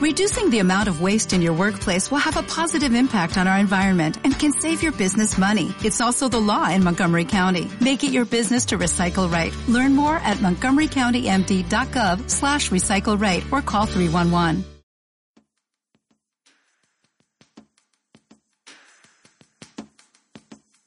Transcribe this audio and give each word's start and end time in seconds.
Reducing 0.00 0.48
the 0.48 0.60
amount 0.60 0.88
of 0.88 1.02
waste 1.02 1.34
in 1.34 1.42
your 1.42 1.52
workplace 1.52 2.10
will 2.10 2.24
have 2.24 2.38
a 2.38 2.42
positive 2.42 2.94
impact 2.94 3.36
on 3.36 3.46
our 3.46 3.58
environment 3.58 4.16
and 4.24 4.32
can 4.32 4.50
save 4.50 4.82
your 4.82 4.92
business 4.92 5.36
money. 5.36 5.74
It's 5.84 6.00
also 6.00 6.26
the 6.26 6.40
law 6.40 6.70
in 6.70 6.82
Montgomery 6.82 7.26
County. 7.26 7.68
Make 7.82 8.02
it 8.02 8.10
your 8.10 8.24
business 8.24 8.64
to 8.68 8.78
recycle 8.78 9.30
right. 9.30 9.52
Learn 9.68 9.94
more 9.94 10.16
at 10.16 10.38
montgomerycountymd.gov 10.38 12.30
slash 12.30 12.70
recycle 12.70 13.20
right 13.20 13.44
or 13.52 13.60
call 13.60 13.84
311. 13.84 14.64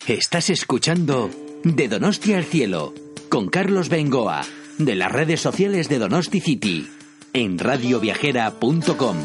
Estás 0.08 0.50
escuchando 0.50 1.30
De 1.64 1.88
Donosti 1.88 2.34
al 2.34 2.46
Cielo 2.46 2.96
con 3.30 3.50
Carlos 3.50 3.90
Bengoa 3.90 4.42
de 4.80 4.96
las 4.96 5.12
redes 5.12 5.40
sociales 5.40 5.88
de 5.88 6.00
Donosti 6.00 6.40
City 6.42 6.88
en 7.34 7.58
radioviajera.com. 7.58 9.18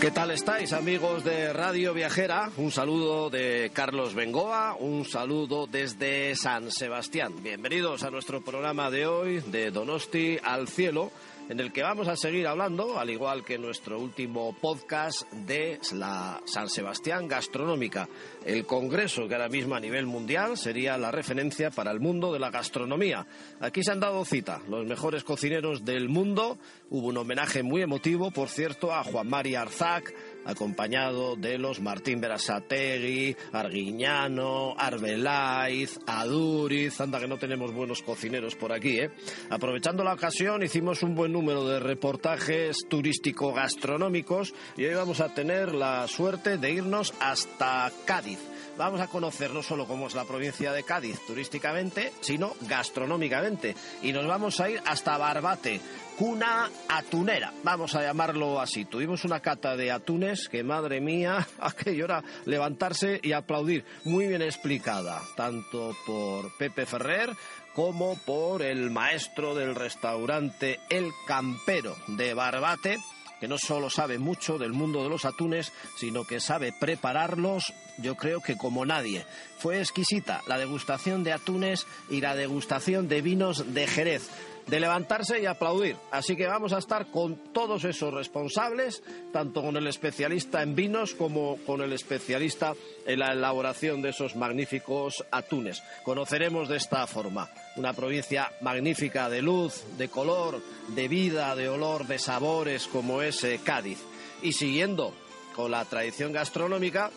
¿Qué 0.00 0.10
tal 0.12 0.30
estáis 0.30 0.72
amigos 0.72 1.24
de 1.24 1.52
Radio 1.52 1.92
Viajera? 1.92 2.50
Un 2.58 2.70
saludo 2.70 3.30
de 3.30 3.72
Carlos 3.72 4.14
Bengoa, 4.14 4.76
un 4.78 5.04
saludo 5.04 5.66
desde 5.66 6.36
San 6.36 6.70
Sebastián. 6.70 7.32
Bienvenidos 7.42 8.04
a 8.04 8.10
nuestro 8.10 8.40
programa 8.40 8.90
de 8.90 9.06
hoy 9.06 9.40
de 9.40 9.72
Donosti 9.72 10.38
al 10.44 10.68
Cielo 10.68 11.10
en 11.48 11.60
el 11.60 11.72
que 11.72 11.82
vamos 11.82 12.08
a 12.08 12.16
seguir 12.16 12.46
hablando, 12.46 12.98
al 12.98 13.10
igual 13.10 13.44
que 13.44 13.58
nuestro 13.58 13.98
último 13.98 14.54
podcast, 14.60 15.30
de 15.32 15.78
la 15.92 16.40
San 16.44 16.68
Sebastián 16.68 17.28
Gastronómica, 17.28 18.08
el 18.46 18.64
congreso 18.64 19.26
que 19.26 19.34
ahora 19.34 19.48
mismo 19.48 19.74
a 19.74 19.80
nivel 19.80 20.06
mundial 20.06 20.56
sería 20.56 20.96
la 20.96 21.10
referencia 21.10 21.70
para 21.70 21.90
el 21.90 22.00
mundo 22.00 22.32
de 22.32 22.38
la 22.38 22.50
gastronomía. 22.50 23.26
Aquí 23.60 23.82
se 23.82 23.90
han 23.90 24.00
dado 24.00 24.24
cita 24.24 24.60
los 24.68 24.86
mejores 24.86 25.24
cocineros 25.24 25.84
del 25.84 26.08
mundo. 26.08 26.58
Hubo 26.88 27.08
un 27.08 27.16
homenaje 27.16 27.64
muy 27.64 27.82
emotivo, 27.82 28.30
por 28.30 28.48
cierto, 28.48 28.94
a 28.94 29.02
Juan 29.02 29.28
María 29.28 29.62
Arzac, 29.62 30.14
acompañado 30.44 31.34
de 31.34 31.58
los 31.58 31.80
Martín 31.80 32.20
Berasategui, 32.20 33.36
Arguiñano, 33.52 34.76
Arbelaiz, 34.78 35.98
Aduriz, 36.06 37.00
anda 37.00 37.18
que 37.18 37.26
no 37.26 37.38
tenemos 37.38 37.74
buenos 37.74 38.02
cocineros 38.02 38.54
por 38.54 38.72
aquí, 38.72 39.00
¿eh? 39.00 39.10
Aprovechando 39.50 40.04
la 40.04 40.14
ocasión 40.14 40.62
hicimos 40.62 41.02
un 41.02 41.16
buen 41.16 41.32
número 41.32 41.66
de 41.66 41.80
reportajes 41.80 42.86
turístico-gastronómicos 42.88 44.54
y 44.76 44.84
hoy 44.84 44.94
vamos 44.94 45.20
a 45.20 45.34
tener 45.34 45.74
la 45.74 46.06
suerte 46.06 46.58
de 46.58 46.70
irnos 46.70 47.12
hasta 47.18 47.90
Cádiz 48.04 48.35
vamos 48.76 49.00
a 49.00 49.08
conocer 49.08 49.52
no 49.52 49.62
solo 49.62 49.86
cómo 49.86 50.06
es 50.06 50.14
la 50.14 50.24
provincia 50.24 50.72
de 50.72 50.82
Cádiz 50.82 51.18
turísticamente, 51.26 52.12
sino 52.20 52.54
gastronómicamente. 52.62 53.74
Y 54.02 54.12
nos 54.12 54.26
vamos 54.26 54.60
a 54.60 54.70
ir 54.70 54.80
hasta 54.86 55.18
Barbate, 55.18 55.80
cuna 56.18 56.70
atunera, 56.88 57.52
vamos 57.62 57.94
a 57.94 58.02
llamarlo 58.02 58.60
así. 58.60 58.84
Tuvimos 58.84 59.24
una 59.24 59.40
cata 59.40 59.76
de 59.76 59.90
atunes 59.90 60.48
que, 60.48 60.62
madre 60.62 61.00
mía, 61.00 61.46
aquello 61.60 62.04
era 62.04 62.22
levantarse 62.44 63.20
y 63.22 63.32
aplaudir. 63.32 63.84
Muy 64.04 64.26
bien 64.26 64.42
explicada, 64.42 65.20
tanto 65.36 65.96
por 66.06 66.56
Pepe 66.56 66.86
Ferrer 66.86 67.30
como 67.74 68.16
por 68.24 68.62
el 68.62 68.90
maestro 68.90 69.54
del 69.54 69.74
restaurante 69.74 70.80
El 70.88 71.10
Campero 71.26 71.94
de 72.06 72.32
Barbate, 72.32 72.98
que 73.40 73.48
no 73.48 73.58
solo 73.58 73.90
sabe 73.90 74.18
mucho 74.18 74.58
del 74.58 74.72
mundo 74.72 75.02
de 75.02 75.10
los 75.10 75.24
atunes, 75.24 75.72
sino 75.98 76.24
que 76.24 76.40
sabe 76.40 76.72
prepararlos, 76.72 77.72
yo 77.98 78.16
creo 78.16 78.40
que 78.40 78.56
como 78.56 78.84
nadie. 78.84 79.24
Fue 79.58 79.80
exquisita 79.80 80.42
la 80.46 80.58
degustación 80.58 81.24
de 81.24 81.32
atunes 81.32 81.86
y 82.10 82.20
la 82.20 82.34
degustación 82.34 83.08
de 83.08 83.22
vinos 83.22 83.74
de 83.74 83.86
Jerez 83.86 84.30
de 84.66 84.80
levantarse 84.80 85.40
y 85.40 85.46
aplaudir. 85.46 85.96
Así 86.10 86.36
que 86.36 86.46
vamos 86.46 86.72
a 86.72 86.78
estar 86.78 87.06
con 87.06 87.36
todos 87.52 87.84
esos 87.84 88.12
responsables, 88.12 89.02
tanto 89.32 89.62
con 89.62 89.76
el 89.76 89.86
especialista 89.86 90.62
en 90.62 90.74
vinos 90.74 91.14
como 91.14 91.58
con 91.66 91.80
el 91.80 91.92
especialista 91.92 92.74
en 93.06 93.20
la 93.20 93.32
elaboración 93.32 94.02
de 94.02 94.10
esos 94.10 94.36
magníficos 94.36 95.24
atunes. 95.30 95.82
Conoceremos 96.04 96.68
de 96.68 96.76
esta 96.76 97.06
forma 97.06 97.48
una 97.76 97.92
provincia 97.92 98.52
magnífica 98.60 99.28
de 99.28 99.42
luz, 99.42 99.84
de 99.96 100.08
color, 100.08 100.62
de 100.88 101.08
vida, 101.08 101.54
de 101.54 101.68
olor, 101.68 102.06
de 102.06 102.18
sabores 102.18 102.86
como 102.86 103.22
es 103.22 103.42
eh, 103.44 103.60
Cádiz. 103.62 103.98
Y 104.42 104.52
siguiendo 104.52 105.14
con 105.54 105.70
la 105.70 105.84
tradición 105.84 106.32
gastronómica, 106.32 107.10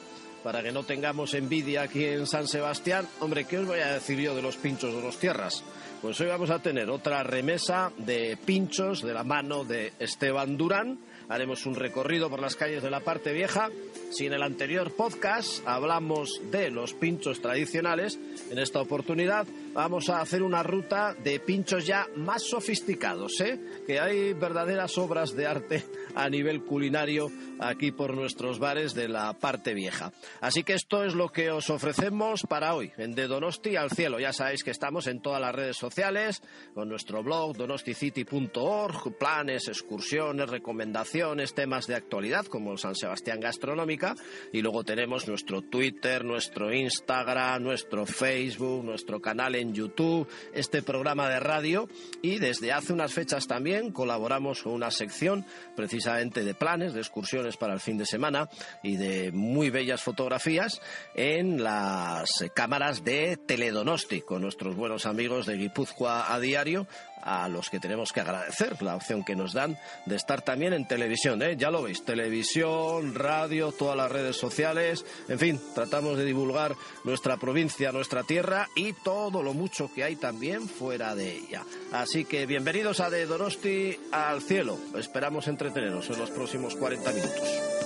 para 0.44 0.64
que 0.64 0.72
no 0.72 0.84
tengamos 0.84 1.34
envidia 1.34 1.82
aquí 1.84 2.06
en 2.06 2.26
San 2.26 2.48
Sebastián, 2.48 3.08
hombre, 3.20 3.46
¿qué 3.46 3.58
os 3.58 3.68
voy 3.68 3.80
a 3.80 3.94
decir 3.94 4.20
yo 4.20 4.36
de 4.36 4.42
los 4.42 4.56
pinchos 4.56 4.94
de 4.94 5.02
los 5.02 5.18
tierras? 5.18 5.64
Pues 6.02 6.20
hoy 6.22 6.28
vamos 6.28 6.50
a 6.50 6.60
tener 6.60 6.90
otra 6.90 7.24
remesa 7.24 7.92
de 7.98 8.38
pinchos 8.46 9.02
de 9.02 9.14
la 9.14 9.26
mano 9.26 9.66
de 9.66 9.92
Esteban 10.00 10.56
Durán. 10.56 10.98
Haremos 11.28 11.66
un 11.66 11.76
recorrido 11.76 12.30
por 12.30 12.40
las 12.40 12.56
calles 12.56 12.82
de 12.82 12.90
la 12.90 13.02
parte 13.02 13.34
vieja. 13.34 13.70
Si 14.12 14.26
en 14.26 14.34
el 14.34 14.42
anterior 14.42 14.96
podcast 14.96 15.62
hablamos 15.68 16.42
de 16.52 16.72
los 16.72 16.94
pinchos 16.94 17.42
tradicionales, 17.42 18.18
en 18.50 18.60
esta 18.60 18.82
oportunidad 18.82 19.46
vamos 19.74 20.10
a 20.10 20.22
hacer 20.22 20.44
una 20.44 20.64
ruta 20.64 21.14
de 21.14 21.40
pinchos 21.40 21.86
ya 21.86 22.08
más 22.16 22.44
sofisticados, 22.44 23.40
¿eh? 23.42 23.60
que 23.86 24.00
hay 24.00 24.34
verdaderas 24.34 24.98
obras 24.98 25.36
de 25.36 25.48
arte 25.48 25.84
a 26.16 26.30
nivel 26.30 26.64
culinario 26.64 27.32
aquí 27.60 27.92
por 27.92 28.14
nuestros 28.16 28.60
bares 28.60 28.94
de 28.94 29.08
la 29.08 29.34
parte 29.34 29.74
vieja. 29.74 30.12
Así 30.42 30.64
que 30.64 30.74
esto 30.74 31.04
es 31.04 31.14
lo 31.14 31.30
que 31.30 31.52
os 31.52 31.70
ofrecemos 31.70 32.44
para 32.48 32.74
hoy, 32.74 32.92
en 32.98 33.14
De 33.14 33.28
Donosti 33.28 33.76
al 33.76 33.92
Cielo. 33.92 34.20
Ya 34.20 34.34
sabéis 34.34 34.64
que 34.64 34.72
estamos 34.72 35.08
en 35.08 35.22
todas 35.22 35.42
las 35.42 35.54
redes 35.54 35.78
sociales, 35.78 36.42
con 36.74 36.90
nuestro 36.90 37.24
blog 37.24 37.56
donosticity.org, 37.58 39.18
planes, 39.18 39.68
excursiones, 39.68 40.50
recomendaciones, 40.50 41.54
temas 41.54 41.88
de 41.88 41.96
actualidad 41.96 42.46
como 42.46 42.78
San 42.78 42.96
Sebastián 42.96 43.40
Gastronómica, 43.40 44.16
y 44.54 44.62
luego 44.62 44.84
tenemos 44.84 45.28
nuestro 45.28 45.62
Twitter, 45.62 46.24
nuestro 46.24 46.74
Instagram, 46.74 47.64
nuestro 47.64 48.06
Facebook, 48.06 48.84
nuestro 48.84 49.22
canal 49.22 49.56
en 49.60 49.74
YouTube, 49.74 50.28
este 50.54 50.82
programa 50.82 51.30
de 51.30 51.40
radio, 51.40 51.88
y 52.22 52.40
desde 52.40 52.72
hace 52.72 52.94
unas 52.94 53.14
fechas 53.14 53.48
también 53.48 53.92
colaboramos 53.92 54.64
con 54.64 54.74
una 54.74 54.92
sección 54.92 55.46
precisamente 55.76 56.44
de 56.44 56.54
planes, 56.54 56.94
de 56.94 57.02
excursiones 57.02 57.58
para 57.58 57.74
el 57.74 57.80
fin 57.80 57.98
de 57.98 58.06
semana 58.06 58.50
y 58.84 58.96
de 58.98 59.32
muy 59.32 59.70
bellas 59.70 60.02
fotografías 60.02 60.82
en 61.16 61.64
las 61.64 62.46
cámaras 62.54 63.04
de 63.04 63.38
Teledonosti 63.38 64.22
con 64.22 64.42
nuestros 64.42 64.76
buenos 64.76 65.06
amigos 65.06 65.46
de 65.46 65.58
Guipúzcoa 65.58 66.34
a 66.34 66.40
diario 66.40 66.88
a 67.22 67.48
los 67.50 67.70
que 67.70 67.80
tenemos 67.80 68.12
que 68.12 68.22
agradecer 68.22 68.82
la 68.82 68.96
opción 68.96 69.24
que 69.24 69.36
nos 69.36 69.54
dan 69.54 69.78
de 70.06 70.16
estar 70.16 70.42
también 70.42 70.74
en 70.74 70.88
televisión. 70.88 71.42
¿eh? 71.42 71.56
Ya 71.58 71.70
lo 71.70 71.84
veis, 71.84 72.04
televisión, 72.04 73.16
radio, 73.16 73.72
todas 73.72 73.98
las 73.98 74.12
redes 74.12 74.38
sociales, 74.38 75.06
en 75.28 75.40
fin, 75.40 75.60
tratamos 75.76 76.18
de 76.18 76.26
divulgar 76.26 76.76
nuestra 77.04 77.38
provincia, 77.38 77.92
nuestra 77.92 78.24
tierra 78.24 78.68
y 78.76 78.94
todo 78.94 79.44
lo 79.44 79.54
mucho 79.54 79.92
que 79.94 80.04
hay 80.04 80.16
también 80.16 80.68
fuera 80.68 81.16
de 81.16 81.36
ella. 81.36 81.64
Así 81.92 82.26
que 82.26 82.46
bienvenidos 82.46 83.00
a 83.00 83.10
De 83.10 83.26
Donosti 83.26 83.98
al 84.12 84.42
cielo. 84.42 84.78
Esperamos 84.96 85.48
entreteneros 85.48 86.10
en 86.10 86.20
los 86.20 86.32
próximos 86.32 86.76
40 86.76 87.12
minutos. 87.12 87.79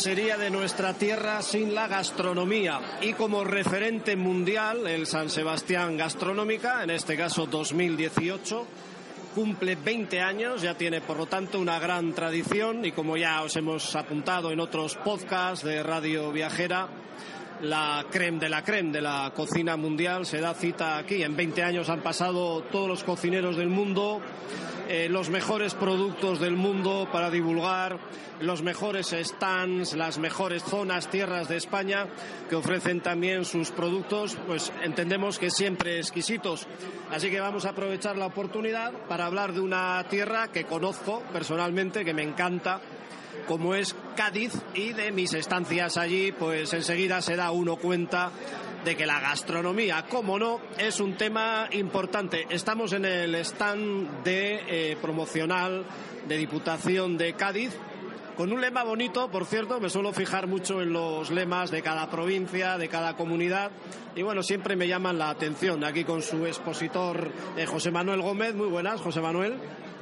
Sería 0.00 0.38
de 0.38 0.48
nuestra 0.48 0.94
tierra 0.94 1.42
sin 1.42 1.74
la 1.74 1.86
gastronomía? 1.86 2.80
Y 3.02 3.12
como 3.12 3.44
referente 3.44 4.16
mundial, 4.16 4.86
el 4.86 5.06
San 5.06 5.28
Sebastián 5.28 5.98
Gastronómica, 5.98 6.82
en 6.82 6.90
este 6.90 7.18
caso 7.18 7.44
2018, 7.44 8.66
cumple 9.34 9.76
20 9.76 10.20
años, 10.20 10.62
ya 10.62 10.74
tiene 10.74 11.02
por 11.02 11.18
lo 11.18 11.26
tanto 11.26 11.60
una 11.60 11.78
gran 11.78 12.14
tradición 12.14 12.82
y 12.86 12.92
como 12.92 13.18
ya 13.18 13.42
os 13.42 13.54
hemos 13.56 13.94
apuntado 13.94 14.50
en 14.50 14.60
otros 14.60 14.96
podcasts 14.96 15.66
de 15.66 15.82
Radio 15.82 16.32
Viajera, 16.32 16.88
la 17.60 18.06
creme 18.10 18.38
de 18.38 18.48
la 18.48 18.64
creme 18.64 18.92
de 18.92 19.02
la 19.02 19.30
cocina 19.36 19.76
mundial 19.76 20.24
se 20.24 20.40
da 20.40 20.54
cita 20.54 20.96
aquí. 20.96 21.22
En 21.22 21.36
20 21.36 21.62
años 21.62 21.90
han 21.90 22.00
pasado 22.00 22.62
todos 22.62 22.88
los 22.88 23.04
cocineros 23.04 23.58
del 23.58 23.68
mundo, 23.68 24.22
eh, 24.92 25.08
los 25.08 25.30
mejores 25.30 25.74
productos 25.74 26.40
del 26.40 26.56
mundo 26.56 27.08
para 27.12 27.30
divulgar, 27.30 28.00
los 28.40 28.60
mejores 28.62 29.14
stands, 29.22 29.94
las 29.94 30.18
mejores 30.18 30.64
zonas, 30.64 31.08
tierras 31.08 31.48
de 31.48 31.56
España 31.56 32.08
que 32.48 32.56
ofrecen 32.56 33.00
también 33.00 33.44
sus 33.44 33.70
productos, 33.70 34.36
pues 34.48 34.72
entendemos 34.82 35.38
que 35.38 35.52
siempre 35.52 35.98
exquisitos. 35.98 36.66
Así 37.08 37.30
que 37.30 37.38
vamos 37.38 37.66
a 37.66 37.68
aprovechar 37.68 38.18
la 38.18 38.26
oportunidad 38.26 38.92
para 39.08 39.26
hablar 39.26 39.52
de 39.52 39.60
una 39.60 40.04
tierra 40.10 40.48
que 40.48 40.64
conozco 40.64 41.22
personalmente, 41.32 42.04
que 42.04 42.12
me 42.12 42.24
encanta 42.24 42.80
como 43.46 43.76
es 43.76 43.94
Cádiz 44.16 44.54
y 44.74 44.92
de 44.92 45.12
mis 45.12 45.34
estancias 45.34 45.98
allí, 45.98 46.32
pues 46.32 46.72
enseguida 46.72 47.22
se 47.22 47.36
da 47.36 47.52
uno 47.52 47.76
cuenta 47.76 48.32
de 48.84 48.96
que 48.96 49.06
la 49.06 49.20
gastronomía, 49.20 50.04
como 50.08 50.38
no, 50.38 50.60
es 50.78 51.00
un 51.00 51.14
tema 51.14 51.68
importante. 51.72 52.46
Estamos 52.50 52.92
en 52.92 53.04
el 53.04 53.34
stand 53.36 54.22
de 54.24 54.62
eh, 54.68 54.96
promocional 55.00 55.84
de 56.26 56.36
Diputación 56.36 57.18
de 57.18 57.34
Cádiz 57.34 57.72
con 58.40 58.54
un 58.54 58.60
lema 58.62 58.84
bonito, 58.84 59.30
por 59.30 59.44
cierto, 59.44 59.80
me 59.80 59.90
suelo 59.90 60.14
fijar 60.14 60.46
mucho 60.46 60.80
en 60.80 60.94
los 60.94 61.30
lemas 61.30 61.70
de 61.70 61.82
cada 61.82 62.08
provincia, 62.08 62.78
de 62.78 62.88
cada 62.88 63.14
comunidad, 63.14 63.70
y 64.16 64.22
bueno, 64.22 64.42
siempre 64.42 64.76
me 64.76 64.88
llaman 64.88 65.18
la 65.18 65.28
atención, 65.28 65.84
aquí 65.84 66.04
con 66.04 66.22
su 66.22 66.46
expositor 66.46 67.30
eh, 67.58 67.66
José 67.66 67.90
Manuel 67.90 68.22
Gómez. 68.22 68.54
Muy 68.54 68.68
buenas, 68.68 69.02
José 69.02 69.20
Manuel. 69.20 69.58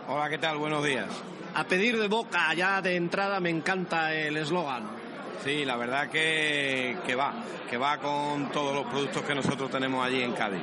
Hola, 0.07 0.31
¿qué 0.31 0.39
tal? 0.39 0.59
Buenos 0.59 0.85
días. 0.85 1.09
A 1.53 1.65
pedir 1.65 1.99
de 1.99 2.07
boca, 2.07 2.55
ya 2.55 2.81
de 2.81 2.95
entrada, 2.95 3.41
me 3.41 3.51
encanta 3.51 4.15
el 4.15 4.37
eslogan. 4.37 4.98
Sí, 5.45 5.65
la 5.65 5.77
verdad 5.77 6.09
que, 6.09 6.97
que 7.07 7.15
va, 7.15 7.35
que 7.71 7.77
va 7.77 7.99
con 7.99 8.51
todos 8.51 8.75
los 8.75 8.87
productos 8.87 9.23
que 9.23 9.35
nosotros 9.35 9.71
tenemos 9.71 10.05
allí 10.05 10.23
en 10.23 10.33
Cádiz. 10.33 10.61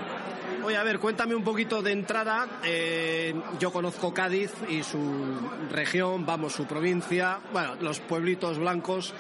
Oye, 0.63 0.77
a 0.77 0.83
ver, 0.83 1.00
cuéntame 1.00 1.36
un 1.36 1.44
poquito 1.44 1.81
de 1.81 1.92
entrada. 1.92 2.48
Eh, 2.63 3.36
yo 3.60 3.72
conozco 3.72 4.13
Cádiz 4.13 4.51
y 4.68 4.81
su 4.81 5.38
región, 5.72 6.25
vamos, 6.25 6.54
su 6.54 6.66
provincia, 6.66 7.39
bueno, 7.54 7.75
los 7.81 8.00
pueblitos 8.00 8.57
blancos. 8.57 9.13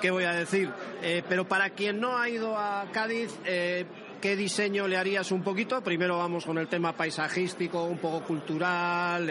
¿Qué 0.00 0.10
voy 0.10 0.24
a 0.24 0.32
decir? 0.32 0.70
Eh, 1.02 1.22
pero 1.28 1.48
para 1.48 1.70
quien 1.70 1.98
no 2.00 2.16
ha 2.16 2.28
ido 2.28 2.56
a 2.56 2.86
Cádiz, 2.92 3.34
eh, 3.44 3.86
¿qué 4.24 4.36
diseño 4.36 4.88
le 4.88 4.96
harías 4.96 5.30
un 5.32 5.42
poquito? 5.42 5.82
Primero 5.82 6.16
vamos 6.16 6.46
con 6.46 6.56
el 6.56 6.66
tema 6.66 6.94
paisajístico, 6.94 7.84
un 7.84 7.98
poco 7.98 8.22
cultural, 8.22 9.30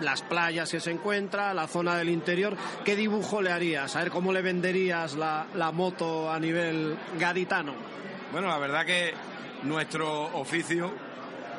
las 0.00 0.22
playas 0.22 0.70
que 0.70 0.80
se 0.80 0.90
encuentra, 0.90 1.52
la 1.52 1.66
zona 1.66 1.98
del 1.98 2.08
interior. 2.08 2.56
¿Qué 2.82 2.96
dibujo 2.96 3.42
le 3.42 3.52
harías? 3.52 3.94
A 3.96 3.98
ver 3.98 4.10
cómo 4.10 4.32
le 4.32 4.40
venderías 4.40 5.16
la, 5.16 5.48
la 5.54 5.70
moto 5.70 6.32
a 6.32 6.40
nivel 6.40 6.96
gaditano. 7.18 7.74
Bueno, 8.32 8.48
la 8.48 8.56
verdad 8.56 8.86
que 8.86 9.12
nuestro 9.64 10.34
oficio, 10.34 10.90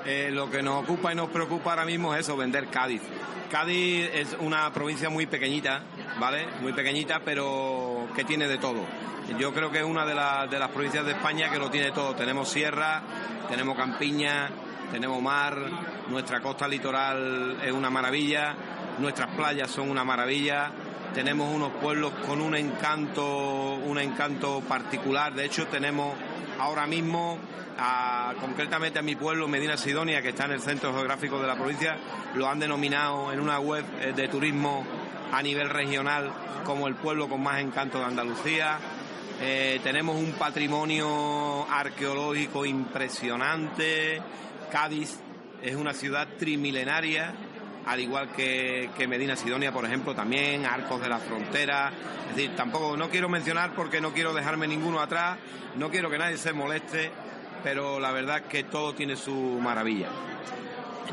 eh, 0.04 0.32
lo 0.32 0.50
que 0.50 0.64
nos 0.64 0.84
ocupa 0.84 1.14
y 1.14 1.16
nos 1.16 1.30
preocupa 1.30 1.70
ahora 1.70 1.86
mismo 1.86 2.16
es 2.16 2.22
eso, 2.22 2.36
vender 2.36 2.70
Cádiz. 2.70 3.04
Cádiz 3.52 4.10
es 4.16 4.36
una 4.40 4.74
provincia 4.74 5.12
muy 5.12 5.28
pequeñita, 5.28 5.84
¿vale? 6.20 6.48
Muy 6.62 6.74
pequeñita, 6.74 7.22
pero 7.24 8.08
que 8.16 8.24
tiene 8.24 8.48
de 8.48 8.58
todo. 8.58 8.86
Yo 9.40 9.54
creo 9.54 9.72
que 9.72 9.80
es 9.80 9.86
una 9.86 10.06
de, 10.06 10.14
de 10.50 10.60
las 10.60 10.70
provincias 10.70 11.06
de 11.06 11.12
España 11.12 11.50
que 11.50 11.60
lo 11.60 11.70
tiene 11.70 11.92
todo. 11.92 12.16
Tenemos 12.16 12.50
sierra, 12.50 13.02
tenemos 13.50 13.78
campiña, 13.78 14.50
tenemos 14.92 15.22
mar, 15.22 15.58
nuestra 16.10 16.42
costa 16.42 16.68
litoral 16.68 17.58
es 17.64 17.72
una 17.72 17.90
maravilla, 17.90 18.56
nuestras 19.00 19.34
playas 19.36 19.72
son 19.72 19.90
una 19.90 20.04
maravilla, 20.04 20.72
tenemos 21.14 21.54
unos 21.54 21.72
pueblos 21.74 22.12
con 22.28 22.42
un 22.42 22.56
encanto, 22.56 23.76
un 23.76 24.00
encanto 24.00 24.62
particular. 24.62 25.34
De 25.34 25.46
hecho, 25.46 25.68
tenemos 25.68 26.14
ahora 26.60 26.86
mismo 26.88 27.38
concretamente 28.40 29.00
a 29.00 29.02
mi 29.02 29.16
pueblo, 29.16 29.48
Medina 29.48 29.78
Sidonia, 29.78 30.22
que 30.22 30.30
está 30.30 30.46
en 30.46 30.52
el 30.52 30.62
centro 30.62 30.94
geográfico 30.94 31.40
de 31.40 31.48
la 31.48 31.56
provincia, 31.56 31.98
lo 32.36 32.48
han 32.48 32.60
denominado 32.60 33.32
en 33.32 33.40
una 33.40 33.60
web 33.60 33.84
eh, 34.00 34.14
de 34.16 34.28
turismo 34.28 34.86
a 35.32 35.42
nivel 35.42 35.70
regional 35.70 36.32
como 36.66 36.88
el 36.88 36.96
pueblo 36.96 37.28
con 37.28 37.42
más 37.42 37.60
encanto 37.60 38.00
de 38.00 38.06
Andalucía. 38.06 38.78
Eh, 39.42 39.80
tenemos 39.84 40.18
un 40.18 40.34
patrimonio 40.34 41.68
arqueológico 41.70 42.66
impresionante. 42.66 44.22
Cádiz 44.72 45.20
es 45.62 45.76
una 45.76 45.94
ciudad 45.94 46.28
trimilenaria, 46.38 47.34
al 47.86 48.00
igual 48.00 48.32
que, 48.32 48.90
que, 48.96 49.08
Medina 49.08 49.36
Sidonia, 49.36 49.72
por 49.72 49.86
ejemplo, 49.86 50.14
también, 50.14 50.66
Arcos 50.66 51.02
de 51.02 51.10
la 51.10 51.18
Frontera. 51.18 51.92
Es 52.30 52.36
decir, 52.36 52.56
tampoco, 52.56 52.96
no 52.96 53.10
quiero 53.10 53.30
mencionar 53.30 53.74
porque 53.76 54.00
no 54.00 54.14
quiero 54.14 54.34
dejarme 54.34 54.68
ninguno 54.68 55.00
atrás, 55.00 55.38
no 55.76 55.90
quiero 55.90 56.10
que 56.10 56.18
nadie 56.18 56.38
se 56.38 56.54
moleste, 56.54 57.12
pero 57.64 58.00
la 58.00 58.12
verdad 58.12 58.38
es 58.40 58.46
que 58.46 58.64
todo 58.64 58.94
tiene 58.94 59.16
su 59.16 59.34
maravilla. 59.34 60.10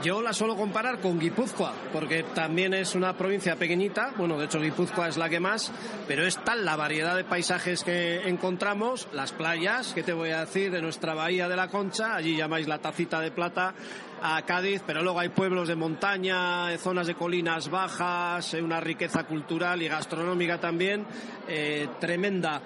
Yo 0.02 0.22
la 0.22 0.32
suelo 0.32 0.54
comparar 0.54 1.00
con 1.00 1.18
Guipúzcoa, 1.18 1.72
porque 1.92 2.22
también 2.22 2.72
es 2.72 2.94
una 2.94 3.16
provincia 3.16 3.56
pequeñita, 3.56 4.12
bueno, 4.16 4.38
de 4.38 4.44
hecho 4.44 4.60
Guipúzcoa 4.60 5.08
es 5.08 5.16
la 5.16 5.28
que 5.28 5.40
más, 5.40 5.72
pero 6.06 6.24
es 6.24 6.36
tal 6.44 6.64
la 6.64 6.76
variedad 6.76 7.16
de 7.16 7.24
paisajes 7.24 7.82
que 7.82 8.28
encontramos, 8.28 9.08
las 9.12 9.32
playas, 9.32 9.92
que 9.94 10.04
te 10.04 10.12
voy 10.12 10.30
a 10.30 10.44
decir, 10.44 10.70
de 10.70 10.82
nuestra 10.82 11.14
bahía 11.14 11.48
de 11.48 11.56
la 11.56 11.66
Concha, 11.66 12.14
allí 12.14 12.36
llamáis 12.36 12.68
la 12.68 12.78
tacita 12.78 13.20
de 13.20 13.32
plata 13.32 13.74
a 14.22 14.42
Cádiz, 14.42 14.82
pero 14.86 15.02
luego 15.02 15.20
hay 15.20 15.30
pueblos 15.30 15.68
de 15.68 15.76
montaña, 15.76 16.72
eh, 16.72 16.78
zonas 16.78 17.06
de 17.06 17.14
colinas 17.14 17.68
bajas, 17.68 18.54
eh, 18.54 18.62
una 18.62 18.80
riqueza 18.80 19.24
cultural 19.24 19.82
y 19.82 19.88
gastronómica 19.88 20.58
también 20.58 21.06
eh, 21.48 21.88
tremenda. 22.00 22.60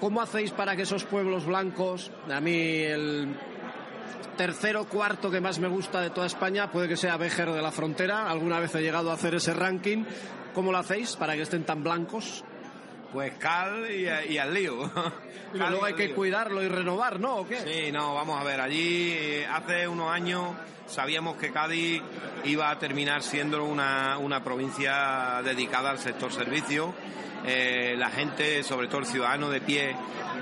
¿Cómo 0.00 0.20
hacéis 0.20 0.50
para 0.50 0.76
que 0.76 0.82
esos 0.82 1.04
pueblos 1.04 1.46
blancos, 1.46 2.10
a 2.30 2.40
mí 2.40 2.54
el 2.54 3.34
tercero, 4.36 4.84
cuarto 4.84 5.30
que 5.30 5.40
más 5.40 5.58
me 5.58 5.68
gusta 5.68 6.00
de 6.00 6.10
toda 6.10 6.26
España 6.26 6.70
puede 6.70 6.88
que 6.88 6.96
sea 6.96 7.16
Béjer 7.16 7.50
de 7.50 7.62
la 7.62 7.70
Frontera. 7.70 8.30
Alguna 8.30 8.60
vez 8.60 8.74
he 8.74 8.82
llegado 8.82 9.10
a 9.10 9.14
hacer 9.14 9.34
ese 9.34 9.54
ranking. 9.54 10.04
¿Cómo 10.54 10.72
lo 10.72 10.78
hacéis 10.78 11.16
para 11.16 11.34
que 11.34 11.42
estén 11.42 11.64
tan 11.64 11.82
blancos? 11.82 12.44
Pues 13.12 13.34
cal 13.38 13.90
y, 13.90 14.38
al 14.38 14.54
lío. 14.54 14.90
Y 15.54 15.58
luego 15.58 15.84
hay 15.84 15.92
que 15.92 16.14
cuidarlo 16.14 16.62
y 16.62 16.68
renovar, 16.68 17.20
¿no? 17.20 17.36
¿O 17.36 17.46
qué? 17.46 17.58
Sí, 17.60 17.92
no, 17.92 18.14
vamos 18.14 18.40
a 18.40 18.42
ver. 18.42 18.58
Allí 18.58 19.44
hace 19.52 19.86
unos 19.86 20.10
años 20.10 20.44
sabíamos 20.86 21.36
que 21.36 21.52
Cádiz 21.52 22.00
iba 22.44 22.70
a 22.70 22.78
terminar 22.78 23.22
siendo 23.22 23.62
una, 23.62 24.16
una 24.16 24.42
provincia 24.42 25.42
dedicada 25.44 25.90
al 25.90 25.98
sector 25.98 26.32
servicio 26.32 26.94
eh, 27.44 27.94
la 27.98 28.10
gente, 28.10 28.62
sobre 28.62 28.88
todo 28.88 29.00
el 29.00 29.06
ciudadano 29.06 29.50
de 29.50 29.60
pie, 29.60 29.96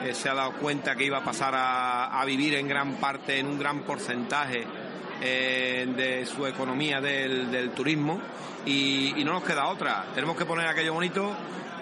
eh, 0.04 0.14
se 0.14 0.28
ha 0.28 0.34
dado 0.34 0.52
cuenta 0.52 0.94
que 0.94 1.04
iba 1.04 1.18
a 1.18 1.24
pasar 1.24 1.54
a, 1.56 2.22
vivir 2.26 2.54
en 2.54 2.68
gran 2.68 2.94
parte, 2.94 3.38
en 3.38 3.46
un 3.46 3.58
gran 3.58 3.80
porcentaje 3.80 4.66
eh, 5.20 5.86
de 5.96 6.26
su 6.26 6.46
economía 6.46 7.00
del, 7.00 7.70
turismo 7.70 8.20
y, 8.64 9.14
y, 9.16 9.24
no 9.24 9.32
nos 9.32 9.44
queda 9.44 9.66
otra. 9.68 10.06
Tenemos 10.14 10.36
que 10.36 10.44
poner 10.44 10.66
aquello 10.66 10.94
bonito 10.94 11.34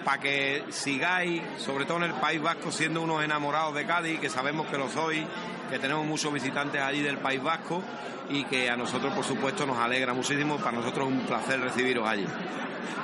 para 0.03 0.19
que 0.19 0.63
sigáis, 0.69 1.41
sobre 1.57 1.85
todo 1.85 1.97
en 1.97 2.03
el 2.03 2.13
País 2.13 2.41
Vasco, 2.41 2.71
siendo 2.71 3.01
unos 3.01 3.23
enamorados 3.23 3.75
de 3.75 3.85
Cádiz, 3.85 4.19
que 4.19 4.29
sabemos 4.29 4.67
que 4.67 4.77
lo 4.77 4.89
sois, 4.89 5.23
que 5.69 5.79
tenemos 5.79 6.05
muchos 6.05 6.33
visitantes 6.33 6.81
allí 6.81 7.01
del 7.01 7.17
País 7.17 7.41
Vasco 7.41 7.81
y 8.29 8.43
que 8.45 8.69
a 8.69 8.75
nosotros, 8.75 9.13
por 9.13 9.23
supuesto, 9.23 9.65
nos 9.65 9.77
alegra 9.77 10.13
muchísimo. 10.13 10.57
Para 10.57 10.77
nosotros 10.77 11.07
es 11.07 11.13
un 11.13 11.25
placer 11.25 11.59
recibiros 11.59 12.07
allí. 12.07 12.25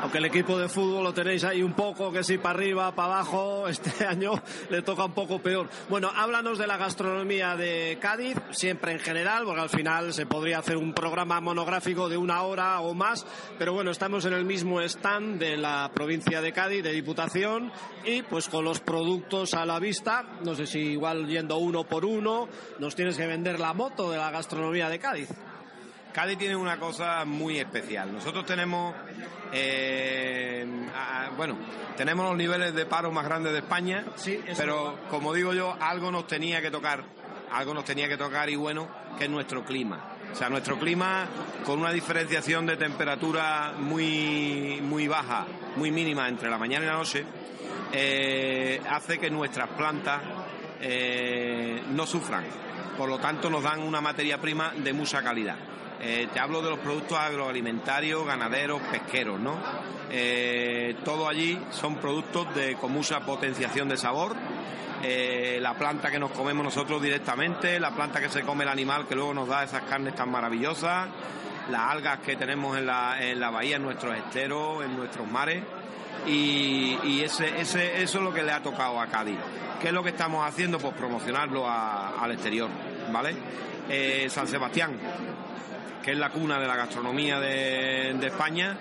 Aunque 0.01 0.17
el 0.17 0.25
equipo 0.25 0.59
de 0.59 0.69
fútbol 0.69 1.03
lo 1.03 1.13
tenéis 1.13 1.43
ahí 1.45 1.63
un 1.63 1.73
poco, 1.73 2.11
que 2.11 2.23
si 2.23 2.37
para 2.37 2.59
arriba, 2.59 2.93
para 2.93 3.15
abajo, 3.15 3.67
este 3.69 4.05
año 4.05 4.33
le 4.69 4.81
toca 4.81 5.05
un 5.05 5.13
poco 5.13 5.39
peor. 5.39 5.69
Bueno, 5.89 6.11
háblanos 6.13 6.57
de 6.57 6.67
la 6.67 6.77
gastronomía 6.77 7.55
de 7.55 7.97
Cádiz, 7.99 8.37
siempre 8.51 8.91
en 8.91 8.99
general, 8.99 9.45
porque 9.45 9.61
al 9.61 9.69
final 9.69 10.13
se 10.13 10.25
podría 10.25 10.59
hacer 10.59 10.77
un 10.77 10.93
programa 10.93 11.39
monográfico 11.41 12.09
de 12.09 12.17
una 12.17 12.43
hora 12.43 12.81
o 12.81 12.93
más, 12.93 13.25
pero 13.57 13.73
bueno, 13.73 13.91
estamos 13.91 14.25
en 14.25 14.33
el 14.33 14.45
mismo 14.45 14.81
stand 14.81 15.39
de 15.39 15.57
la 15.57 15.89
provincia 15.93 16.41
de 16.41 16.51
Cádiz, 16.51 16.83
de 16.83 16.91
Diputación, 16.91 17.71
y 18.03 18.21
pues 18.21 18.47
con 18.49 18.65
los 18.65 18.81
productos 18.81 19.53
a 19.53 19.65
la 19.65 19.79
vista, 19.79 20.23
no 20.43 20.55
sé 20.55 20.67
si 20.67 20.79
igual 20.79 21.27
yendo 21.27 21.57
uno 21.57 21.83
por 21.83 22.05
uno, 22.05 22.47
nos 22.79 22.95
tienes 22.95 23.17
que 23.17 23.27
vender 23.27 23.59
la 23.59 23.73
moto 23.73 24.11
de 24.11 24.17
la 24.17 24.31
gastronomía 24.31 24.89
de 24.89 24.99
Cádiz. 24.99 25.29
Cádiz 26.15 26.37
tiene 26.37 26.55
una 26.55 26.79
cosa 26.79 27.25
muy 27.25 27.59
especial. 27.59 28.13
Nosotros 28.13 28.45
tenemos, 28.45 28.95
eh, 29.51 30.65
bueno, 31.35 31.57
tenemos 31.97 32.25
los 32.25 32.37
niveles 32.37 32.73
de 32.73 32.85
paro 32.85 33.11
más 33.11 33.25
grandes 33.25 33.51
de 33.51 33.59
España, 33.59 34.05
sí, 34.15 34.39
pero 34.55 34.97
como 35.09 35.33
digo 35.33 35.53
yo, 35.53 35.75
algo 35.77 36.11
nos 36.11 36.25
tenía 36.25 36.61
que 36.61 36.71
tocar, 36.71 37.03
algo 37.51 37.73
nos 37.73 37.83
tenía 37.83 38.07
que 38.07 38.15
tocar 38.15 38.49
y 38.49 38.55
bueno, 38.55 38.87
que 39.17 39.25
es 39.25 39.29
nuestro 39.29 39.65
clima. 39.65 40.15
O 40.31 40.35
sea, 40.35 40.49
nuestro 40.49 40.79
clima 40.79 41.27
con 41.65 41.79
una 41.79 41.91
diferenciación 41.91 42.65
de 42.65 42.77
temperatura 42.77 43.73
muy, 43.77 44.79
muy 44.81 45.09
baja, 45.09 45.45
muy 45.75 45.91
mínima 45.91 46.29
entre 46.29 46.49
la 46.49 46.57
mañana 46.57 46.85
y 46.85 46.87
la 46.87 46.93
noche, 46.93 47.25
eh, 47.91 48.81
hace 48.89 49.17
que 49.17 49.29
nuestras 49.29 49.69
plantas 49.69 50.21
eh, 50.81 51.83
no 51.91 52.05
sufran. 52.05 52.45
Por 52.97 53.09
lo 53.09 53.17
tanto, 53.19 53.49
nos 53.49 53.63
dan 53.63 53.81
una 53.81 54.01
materia 54.01 54.39
prima 54.39 54.73
de 54.75 54.93
mucha 54.93 55.21
calidad. 55.21 55.55
Eh, 56.01 56.27
te 56.33 56.39
hablo 56.39 56.61
de 56.61 56.69
los 56.69 56.79
productos 56.79 57.17
agroalimentarios, 57.17 58.25
ganaderos, 58.25 58.81
pesqueros, 58.83 59.39
¿no? 59.39 59.57
Eh, 60.11 60.95
todo 61.03 61.27
allí 61.27 61.59
son 61.71 61.95
productos 61.97 62.53
de, 62.55 62.75
con 62.75 62.91
mucha 62.91 63.21
potenciación 63.21 63.89
de 63.89 63.97
sabor. 63.97 64.35
La 65.59 65.75
planta 65.75 66.09
que 66.09 66.17
nos 66.17 66.31
comemos 66.31 66.65
nosotros 66.65 66.99
directamente, 66.99 67.79
la 67.79 67.91
planta 67.91 68.19
que 68.19 68.29
se 68.29 68.41
come 68.41 68.63
el 68.63 68.69
animal 68.71 69.05
que 69.05 69.13
luego 69.13 69.35
nos 69.35 69.47
da 69.47 69.63
esas 69.63 69.83
carnes 69.83 70.15
tan 70.15 70.31
maravillosas, 70.31 71.09
las 71.69 71.81
algas 71.91 72.19
que 72.19 72.35
tenemos 72.35 72.75
en 72.75 72.87
la, 72.87 73.21
en 73.21 73.39
la 73.39 73.51
bahía, 73.51 73.75
en 73.75 73.83
nuestros 73.83 74.17
esteros, 74.17 74.83
en 74.83 74.95
nuestros 74.95 75.29
mares. 75.29 75.63
Y, 76.27 77.21
ese, 77.21 77.61
eso 77.61 77.79
es 77.79 78.13
lo 78.15 78.33
que 78.33 78.43
le 78.43 78.51
ha 78.51 78.61
tocado 78.61 78.99
a 78.99 79.07
Cádiz. 79.07 79.37
¿Qué 79.79 79.87
es 79.87 79.93
lo 79.93 80.03
que 80.03 80.09
estamos 80.09 80.47
haciendo? 80.47 80.79
Pues 80.79 80.93
promocionarlo 80.93 81.67
al 81.67 82.31
exterior, 82.31 82.69
¿vale? 83.11 83.35
San 84.29 84.47
Sebastián, 84.47 84.97
que 86.03 86.11
es 86.11 86.17
la 86.17 86.29
cuna 86.29 86.59
de 86.59 86.67
la 86.67 86.75
gastronomía 86.75 87.39
de, 87.39 88.11
España, 88.25 88.77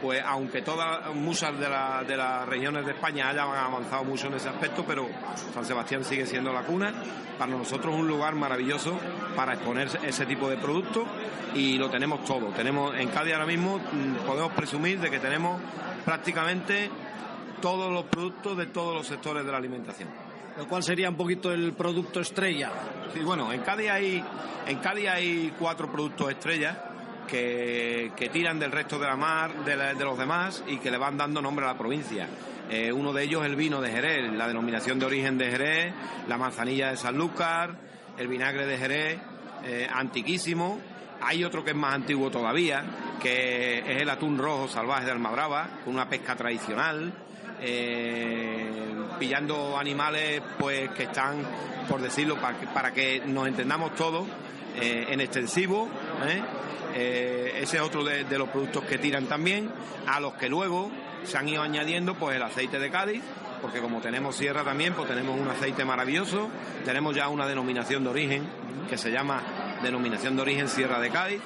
pues 0.00 0.22
aunque 0.24 0.62
todas 0.62 1.12
muchas 1.14 1.58
de, 1.58 1.66
de 2.06 2.16
las 2.16 2.46
regiones 2.46 2.86
de 2.86 2.92
España 2.92 3.30
hayan 3.30 3.48
avanzado 3.48 4.04
mucho 4.04 4.28
en 4.28 4.34
ese 4.34 4.48
aspecto, 4.48 4.84
pero 4.86 5.08
San 5.52 5.64
Sebastián 5.64 6.04
sigue 6.04 6.26
siendo 6.26 6.52
la 6.52 6.62
cuna. 6.62 6.92
Para 7.38 7.50
nosotros 7.50 7.94
es 7.94 8.00
un 8.00 8.06
lugar 8.06 8.34
maravilloso 8.34 8.98
para 9.34 9.54
exponer 9.54 9.88
ese 10.04 10.26
tipo 10.26 10.48
de 10.48 10.56
productos 10.56 11.08
y 11.54 11.78
lo 11.78 11.90
tenemos 11.90 12.24
todo. 12.24 12.48
Tenemos 12.48 12.94
en 12.96 13.08
Cádiz 13.08 13.34
ahora 13.34 13.46
mismo 13.46 13.78
mm, 13.78 14.26
podemos 14.26 14.52
presumir 14.52 15.00
de 15.00 15.10
que 15.10 15.18
tenemos 15.18 15.60
prácticamente 16.04 16.90
todos 17.60 17.92
los 17.92 18.04
productos 18.04 18.56
de 18.56 18.66
todos 18.66 18.94
los 18.94 19.06
sectores 19.06 19.44
de 19.44 19.50
la 19.50 19.58
alimentación. 19.58 20.08
¿Cuál 20.68 20.82
sería 20.82 21.10
un 21.10 21.16
poquito 21.16 21.52
el 21.52 21.72
producto 21.72 22.20
estrella? 22.20 22.70
Sí, 23.12 23.20
bueno, 23.20 23.52
en 23.52 23.62
Cádiz 23.62 23.90
hay, 23.90 24.24
en 24.66 24.78
Cádiz 24.78 25.08
hay 25.08 25.52
cuatro 25.58 25.90
productos 25.90 26.30
estrellas 26.30 26.76
que, 27.26 28.30
tiran 28.32 28.58
del 28.58 28.70
resto 28.70 28.98
de 28.98 29.06
la 29.06 29.16
mar, 29.16 29.64
de, 29.64 30.04
los 30.04 30.18
demás 30.18 30.62
y 30.66 30.78
que 30.78 30.90
le 30.90 30.98
van 30.98 31.16
dando 31.16 31.42
nombre 31.42 31.64
a 31.64 31.68
la 31.68 31.78
provincia. 31.78 32.28
Eh, 32.70 32.92
uno 32.92 33.12
de 33.12 33.24
ellos 33.24 33.44
el 33.44 33.56
vino 33.56 33.80
de 33.80 33.90
Jerez, 33.90 34.32
la 34.32 34.46
denominación 34.46 34.98
de 34.98 35.06
origen 35.06 35.36
de 35.38 35.50
Jerez, 35.50 35.94
la 36.28 36.38
manzanilla 36.38 36.90
de 36.90 36.96
Sanlúcar, 36.96 37.76
el 38.16 38.28
vinagre 38.28 38.66
de 38.66 38.78
Jerez, 38.78 39.18
eh, 39.64 39.88
antiquísimo. 39.92 40.80
Hay 41.20 41.44
otro 41.44 41.64
que 41.64 41.70
es 41.70 41.76
más 41.76 41.94
antiguo 41.94 42.30
todavía, 42.30 42.84
que 43.20 43.78
es 43.78 44.02
el 44.02 44.10
atún 44.10 44.38
rojo 44.38 44.68
salvaje 44.68 45.06
de 45.06 45.12
Almadraba, 45.12 45.80
con 45.84 45.94
una 45.94 46.08
pesca 46.08 46.36
tradicional, 46.36 47.12
eh, 47.60 48.94
pillando 49.18 49.78
animales 49.78 50.42
pues 50.58 50.90
que 50.90 51.04
están, 51.04 51.42
por 51.88 52.00
decirlo, 52.00 52.36
para 52.36 52.58
que, 52.58 52.66
para 52.66 52.92
que 52.92 53.22
nos 53.26 53.46
entendamos 53.46 53.94
todos, 53.94 54.26
en 54.76 55.20
extensivo, 55.20 55.88
eh, 56.96 57.58
ese 57.60 57.78
es 57.78 57.82
otro 57.82 58.04
de, 58.04 58.24
los 58.38 58.48
productos 58.48 58.84
que 58.84 58.98
tiran 58.98 59.26
también, 59.26 59.68
a 60.06 60.20
los 60.20 60.34
que 60.34 60.48
luego 60.48 60.92
se 61.24 61.36
han 61.36 61.48
ido 61.48 61.62
añadiendo 61.62 62.14
pues 62.14 62.36
el 62.36 62.42
aceite 62.42 62.78
de 62.78 62.88
Cádiz, 62.88 63.22
porque 63.60 63.80
como 63.80 64.00
tenemos 64.00 64.36
sierra 64.36 64.62
también, 64.62 64.94
pues 64.94 65.08
tenemos 65.08 65.38
un 65.38 65.48
aceite 65.48 65.84
maravilloso, 65.84 66.48
tenemos 66.84 67.16
ya 67.16 67.28
una 67.28 67.46
denominación 67.46 68.04
de 68.04 68.10
origen 68.10 68.46
que 68.88 68.96
se 68.96 69.10
llama 69.10 69.42
denominación 69.82 70.36
de 70.36 70.42
origen 70.42 70.68
Sierra 70.68 71.00
de 71.00 71.10
Cádiz 71.10 71.40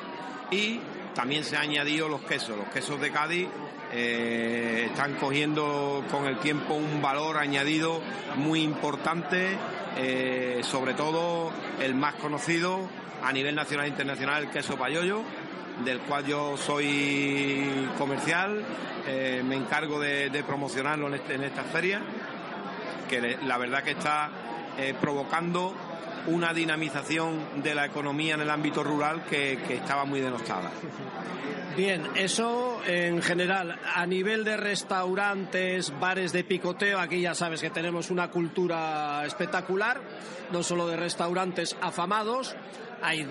y 0.51 0.81
también 1.19 1.43
se 1.43 1.57
han 1.57 1.63
añadido 1.63 2.09
los 2.09 2.21
quesos, 2.21 2.57
los 2.57 2.69
quesos 2.69 3.01
de 3.01 3.11
Cádiz 3.11 3.49
eh, 3.93 4.85
están 4.89 5.15
cogiendo 5.15 6.05
con 6.13 6.27
el 6.27 6.39
tiempo 6.39 6.75
un 6.75 7.03
valor 7.03 7.39
añadido 7.39 8.01
muy 8.37 8.63
importante, 8.63 9.59
eh, 9.97 10.61
sobre 10.63 10.95
todo 10.95 11.51
el 11.83 11.97
más 11.97 12.15
conocido 12.15 12.89
a 13.25 13.33
nivel 13.33 13.57
nacional 13.57 13.87
e 13.87 13.89
internacional 13.89 14.45
el 14.45 14.51
queso 14.51 14.77
payoyo, 14.77 15.25
del 15.85 15.99
cual 16.03 16.25
yo 16.25 16.57
soy 16.57 17.89
comercial, 17.99 18.63
eh, 19.09 19.43
me 19.45 19.57
encargo 19.57 19.99
de, 19.99 20.45
promocionarlo 20.47 21.09
en, 21.09 21.15
este, 21.15 21.35
en, 21.35 21.43
esta 21.43 21.65
feria, 21.65 22.01
que 23.09 23.39
la 23.45 23.59
verdad 23.59 23.83
que 23.83 23.91
está 23.91 24.31
provocando 25.01 25.75
una 26.27 26.53
dinamización 26.53 27.63
de 27.63 27.75
la 27.75 27.87
economía 27.87 28.35
en 28.35 28.41
el 28.41 28.51
ámbito 28.51 28.83
rural 28.83 29.25
que, 29.25 29.59
estaba 29.69 30.05
muy 30.05 30.21
denostada. 30.21 30.71
Bien, 31.77 32.03
eso 32.17 32.81
en 32.87 33.23
general, 33.23 33.79
a 33.95 34.05
nivel 34.05 34.45
de 34.45 34.57
restaurantes, 34.57 35.93
bares 36.01 36.33
de 36.33 36.43
picoteo, 36.43 36.99
aquí 36.99 37.21
ya 37.21 37.35
sabes 37.35 37.61
que 37.61 37.71
tenemos 37.71 38.11
una 38.11 38.29
cultura 38.31 39.25
espectacular, 39.25 40.01
no 40.51 40.63
solo 40.63 40.89
de 40.89 40.97
restaurantes 40.97 41.77
afamados, 41.81 42.57
hay 43.01 43.29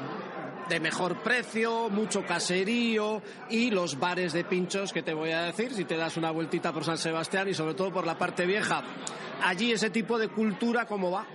de 0.69 0.79
mejor 0.79 1.21
precio, 1.21 1.89
mucho 1.89 2.25
caserío 2.25 3.21
y 3.49 3.71
los 3.71 3.99
bares 3.99 4.33
de 4.33 4.43
pinchos 4.43 4.91
que 4.91 5.03
te 5.03 5.13
voy 5.13 5.31
a 5.31 5.43
decir 5.43 5.73
si 5.73 5.85
te 5.85 5.95
das 5.95 6.17
una 6.17 6.31
vueltita 6.31 6.73
por 6.73 6.83
San 6.83 6.97
Sebastián 6.97 7.47
y 7.47 7.53
sobre 7.53 7.73
todo 7.73 7.91
por 7.91 8.05
la 8.05 8.17
parte 8.17 8.45
vieja. 8.45 8.83
Allí 9.43 9.71
ese 9.71 9.89
tipo 9.89 10.17
de 10.17 10.27
cultura, 10.29 10.85
¿cómo 10.85 11.11
va? 11.11 11.25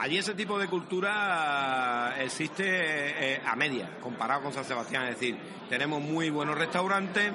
Allí 0.00 0.18
ese 0.18 0.34
tipo 0.34 0.58
de 0.58 0.66
cultura 0.66 2.14
existe 2.20 2.64
eh, 2.66 3.42
a 3.44 3.54
media, 3.54 3.98
comparado 4.00 4.42
con 4.42 4.52
San 4.52 4.64
Sebastián. 4.64 5.04
Es 5.04 5.20
decir, 5.20 5.36
tenemos 5.68 6.00
muy 6.02 6.30
buenos 6.30 6.56
restaurantes, 6.56 7.30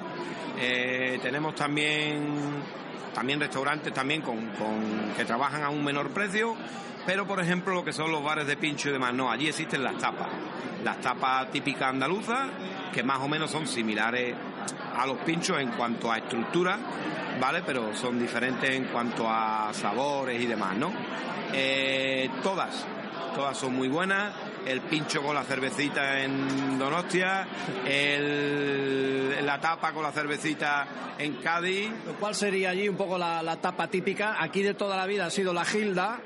eh, 0.58 1.18
tenemos 1.22 1.54
también, 1.54 2.26
también 3.14 3.38
restaurantes 3.38 3.94
también 3.94 4.20
con, 4.20 4.48
con, 4.50 5.14
que 5.16 5.24
trabajan 5.24 5.62
a 5.62 5.70
un 5.70 5.84
menor 5.84 6.10
precio 6.10 6.56
pero, 7.06 7.24
por 7.24 7.38
ejemplo, 7.38 7.72
lo 7.72 7.84
que 7.84 7.92
son 7.92 8.10
los 8.10 8.22
bares 8.22 8.48
de 8.48 8.56
pincho 8.56 8.88
y 8.88 8.92
demás, 8.92 9.14
no, 9.14 9.30
allí 9.30 9.46
existen 9.46 9.84
las 9.84 9.96
tapas. 9.96 10.26
Las 10.82 11.00
tapas 11.00 11.52
típicas 11.52 11.90
andaluzas, 11.90 12.48
que 12.92 13.04
más 13.04 13.20
o 13.20 13.28
menos 13.28 13.52
son 13.52 13.68
similares 13.68 14.34
a 14.96 15.06
los 15.06 15.18
pinchos 15.18 15.60
en 15.60 15.70
cuanto 15.72 16.10
a 16.10 16.18
estructura, 16.18 16.78
¿vale? 17.40 17.62
Pero 17.64 17.94
son 17.94 18.18
diferentes 18.18 18.70
en 18.70 18.84
cuanto 18.86 19.28
a 19.28 19.70
sabores 19.72 20.40
y 20.40 20.46
demás, 20.46 20.76
¿no? 20.76 20.92
Eh, 21.52 22.30
todas, 22.42 22.84
todas 23.34 23.56
son 23.56 23.74
muy 23.74 23.88
buenas. 23.88 24.32
El 24.66 24.80
pincho 24.80 25.22
con 25.22 25.34
la 25.34 25.44
cervecita 25.44 26.20
en 26.20 26.76
Donostia, 26.76 27.46
la 29.42 29.60
tapa 29.60 29.92
con 29.92 30.02
la 30.02 30.10
cervecita 30.10 30.88
en 31.18 31.34
Cádiz. 31.34 31.92
¿Cuál 32.18 32.34
sería 32.34 32.70
allí 32.70 32.88
un 32.88 32.96
poco 32.96 33.16
la 33.16 33.56
tapa 33.60 33.86
típica? 33.86 34.42
Aquí 34.42 34.62
de 34.62 34.74
toda 34.74 34.96
la 34.96 35.06
vida 35.06 35.26
ha 35.26 35.30
sido 35.30 35.52
la 35.52 35.64
gilda, 35.64 36.18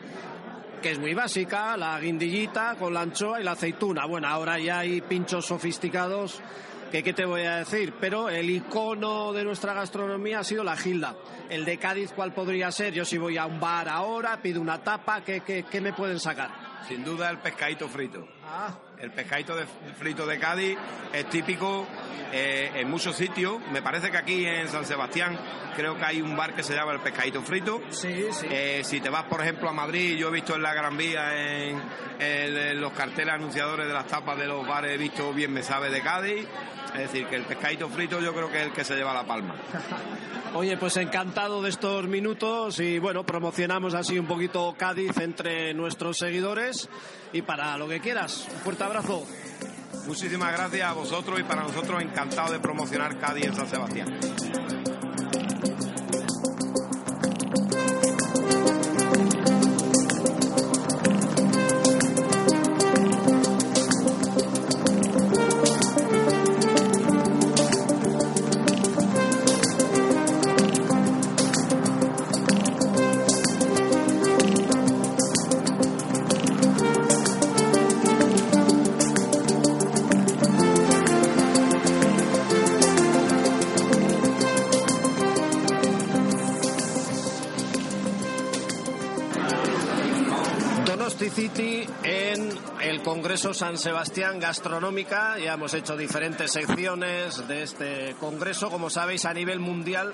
que 0.80 0.92
es 0.92 0.98
muy 0.98 1.12
básica, 1.12 1.76
la 1.76 2.00
guindillita 2.00 2.76
con 2.78 2.94
la 2.94 3.02
anchoa 3.02 3.42
y 3.42 3.44
la 3.44 3.52
aceituna. 3.52 4.06
Bueno, 4.06 4.28
ahora 4.28 4.58
ya 4.58 4.78
hay 4.78 5.02
pinchos 5.02 5.44
sofisticados 5.44 6.40
que 6.90 7.02
qué 7.02 7.12
te 7.12 7.24
voy 7.24 7.42
a 7.42 7.56
decir, 7.56 7.94
pero 8.00 8.28
el 8.28 8.50
icono 8.50 9.32
de 9.32 9.44
nuestra 9.44 9.74
gastronomía 9.74 10.40
ha 10.40 10.44
sido 10.44 10.64
la 10.64 10.76
gilda. 10.76 11.16
El 11.48 11.64
de 11.64 11.78
Cádiz, 11.78 12.12
¿cuál 12.12 12.32
podría 12.32 12.70
ser? 12.72 12.92
Yo 12.92 13.04
si 13.04 13.18
voy 13.18 13.38
a 13.38 13.46
un 13.46 13.60
bar 13.60 13.88
ahora, 13.88 14.40
pido 14.42 14.60
una 14.60 14.82
tapa, 14.82 15.22
¿qué, 15.22 15.40
qué, 15.40 15.64
qué 15.70 15.80
me 15.80 15.92
pueden 15.92 16.18
sacar? 16.18 16.50
Sin 16.88 17.04
duda 17.04 17.30
el 17.30 17.38
pescadito 17.38 17.88
frito. 17.88 18.26
Ah. 18.44 18.74
El 18.98 19.12
pescadito 19.12 19.56
de, 19.56 19.64
frito 19.98 20.26
de 20.26 20.38
Cádiz 20.38 20.76
es 21.12 21.26
típico 21.28 21.86
eh, 22.32 22.70
en 22.74 22.90
muchos 22.90 23.16
sitios. 23.16 23.58
Me 23.72 23.80
parece 23.80 24.10
que 24.10 24.18
aquí 24.18 24.44
en 24.44 24.68
San 24.68 24.84
Sebastián 24.84 25.38
creo 25.74 25.96
que 25.96 26.04
hay 26.04 26.20
un 26.20 26.36
bar 26.36 26.54
que 26.54 26.62
se 26.62 26.74
llama 26.74 26.92
el 26.92 27.00
pescadito 27.00 27.40
frito. 27.42 27.80
Sí, 27.90 28.26
sí. 28.30 28.46
Eh, 28.50 28.82
si 28.84 29.00
te 29.00 29.08
vas, 29.08 29.24
por 29.24 29.40
ejemplo, 29.40 29.70
a 29.70 29.72
Madrid, 29.72 30.16
yo 30.18 30.28
he 30.28 30.32
visto 30.32 30.54
en 30.54 30.62
la 30.62 30.74
Gran 30.74 30.96
Vía, 30.96 31.30
en, 31.34 32.80
los 32.80 32.92
carteles 32.92 33.34
anunciadores 33.34 33.86
de 33.86 33.94
las 33.94 34.06
tapas 34.06 34.36
de 34.38 34.46
los 34.46 34.66
bares, 34.66 34.92
he 34.92 34.98
visto 34.98 35.32
bien 35.32 35.52
me 35.52 35.62
sabe 35.62 35.90
de 35.90 36.02
Cádiz. 36.02 36.46
Es 36.94 37.12
decir, 37.12 37.26
que 37.26 37.36
el 37.36 37.44
pescadito 37.44 37.88
frito 37.88 38.20
yo 38.20 38.32
creo 38.34 38.50
que 38.50 38.60
es 38.60 38.66
el 38.66 38.72
que 38.72 38.84
se 38.84 38.94
lleva 38.94 39.14
la 39.14 39.24
palma. 39.24 39.54
Oye, 40.54 40.76
pues 40.76 40.96
encantado 40.96 41.62
de 41.62 41.70
estos 41.70 42.08
minutos 42.08 42.80
y 42.80 42.98
bueno, 42.98 43.24
promocionamos 43.24 43.94
así 43.94 44.18
un 44.18 44.26
poquito 44.26 44.74
Cádiz 44.76 45.16
entre 45.18 45.72
nuestros 45.74 46.18
seguidores 46.18 46.88
y 47.32 47.42
para 47.42 47.78
lo 47.78 47.88
que 47.88 48.00
quieras. 48.00 48.48
Un 48.52 48.60
fuerte 48.60 48.82
abrazo. 48.82 49.24
Muchísimas 50.06 50.52
gracias 50.52 50.88
a 50.88 50.92
vosotros 50.92 51.38
y 51.38 51.44
para 51.44 51.62
nosotros 51.62 52.02
encantado 52.02 52.52
de 52.52 52.58
promocionar 52.58 53.18
Cádiz 53.18 53.44
en 53.44 53.54
San 53.54 53.68
Sebastián. 53.68 54.79
Congreso 93.40 93.66
San 93.66 93.78
Sebastián 93.78 94.38
Gastronómica. 94.38 95.38
Ya 95.38 95.54
hemos 95.54 95.72
hecho 95.72 95.96
diferentes 95.96 96.52
secciones 96.52 97.48
de 97.48 97.62
este 97.62 98.14
congreso. 98.20 98.68
Como 98.68 98.90
sabéis, 98.90 99.24
a 99.24 99.32
nivel 99.32 99.60
mundial, 99.60 100.12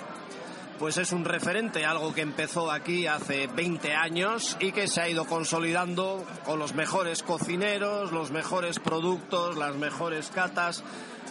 pues 0.78 0.96
es 0.96 1.10
un 1.10 1.24
referente, 1.24 1.84
algo 1.84 2.14
que 2.14 2.20
empezó 2.20 2.70
aquí 2.70 3.08
hace 3.08 3.48
20 3.48 3.94
años 3.96 4.56
y 4.60 4.70
que 4.70 4.86
se 4.86 5.00
ha 5.00 5.08
ido 5.08 5.24
consolidando 5.24 6.24
con 6.44 6.60
los 6.60 6.74
mejores 6.74 7.24
cocineros, 7.24 8.12
los 8.12 8.30
mejores 8.30 8.78
productos, 8.78 9.56
las 9.56 9.74
mejores 9.74 10.30
catas. 10.32 10.84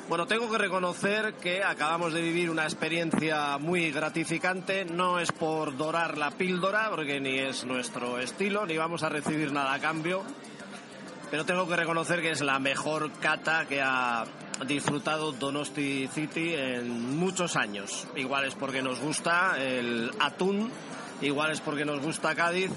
Bueno, 0.09 0.27
tengo 0.27 0.51
que 0.51 0.57
reconocer 0.57 1.35
que 1.35 1.63
acabamos 1.63 2.11
de 2.11 2.21
vivir 2.21 2.49
una 2.49 2.65
experiencia 2.65 3.57
muy 3.57 3.91
gratificante. 3.91 4.83
No 4.83 5.17
es 5.21 5.31
por 5.31 5.77
dorar 5.77 6.17
la 6.17 6.31
píldora, 6.31 6.89
porque 6.89 7.21
ni 7.21 7.39
es 7.39 7.63
nuestro 7.63 8.19
estilo, 8.19 8.65
ni 8.65 8.75
vamos 8.75 9.01
a 9.03 9.07
recibir 9.07 9.53
nada 9.53 9.73
a 9.73 9.79
cambio 9.79 10.25
pero 11.29 11.46
tengo 11.46 11.67
que 11.67 11.75
reconocer 11.75 12.22
que 12.22 12.32
es 12.32 12.41
la 12.41 12.60
mejor 12.60 13.12
cata 13.20 13.65
que 13.65 13.82
ha, 13.82 14.25
disfrutado 14.67 15.34
Donosti 15.34 16.08
City 16.08 16.53
en 16.55 17.17
muchos 17.17 17.58
años. 17.58 18.08
Igual 18.15 18.46
es 18.46 18.55
porque 18.55 18.82
nos 18.82 19.01
gusta 19.01 19.58
el 19.62 20.10
atún, 20.22 20.72
igual 21.22 21.51
es 21.51 21.60
porque 21.60 21.84
nos 21.84 22.01
gusta 22.01 22.34
Cádiz, 22.36 22.72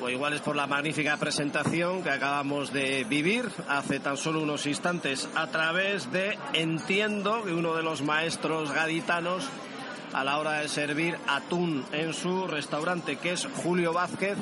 o 0.00 0.08
igual 0.08 0.32
es 0.32 0.40
por 0.40 0.56
la 0.56 0.66
magnífica 0.66 1.18
presentación 1.18 2.02
que 2.02 2.08
acabamos 2.08 2.72
de 2.72 3.04
vivir 3.04 3.50
hace 3.68 4.00
tan 4.00 4.16
solo 4.16 4.40
unos 4.40 4.64
instantes 4.64 5.28
a 5.34 5.48
través 5.48 6.10
de 6.10 6.38
Entiendo, 6.54 7.44
que 7.44 7.52
uno 7.52 7.74
de 7.74 7.82
los 7.82 8.00
maestros 8.00 8.72
gaditanos 8.72 9.46
a 10.14 10.24
la 10.24 10.38
hora 10.38 10.60
de 10.60 10.68
servir 10.68 11.18
atún 11.28 11.84
en 11.92 12.14
su 12.14 12.46
restaurante, 12.46 13.16
que 13.16 13.32
es 13.32 13.46
Julio 13.62 13.92
Vázquez, 13.92 14.38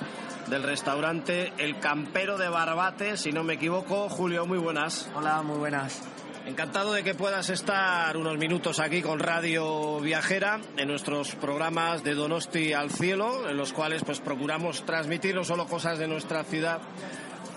del 0.51 0.63
restaurante 0.63 1.53
El 1.59 1.79
Campero 1.79 2.39
de 2.39 2.49
Barbate, 2.49 3.17
si 3.17 3.33
no 3.33 3.45
me 3.45 3.55
equivoco. 3.55 4.09
Julio, 4.09 4.47
muy 4.47 4.59
buenas. 4.59 5.11
Hola, 5.15 5.43
muy 5.43 5.59
buenas. 5.59 6.03
Encantado 6.47 6.93
de 6.93 7.05
que 7.05 7.15
puedas 7.15 7.51
estar 7.51 8.17
unos 8.17 8.39
minutos 8.39 8.81
aquí 8.81 9.03
con 9.03 9.19
Radio 9.19 10.01
Viajera 10.01 10.61
en 10.79 10.89
nuestros 10.89 11.35
programas 11.35 12.03
de 12.03 12.15
Donosti 12.15 12.73
al 12.73 12.91
Cielo, 12.91 13.49
en 13.49 13.57
los 13.57 13.73
cuales 13.73 14.03
pues 14.05 14.21
procuramos 14.21 14.87
transmitir 14.87 15.35
no 15.35 15.45
solo 15.45 15.67
cosas 15.67 15.99
de 15.99 16.09
nuestra 16.09 16.45
ciudad, 16.45 16.81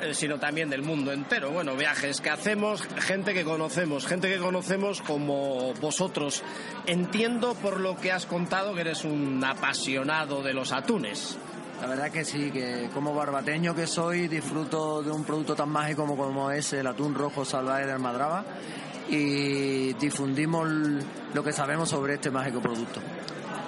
eh, 0.01 0.13
sino 0.13 0.39
también 0.39 0.69
del 0.69 0.81
mundo 0.81 1.13
entero. 1.13 1.51
Bueno, 1.51 1.75
viajes 1.75 2.19
que 2.19 2.29
hacemos, 2.29 2.81
gente 2.99 3.33
que 3.33 3.45
conocemos, 3.45 4.05
gente 4.05 4.29
que 4.29 4.39
conocemos 4.39 5.01
como 5.01 5.73
vosotros. 5.75 6.43
Entiendo 6.85 7.55
por 7.55 7.79
lo 7.79 7.95
que 7.95 8.11
has 8.11 8.25
contado 8.25 8.73
que 8.75 8.81
eres 8.81 9.05
un 9.05 9.41
apasionado 9.45 10.41
de 10.43 10.53
los 10.53 10.73
atunes. 10.73 11.37
La 11.81 11.87
verdad 11.87 12.11
que 12.11 12.23
sí, 12.23 12.51
que 12.51 12.89
como 12.93 13.15
barbateño 13.15 13.73
que 13.73 13.87
soy 13.87 14.27
disfruto 14.27 15.01
de 15.01 15.09
un 15.09 15.23
producto 15.23 15.55
tan 15.55 15.69
mágico 15.69 16.05
como, 16.05 16.15
como 16.15 16.51
es 16.51 16.73
el 16.73 16.85
atún 16.85 17.15
rojo 17.15 17.43
salvaje 17.43 17.87
de 17.87 17.93
Almadraba 17.93 18.45
y 19.09 19.93
difundimos 19.93 20.69
lo 21.33 21.43
que 21.43 21.51
sabemos 21.51 21.89
sobre 21.89 22.13
este 22.13 22.29
mágico 22.29 22.61
producto. 22.61 23.01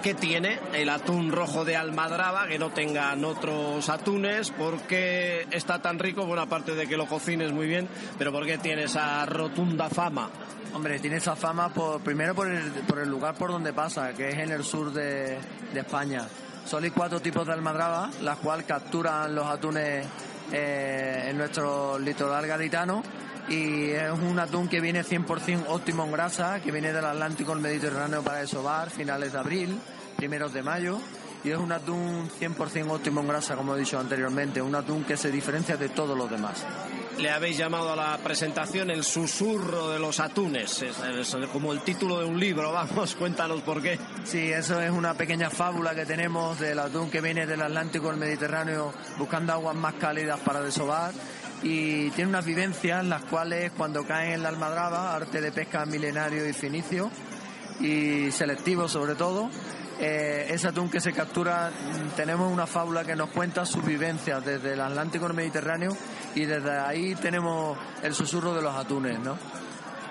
¿Qué 0.04 0.14
tiene 0.14 0.60
el 0.74 0.90
atún 0.90 1.32
rojo 1.32 1.66
de 1.66 1.76
Almadraba 1.76 2.48
que 2.48 2.60
no 2.60 2.70
tengan 2.70 3.26
otros 3.26 3.90
atunes? 3.90 4.52
¿Por 4.52 4.82
qué 4.82 5.48
está 5.50 5.82
tan 5.82 5.98
rico? 5.98 6.26
Bueno, 6.26 6.44
aparte 6.44 6.76
de 6.76 6.86
que 6.86 6.98
lo 6.98 7.08
cocines 7.08 7.52
muy 7.52 7.68
bien, 7.68 7.88
pero 8.20 8.32
¿por 8.32 8.46
qué 8.46 8.60
tiene 8.60 8.84
esa 8.84 9.26
rotunda 9.26 9.90
fama? 9.90 10.30
Hombre, 10.74 11.00
tiene 11.00 11.18
esa 11.18 11.36
fama 11.36 11.74
por, 11.74 12.02
primero 12.02 12.36
por 12.36 12.52
el, 12.52 12.70
por 12.86 13.00
el 13.00 13.10
lugar 13.10 13.34
por 13.36 13.52
donde 13.52 13.74
pasa, 13.74 14.14
que 14.14 14.30
es 14.30 14.38
en 14.38 14.52
el 14.52 14.64
sur 14.64 14.92
de, 14.92 15.40
de 15.74 15.80
España. 15.80 16.28
Solo 16.66 16.88
cuatro 16.94 17.20
tipos 17.20 17.46
de 17.46 17.54
almadraba, 17.54 18.10
las 18.22 18.38
cuales 18.38 18.66
capturan 18.66 19.36
los 19.36 19.46
atunes 19.46 20.06
eh, 20.52 21.28
en 21.30 21.38
nuestro 21.38 22.00
litoral 22.00 22.48
gaditano. 22.48 23.04
Y 23.50 23.92
es 23.92 24.12
un 24.12 24.40
atún 24.40 24.70
que 24.70 24.80
viene 24.80 25.04
100% 25.04 25.66
óptimo 25.68 26.06
en 26.06 26.12
grasa, 26.14 26.62
que 26.62 26.72
viene 26.72 26.94
del 26.94 27.04
Atlántico 27.04 27.52
al 27.52 27.60
Mediterráneo 27.60 28.24
para 28.24 28.38
desovar, 28.38 28.90
finales 28.90 29.34
de 29.34 29.40
abril, 29.40 29.80
primeros 30.16 30.54
de 30.54 30.64
mayo. 30.64 31.00
Y 31.44 31.50
es 31.50 31.58
un 31.58 31.74
atún 31.74 32.30
100% 32.40 32.90
óptimo 32.90 33.20
en 33.20 33.28
grasa, 33.28 33.56
como 33.56 33.76
he 33.76 33.80
dicho 33.80 34.00
anteriormente, 34.00 34.62
un 34.62 34.74
atún 34.76 35.04
que 35.04 35.18
se 35.18 35.30
diferencia 35.30 35.76
de 35.76 35.90
todos 35.90 36.18
los 36.18 36.30
demás. 36.30 36.66
Le 37.18 37.30
habéis 37.30 37.58
llamado 37.58 37.94
a 37.94 37.96
la 37.96 38.18
presentación 38.18 38.90
el 38.90 39.04
susurro 39.04 39.90
de 39.90 40.00
los 40.00 40.20
atunes, 40.20 40.82
es, 40.82 40.98
es 41.00 41.36
como 41.52 41.72
el 41.72 41.82
título 41.82 42.20
de 42.20 42.26
un 42.26 42.40
libro, 42.40 42.72
vamos, 42.74 43.16
cuéntanos 43.16 43.62
por 43.62 43.82
qué. 43.82 44.00
Sí, 44.24 44.52
eso 44.52 44.82
es 44.82 44.92
una 44.92 45.14
pequeña 45.14 45.50
fábula 45.50 45.94
que 45.94 46.06
tenemos 46.06 46.60
del 46.60 46.80
atún 46.80 47.10
que 47.10 47.22
viene 47.22 47.46
del 47.46 47.62
Atlántico 47.62 48.10
al 48.10 48.18
Mediterráneo 48.18 48.94
buscando 49.18 49.54
aguas 49.54 49.76
más 49.76 49.94
cálidas 49.96 50.40
para 50.40 50.62
desovar 50.62 51.14
y 51.62 52.10
tiene 52.12 52.30
unas 52.30 52.46
vivencias 52.46 53.02
en 53.02 53.10
las 53.10 53.24
cuales 53.24 53.72
cuando 53.72 54.06
cae 54.06 54.34
en 54.34 54.44
la 54.44 54.50
almadraba, 54.50 55.16
arte 55.16 55.40
de 55.40 55.52
pesca 55.52 55.86
milenario 55.86 56.48
y 56.48 56.54
finicio 56.54 57.10
y 57.80 58.32
selectivo 58.32 58.88
sobre 58.88 59.16
todo, 59.16 59.50
eh, 60.00 60.48
ese 60.50 60.68
atún 60.68 60.90
que 60.90 61.00
se 61.00 61.14
captura, 61.14 61.70
mm, 61.70 62.16
tenemos 62.16 62.52
una 62.52 62.68
fábula 62.68 63.06
que 63.06 63.16
nos 63.16 63.30
cuenta 63.30 63.66
sus 63.66 63.86
vivencias 63.86 64.44
desde 64.44 64.74
el 64.74 64.82
Atlántico 64.82 65.26
al 65.28 65.34
Mediterráneo 65.34 65.96
y 66.36 66.46
desde 66.46 66.72
ahí 66.72 67.16
tenemos 67.16 67.78
el 68.02 68.14
susurro 68.14 68.54
de 68.54 68.62
los 68.62 68.76
atunes, 68.76 69.20
¿no? 69.20 69.38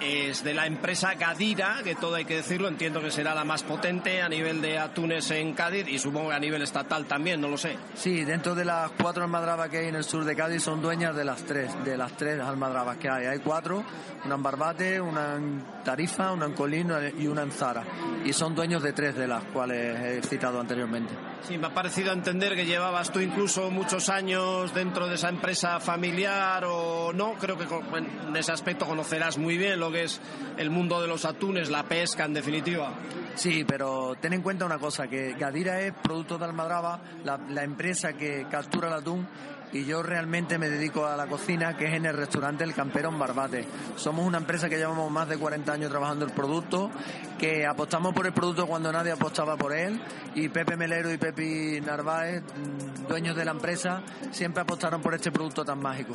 es 0.02 0.42
de 0.42 0.54
la 0.54 0.66
empresa 0.66 1.14
Gadira, 1.14 1.80
que 1.84 1.94
todo 1.94 2.16
hay 2.16 2.24
que 2.24 2.36
decirlo, 2.36 2.68
entiendo 2.68 3.00
que 3.00 3.10
será 3.10 3.34
la 3.34 3.44
más 3.44 3.62
potente 3.62 4.20
a 4.20 4.28
nivel 4.28 4.60
de 4.60 4.78
atunes 4.78 5.30
en 5.30 5.54
Cádiz 5.54 5.86
y 5.88 5.98
supongo 5.98 6.30
que 6.30 6.34
a 6.34 6.40
nivel 6.40 6.62
estatal 6.62 7.06
también, 7.06 7.40
no 7.40 7.48
lo 7.48 7.56
sé. 7.56 7.76
Sí, 7.94 8.24
dentro 8.24 8.54
de 8.54 8.64
las 8.64 8.90
cuatro 8.92 9.22
almadrabas 9.22 9.68
que 9.68 9.78
hay 9.78 9.88
en 9.88 9.94
el 9.94 10.04
sur 10.04 10.24
de 10.24 10.34
Cádiz 10.34 10.62
son 10.62 10.82
dueñas 10.82 11.14
de 11.14 11.24
las 11.24 11.42
tres, 11.44 11.72
de 11.84 11.96
las 11.96 12.16
tres 12.16 12.40
almadrabas 12.40 12.96
que 12.96 13.08
hay. 13.08 13.26
Hay 13.26 13.38
cuatro, 13.38 13.84
una 14.24 14.34
en 14.34 14.42
Barbate, 14.42 15.00
una 15.00 15.36
en 15.36 15.64
Tarifa, 15.84 16.32
una 16.32 16.46
en 16.46 16.52
Colín 16.52 16.92
y 17.18 17.26
una 17.26 17.42
en 17.42 17.52
Zara. 17.52 17.84
Y 18.24 18.32
son 18.32 18.54
dueños 18.54 18.82
de 18.82 18.92
tres 18.92 19.14
de 19.14 19.28
las 19.28 19.44
cuales 19.44 20.00
he 20.00 20.22
citado 20.22 20.60
anteriormente. 20.60 21.31
Sí, 21.48 21.58
me 21.58 21.66
ha 21.66 21.74
parecido 21.74 22.12
entender 22.12 22.54
que 22.54 22.66
llevabas 22.66 23.10
tú 23.10 23.18
incluso 23.18 23.68
muchos 23.70 24.08
años 24.08 24.72
dentro 24.74 25.08
de 25.08 25.16
esa 25.16 25.28
empresa 25.28 25.80
familiar 25.80 26.64
o 26.64 27.12
no, 27.12 27.34
creo 27.34 27.58
que 27.58 27.64
en 27.98 28.36
ese 28.36 28.52
aspecto 28.52 28.86
conocerás 28.86 29.38
muy 29.38 29.58
bien 29.58 29.80
lo 29.80 29.90
que 29.90 30.04
es 30.04 30.20
el 30.56 30.70
mundo 30.70 31.02
de 31.02 31.08
los 31.08 31.24
atunes, 31.24 31.68
la 31.68 31.82
pesca 31.82 32.26
en 32.26 32.34
definitiva. 32.34 32.92
Sí, 33.34 33.64
pero 33.66 34.14
ten 34.20 34.34
en 34.34 34.42
cuenta 34.42 34.64
una 34.66 34.78
cosa, 34.78 35.08
que 35.08 35.32
Gadira 35.32 35.80
es 35.80 35.92
producto 35.94 36.38
de 36.38 36.44
Almadraba, 36.44 37.00
la, 37.24 37.38
la 37.48 37.64
empresa 37.64 38.12
que 38.12 38.46
captura 38.48 38.86
el 38.86 38.94
atún 38.94 39.26
y 39.72 39.84
yo 39.84 40.02
realmente 40.02 40.58
me 40.58 40.68
dedico 40.68 41.06
a 41.06 41.16
la 41.16 41.26
cocina, 41.26 41.76
que 41.76 41.86
es 41.86 41.94
en 41.94 42.06
el 42.06 42.16
restaurante 42.16 42.64
El 42.64 42.74
Campero 42.74 43.08
en 43.08 43.18
Barbate. 43.18 43.64
Somos 43.96 44.26
una 44.26 44.38
empresa 44.38 44.68
que 44.68 44.76
llevamos 44.76 45.10
más 45.10 45.28
de 45.28 45.38
40 45.38 45.72
años 45.72 45.90
trabajando 45.90 46.24
el 46.24 46.32
producto, 46.32 46.90
que 47.38 47.66
apostamos 47.66 48.14
por 48.14 48.26
el 48.26 48.32
producto 48.32 48.66
cuando 48.66 48.92
nadie 48.92 49.12
apostaba 49.12 49.56
por 49.56 49.72
él, 49.72 50.00
y 50.34 50.48
Pepe 50.48 50.76
Melero 50.76 51.12
y 51.12 51.18
Pepe 51.18 51.80
Narváez, 51.80 52.42
mm, 52.42 53.08
dueños 53.08 53.34
de 53.34 53.44
la 53.44 53.52
empresa, 53.52 54.02
siempre 54.30 54.62
apostaron 54.62 55.00
por 55.00 55.14
este 55.14 55.32
producto 55.32 55.64
tan 55.64 55.80
mágico. 55.80 56.14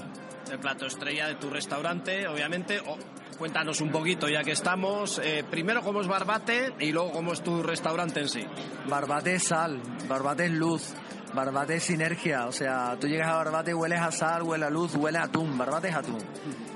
El 0.52 0.60
plato 0.60 0.86
estrella 0.86 1.28
de 1.28 1.36
tu 1.36 1.50
restaurante, 1.50 2.26
obviamente. 2.28 2.80
Oh, 2.86 2.98
cuéntanos 3.38 3.82
un 3.82 3.92
poquito, 3.92 4.30
ya 4.30 4.44
que 4.44 4.52
estamos. 4.52 5.20
Eh, 5.22 5.44
primero, 5.50 5.82
cómo 5.82 6.00
es 6.00 6.08
Barbate 6.08 6.74
y 6.80 6.94
luego, 6.94 7.12
cómo 7.12 7.34
es 7.34 7.44
tu 7.44 7.62
restaurante 7.62 8.22
en 8.22 8.30
sí. 8.30 8.46
Barbate 8.88 9.36
es 9.36 9.44
sal, 9.44 9.82
Barbate 10.08 10.46
es 10.46 10.52
luz. 10.52 10.94
Barbate 11.34 11.80
sinergia, 11.80 12.48
o 12.48 12.52
sea, 12.52 12.98
tú 13.00 13.08
llegas 13.08 13.30
a 13.30 13.36
Barbate, 13.36 13.74
hueles 13.74 14.00
a 14.00 14.12
sal, 14.12 14.44
huele 14.44 14.66
a 14.66 14.70
luz, 14.70 14.96
huele 14.96 15.18
a 15.18 15.24
atún, 15.24 15.58
Barbate 15.58 15.90
es 15.90 15.96
atún. 15.96 16.20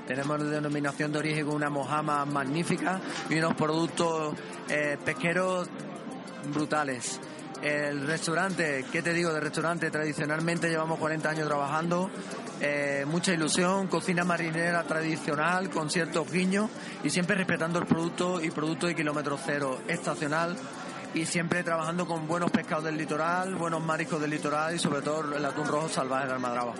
Tenemos 0.06 0.50
denominación 0.50 1.12
de 1.12 1.18
origen 1.18 1.46
con 1.46 1.54
una 1.56 1.70
mojama 1.70 2.24
magnífica 2.24 3.00
y 3.30 3.38
unos 3.38 3.54
productos 3.54 4.34
eh, 4.68 4.98
pesqueros 5.04 5.68
brutales. 6.52 7.20
El 7.62 8.06
restaurante, 8.08 8.84
¿qué 8.90 9.02
te 9.02 9.12
digo 9.12 9.32
de 9.32 9.38
restaurante? 9.38 9.88
Tradicionalmente 9.88 10.68
llevamos 10.68 10.98
40 10.98 11.30
años 11.30 11.46
trabajando, 11.46 12.10
eh, 12.60 13.04
mucha 13.06 13.32
ilusión, 13.32 13.86
cocina 13.86 14.24
marinera 14.24 14.82
tradicional 14.82 15.70
con 15.70 15.88
ciertos 15.88 16.30
guiños 16.30 16.68
y 17.04 17.10
siempre 17.10 17.36
respetando 17.36 17.78
el 17.78 17.86
producto 17.86 18.42
y 18.42 18.50
producto 18.50 18.88
de 18.88 18.96
kilómetro 18.96 19.38
cero, 19.44 19.80
estacional 19.86 20.56
y 21.14 21.26
siempre 21.26 21.62
trabajando 21.62 22.06
con 22.06 22.26
buenos 22.26 22.50
pescados 22.50 22.84
del 22.84 22.96
litoral, 22.96 23.54
buenos 23.54 23.82
mariscos 23.82 24.20
del 24.20 24.30
litoral 24.30 24.74
y 24.74 24.78
sobre 24.78 25.02
todo 25.02 25.36
el 25.36 25.44
atún 25.44 25.66
rojo 25.66 25.88
salvaje 25.88 26.26
de 26.26 26.32
Almadraba. 26.34 26.72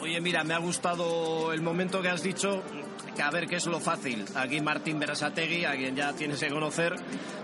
Oye, 0.00 0.20
mira, 0.20 0.44
me 0.44 0.54
ha 0.54 0.58
gustado 0.58 1.52
el 1.52 1.62
momento 1.62 2.02
que 2.02 2.08
has 2.08 2.22
dicho, 2.22 2.62
que 3.14 3.22
a 3.22 3.30
ver 3.30 3.46
qué 3.46 3.56
es 3.56 3.66
lo 3.66 3.80
fácil. 3.80 4.24
Aquí 4.34 4.60
Martín 4.60 4.98
Berasategui, 4.98 5.64
a 5.64 5.74
quien 5.74 5.96
ya 5.96 6.12
tienes 6.12 6.38
que 6.38 6.50
conocer, 6.50 6.94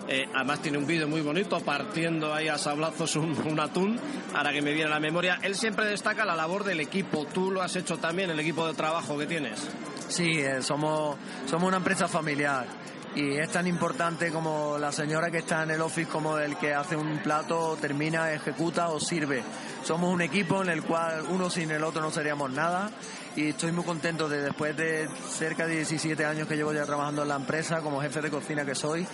eh, 0.06 0.26
además 0.34 0.60
tiene 0.60 0.76
un 0.76 0.86
vídeo 0.86 1.08
muy 1.08 1.22
bonito 1.22 1.60
partiendo 1.60 2.34
ahí 2.34 2.48
a 2.48 2.58
sablazos 2.58 3.16
un, 3.16 3.34
un, 3.46 3.58
atún, 3.58 3.98
ahora 4.34 4.52
que 4.52 4.60
me 4.60 4.72
viene 4.72 4.90
a 4.90 4.94
la 4.94 5.00
memoria. 5.00 5.38
Él 5.42 5.54
siempre 5.54 5.86
destaca 5.86 6.26
la 6.26 6.36
labor 6.36 6.64
del 6.64 6.80
equipo. 6.80 7.24
¿Tú 7.24 7.50
lo 7.50 7.62
has 7.62 7.74
hecho 7.76 7.96
también, 7.96 8.28
el 8.30 8.40
equipo 8.40 8.66
de 8.66 8.74
trabajo 8.74 9.16
que 9.16 9.26
tienes? 9.26 9.66
Sí, 10.08 10.40
eh, 10.40 10.60
somos, 10.60 11.16
somos 11.46 11.68
una 11.68 11.78
empresa 11.78 12.06
familiar 12.06 12.66
y 13.14 13.36
es 13.36 13.50
tan 13.50 13.66
importante 13.66 14.30
como 14.30 14.78
la 14.78 14.90
señora 14.90 15.30
que 15.30 15.38
está 15.38 15.62
en 15.64 15.72
el 15.72 15.80
office 15.82 16.08
como 16.10 16.38
el 16.38 16.56
que 16.56 16.72
hace 16.72 16.96
un 16.96 17.18
plato, 17.18 17.76
termina, 17.80 18.32
ejecuta 18.32 18.88
o 18.88 18.98
sirve. 18.98 19.42
Somos 19.84 20.12
un 20.12 20.22
equipo 20.22 20.62
en 20.62 20.70
el 20.70 20.82
cual 20.82 21.24
uno 21.28 21.50
sin 21.50 21.70
el 21.70 21.84
otro 21.84 22.00
no 22.00 22.10
seríamos 22.10 22.50
nada 22.50 22.90
y 23.36 23.48
estoy 23.48 23.72
muy 23.72 23.84
contento 23.84 24.28
de 24.28 24.42
después 24.42 24.76
de 24.76 25.08
cerca 25.28 25.66
de 25.66 25.76
17 25.76 26.24
años 26.24 26.48
que 26.48 26.56
llevo 26.56 26.72
ya 26.72 26.84
trabajando 26.84 27.22
en 27.22 27.28
la 27.28 27.36
empresa 27.36 27.80
como 27.80 28.00
jefe 28.00 28.22
de 28.22 28.30
cocina 28.30 28.64
que 28.64 28.74
soy, 28.74 29.06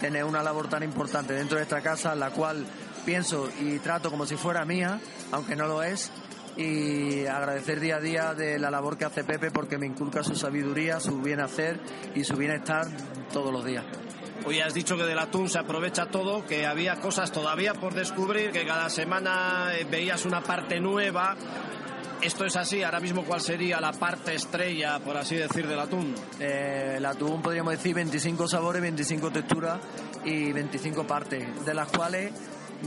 tener 0.00 0.24
una 0.24 0.42
labor 0.42 0.68
tan 0.68 0.82
importante 0.82 1.34
dentro 1.34 1.56
de 1.56 1.62
esta 1.62 1.80
casa, 1.80 2.14
la 2.14 2.30
cual 2.30 2.66
pienso 3.04 3.48
y 3.60 3.78
trato 3.78 4.10
como 4.10 4.26
si 4.26 4.36
fuera 4.36 4.64
mía, 4.64 5.00
aunque 5.30 5.54
no 5.54 5.66
lo 5.66 5.82
es, 5.82 6.10
y 6.56 7.26
agradecer 7.26 7.80
día 7.80 7.96
a 7.96 8.00
día 8.00 8.34
de 8.34 8.58
la 8.58 8.70
labor 8.70 8.96
que 8.96 9.04
hace 9.04 9.24
Pepe 9.24 9.50
porque 9.50 9.78
me 9.78 9.86
inculca 9.86 10.22
su 10.22 10.36
sabiduría, 10.36 11.00
su 11.00 11.20
bien 11.20 11.40
hacer 11.40 11.80
y 12.14 12.24
su 12.24 12.36
bienestar 12.36 12.86
todos 13.32 13.52
los 13.52 13.64
días. 13.64 13.84
Hoy 14.46 14.60
has 14.60 14.74
dicho 14.74 14.96
que 14.96 15.04
del 15.04 15.18
atún 15.18 15.48
se 15.48 15.58
aprovecha 15.58 16.06
todo, 16.06 16.44
que 16.44 16.66
había 16.66 16.96
cosas 16.96 17.32
todavía 17.32 17.72
por 17.72 17.94
descubrir, 17.94 18.50
que 18.50 18.66
cada 18.66 18.90
semana 18.90 19.70
veías 19.90 20.26
una 20.26 20.42
parte 20.42 20.80
nueva. 20.80 21.34
esto 22.20 22.44
es 22.44 22.54
así, 22.56 22.82
ahora 22.82 23.00
mismo 23.00 23.24
cuál 23.24 23.40
sería 23.40 23.80
la 23.80 23.92
parte 23.92 24.34
estrella, 24.34 24.98
por 24.98 25.16
así 25.16 25.36
decir, 25.36 25.66
del 25.66 25.80
atún. 25.80 26.14
Eh, 26.38 26.94
el 26.98 27.06
atún 27.06 27.40
podríamos 27.40 27.72
decir 27.72 27.94
25 27.94 28.46
sabores, 28.46 28.82
25 28.82 29.30
texturas 29.30 29.78
y 30.24 30.52
25 30.52 31.06
partes, 31.06 31.64
de 31.64 31.74
las 31.74 31.88
cuales 31.88 32.32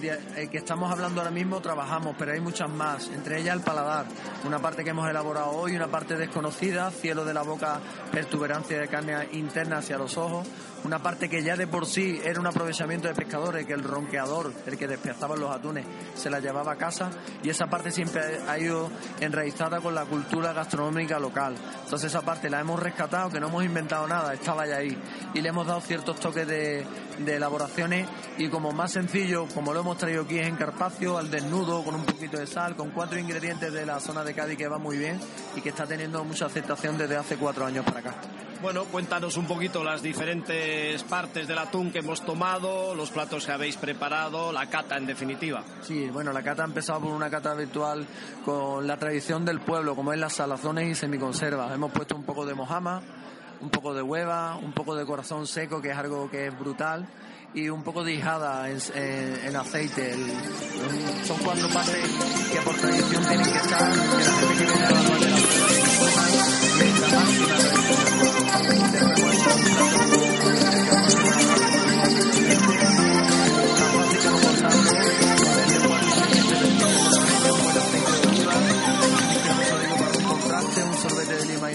eh, 0.03 0.47
que 0.51 0.57
estamos 0.57 0.91
hablando 0.91 1.21
ahora 1.21 1.31
mismo 1.31 1.59
trabajamos, 1.61 2.15
pero 2.17 2.33
hay 2.33 2.39
muchas 2.39 2.69
más, 2.69 3.07
entre 3.09 3.39
ellas 3.39 3.55
el 3.55 3.63
paladar, 3.63 4.05
una 4.45 4.59
parte 4.59 4.83
que 4.83 4.91
hemos 4.91 5.09
elaborado 5.09 5.51
hoy, 5.51 5.75
una 5.75 5.87
parte 5.87 6.15
desconocida, 6.15 6.91
cielo 6.91 7.25
de 7.25 7.33
la 7.33 7.41
boca, 7.41 7.79
pertuberancia 8.11 8.79
de 8.79 8.87
carne 8.87 9.27
interna 9.33 9.77
hacia 9.77 9.97
los 9.97 10.17
ojos, 10.17 10.47
una 10.83 10.99
parte 10.99 11.27
que 11.27 11.43
ya 11.43 11.55
de 11.55 11.67
por 11.67 11.85
sí 11.85 12.19
era 12.23 12.39
un 12.39 12.47
aprovechamiento 12.47 13.07
de 13.07 13.15
pescadores, 13.15 13.65
que 13.65 13.73
el 13.73 13.83
ronqueador, 13.83 14.53
el 14.65 14.77
que 14.77 14.87
despiazaba 14.87 15.35
los 15.35 15.53
atunes, 15.53 15.85
se 16.15 16.29
la 16.29 16.39
llevaba 16.39 16.73
a 16.73 16.75
casa. 16.75 17.09
Y 17.43 17.49
esa 17.49 17.67
parte 17.67 17.91
siempre 17.91 18.21
ha 18.47 18.59
ido 18.59 18.89
enraizada 19.19 19.79
con 19.81 19.95
la 19.95 20.05
cultura 20.05 20.53
gastronómica 20.53 21.19
local. 21.19 21.55
Entonces 21.83 22.11
esa 22.11 22.21
parte 22.21 22.49
la 22.49 22.59
hemos 22.59 22.79
rescatado, 22.81 23.29
que 23.29 23.39
no 23.39 23.47
hemos 23.47 23.65
inventado 23.65 24.07
nada, 24.07 24.33
estaba 24.33 24.67
ya 24.67 24.77
ahí. 24.77 24.97
Y 25.33 25.41
le 25.41 25.49
hemos 25.49 25.67
dado 25.67 25.81
ciertos 25.81 26.19
toques 26.19 26.47
de, 26.47 26.85
de 27.19 27.35
elaboraciones 27.35 28.07
y 28.37 28.49
como 28.49 28.71
más 28.71 28.91
sencillo, 28.91 29.47
como 29.53 29.73
lo 29.73 29.79
hemos 29.79 29.86
traído 29.95 30.23
aquí 30.23 30.39
es 30.39 30.47
en 30.47 30.55
Carpacio, 30.55 31.17
al 31.17 31.31
desnudo, 31.31 31.83
con 31.83 31.95
un 31.95 32.03
poquito 32.03 32.37
de 32.37 32.47
sal, 32.47 32.75
con 32.75 32.89
cuatro 32.89 33.17
ingredientes 33.19 33.71
de 33.71 33.85
la 33.85 33.99
zona 33.99 34.23
de 34.23 34.33
Cádiz 34.33 34.57
que 34.57 34.67
va 34.67 34.77
muy 34.77 34.97
bien 34.97 35.19
y 35.55 35.61
que 35.61 35.69
está 35.69 35.85
teniendo 35.85 36.23
mucha 36.23 36.47
aceptación 36.47 36.97
desde 36.97 37.15
hace 37.15 37.37
cuatro 37.37 37.65
años 37.65 37.85
para 37.85 37.99
acá. 37.99 38.15
Bueno, 38.61 38.85
cuéntanos 38.85 39.37
un 39.37 39.45
poquito 39.45 39.83
las 39.83 40.01
diferentes 40.01 41.03
partes 41.03 41.47
del 41.47 41.59
atún 41.59 41.91
que 41.91 41.99
hemos 41.99 42.25
tomado, 42.25 42.95
los 42.95 43.11
platos 43.11 43.45
que 43.45 43.51
habéis 43.51 43.77
preparado, 43.77 44.51
la 44.51 44.65
cata 44.65 44.97
en 44.97 45.05
definitiva. 45.05 45.63
Sí, 45.83 46.09
bueno, 46.09 46.33
la 46.33 46.41
cata 46.41 46.63
ha 46.63 46.65
empezado 46.65 47.01
por 47.01 47.11
una 47.11 47.29
cata 47.29 47.53
virtual 47.53 48.07
con 48.43 48.87
la 48.87 48.97
tradición 48.97 49.45
del 49.45 49.59
pueblo, 49.59 49.95
como 49.95 50.11
es 50.11 50.19
las 50.19 50.33
salazones 50.33 50.89
y 50.89 50.95
semiconservas. 50.95 51.71
Hemos 51.71 51.91
puesto 51.91 52.15
un 52.15 52.23
poco 52.23 52.47
de 52.47 52.55
mojama, 52.55 53.03
un 53.61 53.69
poco 53.69 53.93
de 53.93 54.01
hueva, 54.01 54.55
un 54.55 54.73
poco 54.73 54.95
de 54.95 55.05
corazón 55.05 55.45
seco, 55.45 55.79
que 55.79 55.91
es 55.91 55.97
algo 55.97 56.29
que 56.29 56.47
es 56.47 56.59
brutal, 56.59 57.07
y 57.53 57.69
un 57.69 57.83
poco 57.83 58.03
de 58.03 58.13
hijada 58.13 58.69
en, 58.69 59.55
aceite. 59.55 60.13
son 61.25 61.37
cuatro 61.39 61.69
partes 61.69 62.09
que 62.51 62.61
por 62.61 62.75
tradición 62.75 63.25
tienen 63.25 63.51
que 63.51 63.57
estar, 63.57 63.91
que 63.91 64.23
la 64.23 64.89
a 64.89 64.91
la 64.91 65.09
un 80.83 80.93
sorbete 80.93 81.35
de 81.35 81.45
lima 81.45 81.71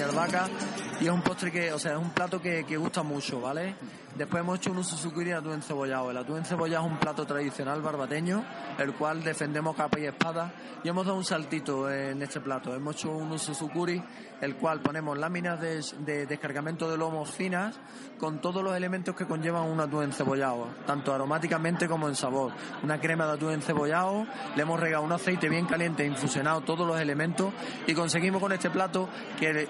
y 1.00 1.06
es 1.06 1.10
un 1.10 1.22
postre 1.22 1.50
que, 1.50 1.72
o 1.72 1.78
sea, 1.78 1.92
es 1.92 1.98
un 1.98 2.10
plato 2.10 2.40
que 2.40 2.76
gusta 2.76 3.02
mucho, 3.02 3.40
¿vale? 3.40 3.74
Después 4.16 4.42
hemos 4.42 4.58
hecho 4.58 4.72
un 4.72 4.84
susukiri 4.84 5.30
de 5.30 5.36
atún 5.36 5.54
encebollado. 5.54 6.10
El 6.10 6.18
atún 6.18 6.38
encebollado 6.38 6.84
es 6.84 6.92
un 6.92 6.98
plato 6.98 7.24
tradicional 7.24 7.80
barbateño, 7.80 8.44
el 8.78 8.92
cual 8.92 9.24
defendemos 9.24 9.74
capa 9.74 9.98
y 9.98 10.04
espada. 10.04 10.52
Y 10.84 10.88
hemos 10.88 11.06
dado 11.06 11.16
un 11.16 11.24
saltito 11.24 11.90
en 11.90 12.20
este 12.20 12.40
plato. 12.40 12.74
Hemos 12.74 12.96
hecho 12.96 13.10
un 13.10 13.38
susukuri, 13.38 14.02
el 14.42 14.56
cual 14.56 14.80
ponemos 14.80 15.16
láminas 15.16 15.58
de, 15.60 16.26
descargamento 16.26 16.90
de 16.90 16.98
lomos 16.98 17.30
finas 17.30 17.78
con 18.18 18.40
todos 18.40 18.62
los 18.62 18.76
elementos 18.76 19.14
que 19.14 19.24
conllevan 19.24 19.62
un 19.62 19.80
atún 19.80 20.04
encebollado, 20.04 20.68
tanto 20.86 21.14
aromáticamente 21.14 21.88
como 21.88 22.08
en 22.08 22.14
sabor. 22.14 22.52
Una 22.82 23.00
crema 23.00 23.26
de 23.26 23.32
atún 23.32 23.52
encebollado, 23.52 24.26
le 24.56 24.62
hemos 24.62 24.78
regado 24.78 25.04
un 25.04 25.12
aceite 25.12 25.48
bien 25.48 25.66
caliente, 25.66 26.04
infusionado 26.04 26.60
todos 26.60 26.86
los 26.86 27.00
elementos 27.00 27.52
y 27.86 27.94
conseguimos 27.94 28.42
con 28.42 28.52
este 28.52 28.68
plato 28.68 29.08
que 29.38 29.68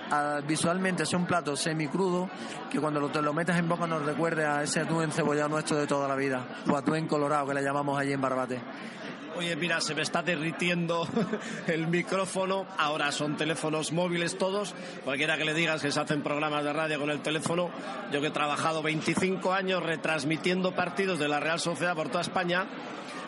visualmente 0.48 1.06
sea 1.06 1.18
un 1.18 1.26
plato 1.26 1.54
semicrudo, 1.54 2.28
que 2.70 2.80
cuando 2.80 2.98
lo, 2.98 3.10
te 3.10 3.22
lo 3.22 3.32
metas 3.32 3.58
en 3.58 3.68
boca 3.68 3.86
nos 3.86 4.04
recuerda 4.04 4.31
a 4.40 4.62
ese 4.62 4.80
atún 4.80 5.04
encebollado 5.04 5.48
nuestro 5.48 5.76
de 5.76 5.86
toda 5.86 6.08
la 6.08 6.16
vida, 6.16 6.44
o 6.68 6.76
atún 6.76 7.06
colorado 7.06 7.48
que 7.48 7.54
le 7.54 7.62
llamamos 7.62 7.98
allí 7.98 8.12
en 8.12 8.20
Barbate. 8.20 8.60
Oye, 9.36 9.56
mira, 9.56 9.80
se 9.80 9.94
me 9.94 10.02
está 10.02 10.22
derritiendo 10.22 11.08
el 11.66 11.86
micrófono. 11.88 12.66
Ahora 12.76 13.10
son 13.12 13.36
teléfonos 13.36 13.90
móviles 13.90 14.36
todos. 14.36 14.74
Cualquiera 15.04 15.38
que 15.38 15.44
le 15.44 15.54
digas 15.54 15.80
que 15.80 15.90
se 15.90 15.98
hacen 15.98 16.22
programas 16.22 16.64
de 16.64 16.72
radio 16.72 17.00
con 17.00 17.10
el 17.10 17.22
teléfono. 17.22 17.70
Yo 18.12 18.20
que 18.20 18.26
he 18.26 18.30
trabajado 18.30 18.82
25 18.82 19.52
años 19.52 19.82
retransmitiendo 19.82 20.74
partidos 20.74 21.18
de 21.18 21.28
la 21.28 21.40
Real 21.40 21.60
Sociedad 21.60 21.96
por 21.96 22.08
toda 22.08 22.20
España 22.20 22.66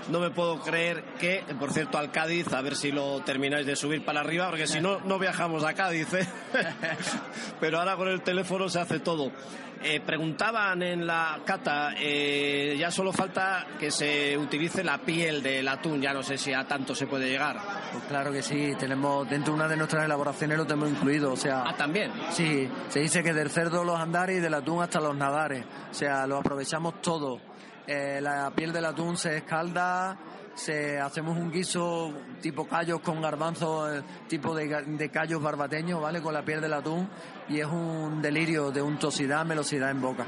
no 0.08 0.20
me 0.20 0.30
puedo 0.30 0.60
creer 0.60 1.04
que, 1.18 1.44
por 1.58 1.72
cierto, 1.72 1.98
al 1.98 2.10
Cádiz, 2.10 2.52
a 2.52 2.60
ver 2.62 2.76
si 2.76 2.92
lo 2.92 3.20
termináis 3.20 3.66
de 3.66 3.76
subir 3.76 4.04
para 4.04 4.20
arriba, 4.20 4.48
porque 4.48 4.66
si 4.66 4.80
no, 4.80 5.00
no 5.00 5.18
viajamos 5.18 5.64
a 5.64 5.74
Cádiz. 5.74 6.12
¿eh? 6.14 6.26
Pero 7.60 7.78
ahora 7.78 7.96
con 7.96 8.08
el 8.08 8.22
teléfono 8.22 8.68
se 8.68 8.80
hace 8.80 9.00
todo. 9.00 9.30
Eh, 9.86 10.00
preguntaban 10.00 10.82
en 10.82 11.06
la 11.06 11.40
cata, 11.44 11.92
eh, 11.98 12.74
ya 12.78 12.90
solo 12.90 13.12
falta 13.12 13.66
que 13.78 13.90
se 13.90 14.38
utilice 14.38 14.82
la 14.82 14.96
piel 14.96 15.42
del 15.42 15.68
atún, 15.68 16.00
ya 16.00 16.14
no 16.14 16.22
sé 16.22 16.38
si 16.38 16.54
a 16.54 16.66
tanto 16.66 16.94
se 16.94 17.06
puede 17.06 17.28
llegar. 17.28 17.58
Pues 17.92 18.04
claro 18.04 18.32
que 18.32 18.42
sí, 18.42 18.72
tenemos 18.78 19.28
dentro 19.28 19.52
de 19.52 19.60
una 19.60 19.68
de 19.68 19.76
nuestras 19.76 20.06
elaboraciones 20.06 20.56
lo 20.56 20.66
tenemos 20.66 20.88
incluido, 20.88 21.32
o 21.32 21.36
sea... 21.36 21.64
Ah, 21.66 21.76
también. 21.76 22.10
Sí, 22.30 22.66
se 22.88 23.00
dice 23.00 23.22
que 23.22 23.34
del 23.34 23.50
cerdo 23.50 23.84
los 23.84 24.00
andares 24.00 24.38
y 24.38 24.40
del 24.40 24.54
atún 24.54 24.82
hasta 24.82 25.00
los 25.00 25.14
nadares, 25.14 25.66
o 25.90 25.94
sea, 25.94 26.26
lo 26.26 26.38
aprovechamos 26.38 27.02
todo. 27.02 27.38
Eh, 27.86 28.20
la 28.20 28.50
piel 28.54 28.72
del 28.72 28.86
atún 28.86 29.16
se 29.16 29.38
escalda, 29.38 30.16
se 30.54 30.98
hacemos 30.98 31.36
un 31.36 31.50
guiso 31.50 32.12
tipo 32.40 32.66
callos 32.66 33.00
con 33.00 33.20
garbanzos, 33.20 34.02
tipo 34.28 34.54
de, 34.54 34.66
de, 34.86 35.10
callos 35.10 35.42
barbateños, 35.42 36.00
¿vale? 36.00 36.22
Con 36.22 36.32
la 36.32 36.44
piel 36.44 36.60
del 36.60 36.72
atún 36.72 37.08
y 37.48 37.60
es 37.60 37.66
un 37.66 38.22
delirio 38.22 38.70
de 38.70 38.80
untosidad, 38.80 39.44
melosidad 39.44 39.90
en 39.90 40.00
boca. 40.00 40.24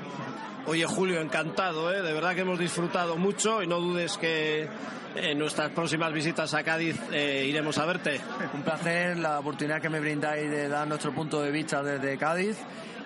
Oye 0.67 0.85
Julio, 0.85 1.21
encantado, 1.21 1.93
¿eh? 1.93 2.03
de 2.03 2.13
verdad 2.13 2.35
que 2.35 2.41
hemos 2.41 2.59
disfrutado 2.59 3.17
mucho 3.17 3.63
y 3.63 3.69
no 3.69 3.79
dudes 3.79 4.19
que 4.19 4.69
en 5.15 5.39
nuestras 5.39 5.71
próximas 5.71 6.13
visitas 6.13 6.53
a 6.55 6.63
Cádiz 6.63 7.01
eh, 7.13 7.47
iremos 7.49 7.79
a 7.79 7.87
verte. 7.87 8.21
Un 8.53 8.63
placer 8.63 9.17
la 9.17 9.39
oportunidad 9.39 9.81
que 9.81 9.89
me 9.89 10.01
brindáis 10.01 10.51
de 10.51 10.69
dar 10.69 10.87
nuestro 10.87 11.13
punto 11.15 11.41
de 11.41 11.51
vista 11.51 11.83
desde 11.83 12.19
Cádiz 12.19 12.59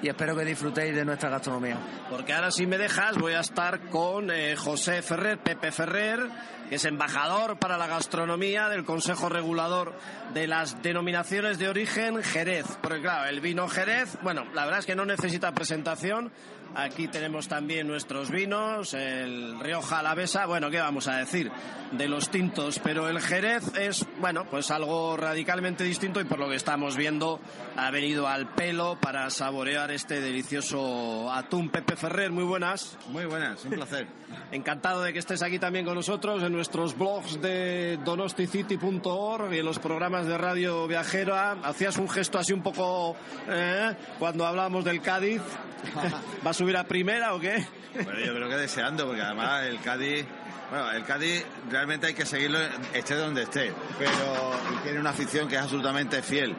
y 0.03 0.09
espero 0.09 0.37
que 0.37 0.45
disfrutéis 0.45 0.95
de 0.95 1.05
nuestra 1.05 1.31
gastronomía. 1.31 1.77
Porque 2.09 2.33
ahora 2.33 2.51
si 2.51 2.67
me 2.67 2.79
dejas 2.79 3.19
voy 3.19 3.35
a 3.35 3.41
estar 3.41 3.81
con 3.89 4.31
eh, 4.31 4.57
José 4.57 5.03
Ferrer, 5.03 5.39
Pepe 5.39 5.73
Ferrer, 5.73 6.21
que 6.69 6.77
es 6.77 6.85
embajador 6.85 7.59
para 7.59 7.77
la 7.77 7.87
gastronomía 7.87 8.69
del 8.69 8.85
Consejo 8.85 9.29
Regulador 9.29 9.93
de 10.33 10.47
las 10.47 10.83
Denominaciones 10.83 11.59
de 11.59 11.69
Origen 11.69 12.23
Jerez. 12.23 12.67
Porque 12.81 13.01
claro, 13.01 13.29
el 13.29 13.41
vino 13.41 13.69
Jerez, 13.69 14.17
bueno, 14.23 14.47
la 14.55 14.65
verdad 14.65 14.81
es 14.81 14.87
que 14.87 14.95
no 14.95 15.05
necesita 15.05 15.53
presentación, 15.53 16.31
Aquí 16.75 17.09
tenemos 17.09 17.49
también 17.49 17.89
nuestros 17.89 18.31
vinos, 18.31 18.95
el 18.95 19.59
Rioja 19.59 19.99
Alavesa, 19.99 20.47
bueno, 20.47 20.71
¿qué 20.71 20.79
vamos 20.79 21.09
a 21.09 21.17
decir? 21.17 21.51
De 21.91 22.07
los 22.07 22.31
tintos, 22.31 22.79
pero 22.79 23.09
el 23.09 23.21
Jerez 23.21 23.75
es, 23.77 24.07
bueno, 24.21 24.45
pues 24.49 24.71
algo 24.71 25.17
radicalmente 25.17 25.83
distinto 25.83 26.21
y 26.21 26.25
por 26.25 26.39
lo 26.39 26.49
que 26.49 26.55
estamos 26.55 26.97
viendo 26.97 27.41
ha 27.77 27.91
venido 27.91 28.29
al 28.29 28.55
pelo 28.55 28.99
para 29.01 29.29
saborear 29.31 29.91
este 29.91 30.21
delicioso 30.21 31.33
atún. 31.33 31.71
Pepe 31.71 31.97
Ferrer, 31.97 32.31
muy 32.31 32.45
buenas. 32.45 32.97
Muy 33.09 33.25
buenas, 33.25 33.65
un 33.65 33.73
placer. 33.73 34.07
Encantado 34.53 35.03
de 35.03 35.13
que 35.13 35.19
estés 35.19 35.43
aquí 35.43 35.59
también 35.59 35.85
con 35.85 35.95
nosotros 35.97 36.43
en 36.43 36.53
nuestros 36.53 36.97
blogs 36.97 37.41
de 37.41 37.99
donosticity.org 38.05 39.53
y 39.53 39.59
en 39.59 39.65
los 39.65 39.81
programas 39.81 40.27
de 40.27 40.39
radio 40.39 40.87
viajera. 40.87 41.57
Hacías 41.65 41.97
un 41.99 42.09
gesto 42.09 42.39
así 42.39 42.53
un 42.53 42.63
poco 42.63 43.17
eh, 43.49 43.95
cuando 44.19 44.47
hablábamos 44.47 44.85
del 44.85 45.01
Cádiz. 45.01 45.43
¿Va 46.47 46.51
a 46.51 46.55
subir 46.61 46.77
a 46.77 46.85
primera 46.85 47.33
o 47.33 47.41
qué? 47.41 47.67
Bueno, 47.95 48.21
yo 48.21 48.35
creo 48.35 48.47
que 48.51 48.57
deseando, 48.57 49.07
porque 49.07 49.23
además 49.23 49.67
el 49.67 49.81
Cádiz, 49.81 50.27
bueno, 50.69 50.91
el 50.91 51.05
Cádiz 51.05 51.43
realmente 51.71 52.09
hay 52.09 52.13
que 52.13 52.27
seguirlo, 52.27 52.59
esté 52.93 53.15
donde 53.15 53.45
esté, 53.45 53.73
pero 53.99 54.53
tiene 54.83 55.01
una 55.01 55.09
afición 55.09 55.49
que 55.49 55.57
es 55.57 55.63
absolutamente 55.63 56.21
fiel. 56.21 56.55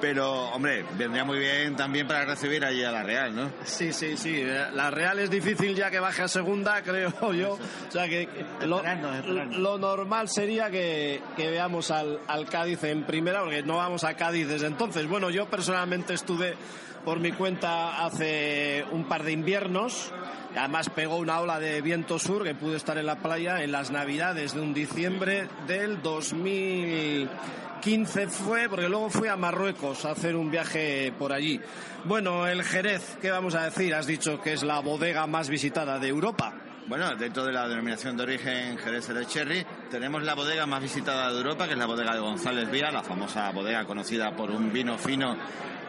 Pero, 0.00 0.50
hombre, 0.50 0.84
vendría 0.98 1.24
muy 1.24 1.38
bien 1.38 1.76
también 1.76 2.08
para 2.08 2.24
recibir 2.24 2.64
allí 2.64 2.82
a 2.82 2.90
la 2.90 3.04
Real, 3.04 3.34
¿no? 3.34 3.52
Sí, 3.64 3.92
sí, 3.92 4.16
sí. 4.16 4.44
La 4.72 4.90
Real 4.90 5.20
es 5.20 5.30
difícil 5.30 5.76
ya 5.76 5.88
que 5.88 6.00
baje 6.00 6.22
a 6.22 6.28
segunda, 6.28 6.82
creo 6.84 7.32
yo. 7.32 7.52
O 7.52 7.90
sea 7.90 8.08
que 8.08 8.28
lo, 8.66 9.78
normal 9.78 10.28
sería 10.28 10.68
que, 10.68 11.22
que 11.36 11.48
veamos 11.48 11.92
al, 11.92 12.18
al 12.26 12.46
Cádiz 12.46 12.82
en 12.82 13.04
primera, 13.04 13.42
porque 13.42 13.62
no 13.62 13.76
vamos 13.76 14.02
a 14.02 14.14
Cádiz 14.14 14.48
desde 14.48 14.66
entonces. 14.66 15.06
Bueno, 15.06 15.30
yo 15.30 15.48
personalmente 15.48 16.12
estuve 16.12 16.56
por 17.04 17.20
mi 17.20 17.32
cuenta 17.32 18.04
hace 18.04 18.84
un 18.90 19.04
par 19.04 19.24
de 19.24 19.32
inviernos. 19.32 20.12
Además 20.56 20.88
pegó 20.90 21.16
una 21.16 21.40
ola 21.40 21.58
de 21.58 21.82
viento 21.82 22.18
sur 22.18 22.44
que 22.44 22.54
pude 22.54 22.76
estar 22.76 22.96
en 22.96 23.06
la 23.06 23.16
playa 23.16 23.62
en 23.62 23.72
las 23.72 23.90
navidades 23.90 24.54
de 24.54 24.60
un 24.60 24.72
diciembre 24.72 25.48
del 25.66 26.00
2015 26.00 28.28
fue, 28.28 28.68
porque 28.68 28.88
luego 28.88 29.10
fui 29.10 29.28
a 29.28 29.36
Marruecos 29.36 30.04
a 30.04 30.12
hacer 30.12 30.36
un 30.36 30.50
viaje 30.50 31.12
por 31.18 31.32
allí. 31.32 31.60
Bueno, 32.04 32.46
el 32.46 32.62
Jerez, 32.62 33.18
¿qué 33.20 33.30
vamos 33.30 33.54
a 33.54 33.64
decir? 33.64 33.94
Has 33.94 34.06
dicho 34.06 34.40
que 34.40 34.52
es 34.52 34.62
la 34.62 34.80
bodega 34.80 35.26
más 35.26 35.48
visitada 35.48 35.98
de 35.98 36.08
Europa. 36.08 36.54
Bueno, 36.86 37.16
dentro 37.16 37.46
de 37.46 37.52
la 37.52 37.66
denominación 37.66 38.14
de 38.16 38.24
origen 38.24 38.78
Jerez 38.78 39.08
de 39.08 39.26
Cherry, 39.26 39.66
tenemos 39.90 40.22
la 40.22 40.34
bodega 40.34 40.66
más 40.66 40.82
visitada 40.82 41.32
de 41.32 41.38
Europa, 41.38 41.66
que 41.66 41.72
es 41.72 41.78
la 41.78 41.86
bodega 41.86 42.14
de 42.14 42.20
González 42.20 42.70
Vía, 42.70 42.92
la 42.92 43.02
famosa 43.02 43.50
bodega 43.52 43.86
conocida 43.86 44.36
por 44.36 44.50
un 44.50 44.70
vino 44.70 44.98
fino 44.98 45.34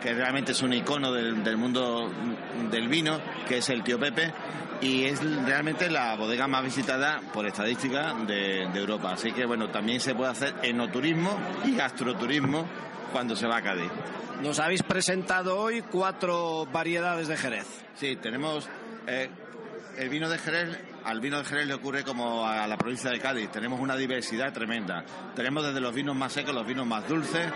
que 0.02 0.14
realmente 0.14 0.52
es 0.52 0.62
un 0.62 0.74
icono 0.74 1.12
del, 1.12 1.58
mundo 1.58 2.12
del 2.72 2.88
vino, 2.88 3.20
que 3.48 3.58
es 3.58 3.70
el 3.70 3.84
Tío 3.84 4.00
Pepe, 4.00 4.32
y 4.82 5.06
es 5.06 5.22
realmente 5.46 5.90
la 5.90 6.16
bodega 6.16 6.48
más 6.48 6.64
visitada 6.64 7.22
por 7.34 7.46
estadística 7.46 8.14
de, 8.14 8.64
Europa. 8.64 9.14
Así 9.14 9.32
que 9.32 9.46
bueno, 9.46 9.70
también 9.70 10.00
se 10.00 10.16
puede 10.16 10.32
hacer 10.32 10.54
enoturismo 10.62 11.38
y 11.66 11.76
gastroturismo 11.76 12.66
cuando 13.12 13.36
se 13.36 13.48
va 13.48 13.58
a 13.58 13.62
Cádiz. 13.62 13.92
Nos 14.42 14.60
habéis 14.60 14.84
presentado 14.84 15.58
hoy 15.58 15.82
cuatro 15.82 16.68
variedades 16.72 17.28
de 17.28 17.38
Jerez. 17.38 17.66
Sí, 17.96 18.18
tenemos 18.18 18.68
eh, 19.08 19.30
el 19.98 20.10
vino 20.10 20.30
de 20.30 20.38
Jerez, 20.38 20.78
al 21.06 21.20
vino 21.20 21.38
de 21.38 21.46
Jerez 21.46 21.68
le 21.68 21.76
ocurre 21.76 22.04
como 22.04 22.46
a 22.48 22.66
la 22.68 22.78
provincia 22.78 23.12
de 23.12 23.20
Cádiz. 23.20 23.52
Tenemos 23.52 23.80
una 23.80 23.96
diversidad 23.96 24.52
tremenda. 24.52 25.06
Tenemos 25.36 25.64
desde 25.64 25.80
los 25.80 25.94
vinos 25.94 26.16
más 26.16 26.34
secos, 26.34 26.54
los 26.54 26.66
vinos 26.66 26.88
más 26.88 27.08
dulces. 27.08 27.48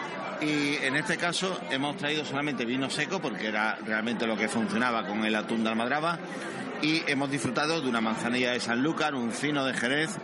Y 0.41 0.75
en 0.75 0.95
este 0.95 1.17
caso 1.17 1.59
hemos 1.71 1.97
traído 1.97 2.23
solamente 2.23 2.63
vino 2.63 2.89
seco 2.89 3.19
porque 3.19 3.47
era 3.47 3.77
realmente 3.83 4.27
lo 4.27 4.37
que 4.37 4.47
funcionaba 4.47 5.05
con 5.05 5.25
el 5.25 5.35
atún 5.35 5.63
de 5.63 5.69
Almadraba. 5.71 6.19
Y 6.81 7.01
hemos 7.07 7.29
disfrutado 7.31 7.81
de 7.81 7.89
una 7.89 8.01
manzanilla 8.01 8.51
de 8.51 8.59
Sanlúcar, 8.59 9.15
un 9.15 9.31
fino 9.31 9.65
de 9.65 9.73
Jerez, 9.73 10.17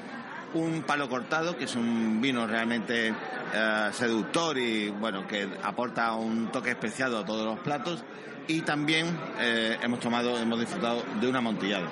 un 0.53 0.83
palo 0.83 1.09
cortado, 1.09 1.57
que 1.57 1.65
es 1.65 1.75
un 1.75 2.21
vino 2.21 2.45
realmente 2.45 3.09
eh, 3.53 3.89
seductor 3.91 4.57
y 4.57 4.89
bueno, 4.89 5.27
que 5.27 5.49
aporta 5.63 6.13
un 6.13 6.51
toque 6.51 6.69
especiado 6.69 7.19
a 7.19 7.25
todos 7.25 7.43
los 7.45 7.59
platos 7.59 8.03
y 8.47 8.61
también 8.61 9.07
eh, 9.39 9.77
hemos 9.81 9.99
tomado, 9.99 10.37
hemos 10.37 10.59
disfrutado 10.59 11.03
de 11.19 11.27
un 11.27 11.35
amontillado. 11.35 11.87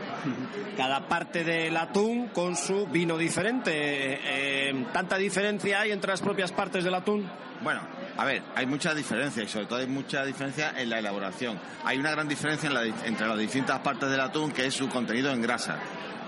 Cada 0.77 1.07
parte 1.07 1.43
del 1.43 1.75
atún 1.77 2.27
con 2.27 2.55
su 2.55 2.87
vino 2.87 3.17
diferente. 3.17 3.71
Eh, 3.73 4.85
¿Tanta 4.91 5.17
diferencia 5.17 5.81
hay 5.81 5.91
entre 5.91 6.11
las 6.11 6.21
propias 6.21 6.51
partes 6.51 6.83
del 6.83 6.93
atún? 6.93 7.29
Bueno, 7.61 7.81
a 8.17 8.25
ver, 8.25 8.43
hay 8.55 8.65
mucha 8.65 8.93
diferencia 8.93 9.43
y 9.43 9.47
sobre 9.47 9.65
todo 9.65 9.79
hay 9.79 9.87
mucha 9.87 10.25
diferencia 10.25 10.73
en 10.77 10.89
la 10.89 10.99
elaboración. 10.99 11.59
Hay 11.83 11.97
una 11.97 12.11
gran 12.11 12.27
diferencia 12.27 12.69
entre 13.05 13.27
las 13.27 13.37
distintas 13.37 13.79
partes 13.79 14.09
del 14.09 14.19
atún 14.19 14.51
que 14.51 14.65
es 14.65 14.73
su 14.73 14.89
contenido 14.89 15.31
en 15.31 15.41
grasa. 15.41 15.77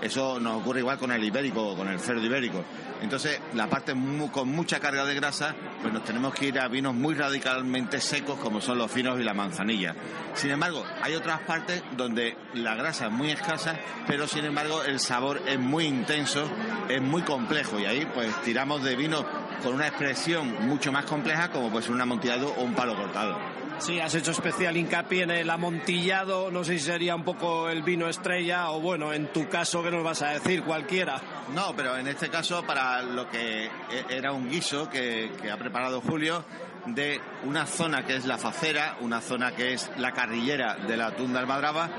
Eso 0.00 0.38
nos 0.40 0.60
ocurre 0.60 0.80
igual 0.80 0.98
con 0.98 1.10
el 1.12 1.24
ibérico 1.24 1.68
o 1.72 1.76
con 1.76 1.88
el 1.88 1.98
cerdo 2.00 2.24
ibérico. 2.24 2.64
Entonces, 3.02 3.40
la 3.54 3.68
parte 3.68 3.94
con 4.32 4.48
mucha 4.48 4.80
carga 4.80 5.04
de 5.04 5.14
grasa, 5.14 5.54
pues 5.80 5.92
nos 5.92 6.04
tenemos 6.04 6.34
que 6.34 6.46
ir 6.46 6.58
a 6.58 6.68
vinos 6.68 6.94
muy 6.94 7.14
radicalmente 7.14 8.00
secos 8.00 8.38
como 8.38 8.60
son 8.60 8.78
los 8.78 8.90
finos 8.90 9.20
y 9.20 9.22
la 9.22 9.34
manzanilla. 9.34 9.94
Sin 10.34 10.50
embargo, 10.50 10.84
hay 11.02 11.14
otras 11.14 11.40
partes 11.40 11.82
donde 11.96 12.36
la 12.54 12.74
grasa 12.74 13.06
es 13.06 13.12
muy 13.12 13.30
escasa, 13.30 13.76
pero 14.06 14.26
sin 14.26 14.44
embargo 14.44 14.82
el 14.82 15.00
sabor 15.00 15.42
es 15.46 15.58
muy 15.58 15.84
intenso, 15.84 16.48
es 16.88 17.02
muy 17.02 17.22
complejo 17.22 17.78
y 17.78 17.84
ahí 17.84 18.06
pues 18.14 18.34
tiramos 18.42 18.82
de 18.82 18.96
vinos 18.96 19.24
con 19.62 19.74
una 19.74 19.88
expresión 19.88 20.66
mucho 20.66 20.92
más 20.92 21.04
compleja 21.04 21.50
como 21.50 21.70
pues 21.70 21.88
un 21.88 22.00
amontillado 22.00 22.48
o 22.56 22.62
un 22.62 22.74
palo 22.74 22.96
cortado. 22.96 23.55
Sí, 23.78 24.00
has 24.00 24.14
hecho 24.14 24.30
especial 24.30 24.76
hincapié 24.76 25.24
en 25.24 25.30
el 25.30 25.50
amontillado, 25.50 26.50
no 26.50 26.64
sé 26.64 26.78
si 26.78 26.86
sería 26.86 27.14
un 27.14 27.24
poco 27.24 27.68
el 27.68 27.82
vino 27.82 28.08
estrella 28.08 28.70
o 28.70 28.80
bueno, 28.80 29.12
en 29.12 29.32
tu 29.32 29.48
caso, 29.48 29.82
¿qué 29.82 29.90
nos 29.90 30.02
vas 30.02 30.22
a 30.22 30.30
decir? 30.30 30.62
Cualquiera. 30.62 31.20
No, 31.54 31.74
pero 31.76 31.96
en 31.96 32.08
este 32.08 32.30
caso 32.30 32.64
para 32.64 33.02
lo 33.02 33.28
que 33.28 33.66
e-, 33.66 33.70
era 34.08 34.32
un 34.32 34.48
guiso 34.48 34.88
que, 34.88 35.30
ha 35.52 35.56
preparado 35.58 36.00
Julio 36.00 36.44
de 36.86 37.20
una 37.44 37.66
zona 37.66 38.04
que 38.06 38.16
es 38.16 38.24
la 38.24 38.38
facera, 38.38 38.96
una 39.00 39.20
zona 39.20 39.52
que 39.52 39.74
es 39.74 39.90
la 39.98 40.12
carrillera 40.12 40.76
de 40.76 40.96
la 40.96 41.14
tunda 41.14 41.40
almadraba, 41.40 41.90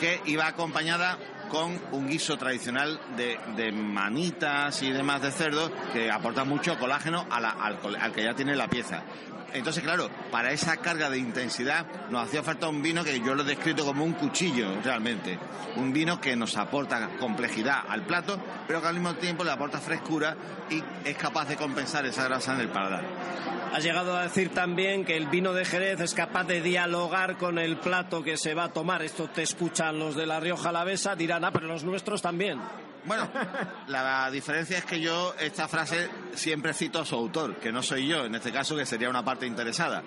que 0.00 0.20
iba 0.26 0.46
acompañada 0.46 1.18
con 1.48 1.80
un 1.92 2.08
guiso 2.08 2.36
tradicional 2.36 3.00
de, 3.16 3.72
manitas 3.72 4.82
y 4.82 4.92
demás 4.92 5.22
de 5.22 5.30
cerdo 5.30 5.70
que 5.92 6.10
aporta 6.10 6.44
mucho 6.44 6.78
colágeno 6.78 7.26
al, 7.30 7.44
al, 7.44 8.12
que 8.12 8.24
ya 8.24 8.34
tiene 8.34 8.54
la 8.56 8.68
pieza. 8.68 9.02
Entonces, 9.54 9.84
claro, 9.84 10.10
para 10.32 10.50
esa 10.50 10.76
carga 10.78 11.08
de 11.08 11.16
intensidad 11.16 11.86
nos 12.10 12.26
hacía 12.26 12.42
falta 12.42 12.68
un 12.68 12.82
vino 12.82 13.04
que 13.04 13.20
yo 13.20 13.36
lo 13.36 13.42
he 13.42 13.46
descrito 13.46 13.84
como 13.84 14.04
un 14.04 14.14
cuchillo, 14.14 14.80
realmente. 14.82 15.38
Un 15.76 15.92
vino 15.92 16.20
que 16.20 16.34
nos 16.34 16.56
aporta 16.56 17.08
complejidad 17.20 17.84
al 17.88 18.02
plato, 18.02 18.36
pero 18.66 18.82
que 18.82 18.88
al 18.88 18.94
mismo 18.94 19.14
tiempo 19.14 19.44
le 19.44 19.52
aporta 19.52 19.78
frescura 19.78 20.36
y 20.68 20.82
es 21.04 21.16
capaz 21.16 21.48
de 21.48 21.56
compensar 21.56 22.04
esa 22.04 22.24
grasa 22.24 22.54
en 22.54 22.62
el 22.62 22.68
paladar. 22.68 23.04
Has 23.72 23.84
llegado 23.84 24.16
a 24.16 24.24
decir 24.24 24.52
también 24.52 25.04
que 25.04 25.16
el 25.16 25.26
vino 25.26 25.52
de 25.52 25.64
Jerez 25.64 26.00
es 26.00 26.14
capaz 26.14 26.44
de 26.44 26.60
dialogar 26.60 27.36
con 27.36 27.58
el 27.58 27.76
plato 27.76 28.24
que 28.24 28.36
se 28.36 28.54
va 28.54 28.64
a 28.64 28.72
tomar. 28.72 29.02
Esto 29.02 29.28
te 29.28 29.42
escuchan 29.42 30.00
los 30.00 30.16
de 30.16 30.26
La 30.26 30.40
Rioja 30.40 30.70
Alavesa, 30.70 31.14
dirán, 31.14 31.44
ah, 31.44 31.52
pero 31.52 31.68
los 31.68 31.84
nuestros 31.84 32.22
también. 32.22 32.60
Bueno, 33.06 33.28
la 33.88 34.30
diferencia 34.30 34.78
es 34.78 34.84
que 34.86 34.98
yo 34.98 35.34
esta 35.38 35.68
frase 35.68 36.08
siempre 36.34 36.72
cito 36.72 37.00
a 37.00 37.04
su 37.04 37.14
autor, 37.14 37.56
que 37.56 37.70
no 37.70 37.82
soy 37.82 38.06
yo, 38.06 38.24
en 38.24 38.34
este 38.34 38.50
caso 38.50 38.76
que 38.76 38.86
sería 38.86 39.10
una 39.10 39.24
parte 39.24 39.46
interesada. 39.46 40.02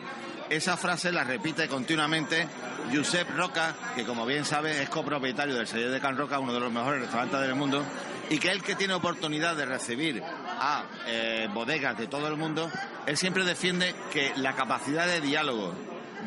Esa 0.49 0.77
frase 0.77 1.11
la 1.11 1.23
repite 1.23 1.67
continuamente 1.67 2.47
Josep 2.91 3.29
Roca, 3.35 3.75
que 3.95 4.03
como 4.03 4.25
bien 4.25 4.45
sabe 4.45 4.81
es 4.81 4.89
copropietario 4.89 5.55
del 5.55 5.67
Seller 5.67 5.91
de 5.91 5.99
Can 5.99 6.17
Roca, 6.17 6.39
uno 6.39 6.53
de 6.53 6.59
los 6.59 6.71
mejores 6.71 7.01
restaurantes 7.01 7.39
del 7.39 7.53
mundo, 7.53 7.83
y 8.29 8.39
que 8.39 8.51
él 8.51 8.63
que 8.63 8.75
tiene 8.75 8.95
oportunidad 8.95 9.55
de 9.55 9.65
recibir 9.65 10.23
a 10.23 10.85
eh, 11.05 11.47
bodegas 11.53 11.97
de 11.97 12.07
todo 12.07 12.27
el 12.27 12.35
mundo, 12.35 12.71
él 13.05 13.15
siempre 13.15 13.43
defiende 13.43 13.93
que 14.11 14.33
la 14.37 14.53
capacidad 14.53 15.05
de 15.05 15.21
diálogo 15.21 15.75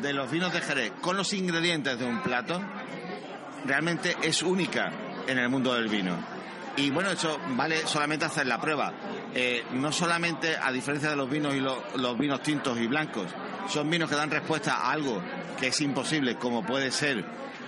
de 0.01 0.13
los 0.13 0.31
vinos 0.31 0.53
de 0.53 0.61
Jerez 0.61 0.93
con 1.01 1.17
los 1.17 1.33
ingredientes 1.33 1.99
de 1.99 2.05
un 2.05 2.21
plato 2.21 2.61
realmente 3.65 4.15
es 4.21 4.41
única 4.41 4.91
en 5.27 5.37
el 5.37 5.49
mundo 5.49 5.73
del 5.73 5.89
vino. 5.89 6.30
Y 6.77 6.89
bueno, 6.89 7.11
eso 7.11 7.37
vale 7.49 7.85
solamente 7.85 8.25
hacer 8.25 8.47
la 8.47 8.59
prueba. 8.59 8.93
Eh, 9.33 9.63
no 9.73 9.91
solamente 9.91 10.55
a 10.55 10.71
diferencia 10.71 11.09
de 11.09 11.15
los 11.15 11.29
vinos 11.29 11.53
y 11.53 11.59
los 11.59 12.17
vinos 12.17 12.41
tintos 12.41 12.79
y 12.79 12.87
blancos, 12.87 13.27
son 13.67 13.89
vinos 13.89 14.09
que 14.09 14.15
dan 14.15 14.31
respuesta 14.31 14.75
a 14.75 14.91
algo 14.91 15.21
que 15.59 15.67
es 15.67 15.81
imposible, 15.81 16.35
como 16.35 16.65
puede 16.65 16.91
ser 16.91 17.23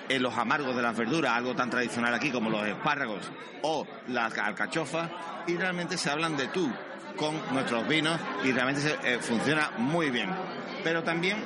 en 0.10 0.22
los 0.22 0.36
amargos 0.38 0.76
de 0.76 0.82
las 0.82 0.96
verduras, 0.96 1.34
algo 1.34 1.56
tan 1.56 1.70
tradicional 1.70 2.14
aquí 2.14 2.32
como 2.32 2.50
los 2.50 2.66
espárragos 2.66 3.30
o 3.62 3.88
las 4.08 4.38
alcachofas, 4.38 5.10
y 5.48 5.56
realmente 5.56 5.98
se 5.98 6.10
hablan 6.10 6.36
de 6.36 6.48
tú 6.48 6.72
con 7.16 7.40
nuestros 7.54 7.88
vinos 7.88 8.20
y 8.44 8.52
realmente 8.52 8.98
eh, 9.04 9.20
funciona 9.20 9.72
muy 9.78 10.10
bien. 10.10 10.30
Pero 10.84 11.04
también 11.04 11.38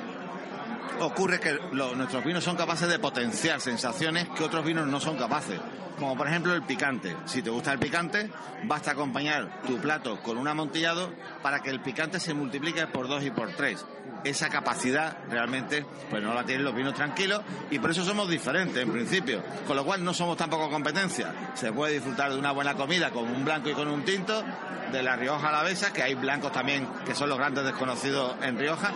ocurre 1.00 1.40
que 1.40 1.58
nuestros 1.72 2.24
vinos 2.24 2.44
son 2.44 2.56
capaces 2.56 2.88
de 2.88 2.98
potenciar 2.98 3.60
sensaciones 3.60 4.28
que 4.30 4.44
otros 4.44 4.64
vinos 4.64 4.86
no 4.86 5.00
son 5.00 5.16
capaces 5.16 5.60
como 5.98 6.16
por 6.16 6.28
ejemplo 6.28 6.54
el 6.54 6.62
picante. 6.62 7.16
Si 7.26 7.42
te 7.42 7.50
gusta 7.50 7.72
el 7.72 7.78
picante, 7.78 8.30
basta 8.64 8.92
acompañar 8.92 9.62
tu 9.66 9.78
plato 9.78 10.20
con 10.22 10.38
un 10.38 10.48
amontillado 10.48 11.12
para 11.42 11.60
que 11.60 11.70
el 11.70 11.80
picante 11.80 12.20
se 12.20 12.34
multiplique 12.34 12.86
por 12.86 13.08
dos 13.08 13.24
y 13.24 13.30
por 13.30 13.50
tres. 13.52 13.84
Esa 14.24 14.48
capacidad 14.48 15.18
realmente 15.28 15.84
pues 16.10 16.22
no 16.22 16.34
la 16.34 16.44
tienen 16.44 16.64
los 16.64 16.74
vinos 16.74 16.94
tranquilos 16.94 17.42
y 17.70 17.78
por 17.78 17.90
eso 17.90 18.04
somos 18.04 18.28
diferentes 18.28 18.82
en 18.82 18.92
principio. 18.92 19.42
Con 19.66 19.76
lo 19.76 19.84
cual 19.84 20.02
no 20.02 20.14
somos 20.14 20.36
tampoco 20.36 20.70
competencia. 20.70 21.34
Se 21.54 21.72
puede 21.72 21.94
disfrutar 21.94 22.32
de 22.32 22.38
una 22.38 22.52
buena 22.52 22.74
comida 22.74 23.10
con 23.10 23.24
un 23.24 23.44
blanco 23.44 23.68
y 23.68 23.74
con 23.74 23.88
un 23.88 24.04
tinto, 24.04 24.44
de 24.92 25.02
la 25.02 25.16
Rioja 25.16 25.50
Alavesa, 25.50 25.92
que 25.92 26.02
hay 26.02 26.14
blancos 26.14 26.50
también 26.50 26.88
que 27.04 27.14
son 27.14 27.28
los 27.28 27.36
grandes 27.36 27.64
desconocidos 27.64 28.36
en 28.42 28.58
Rioja, 28.58 28.90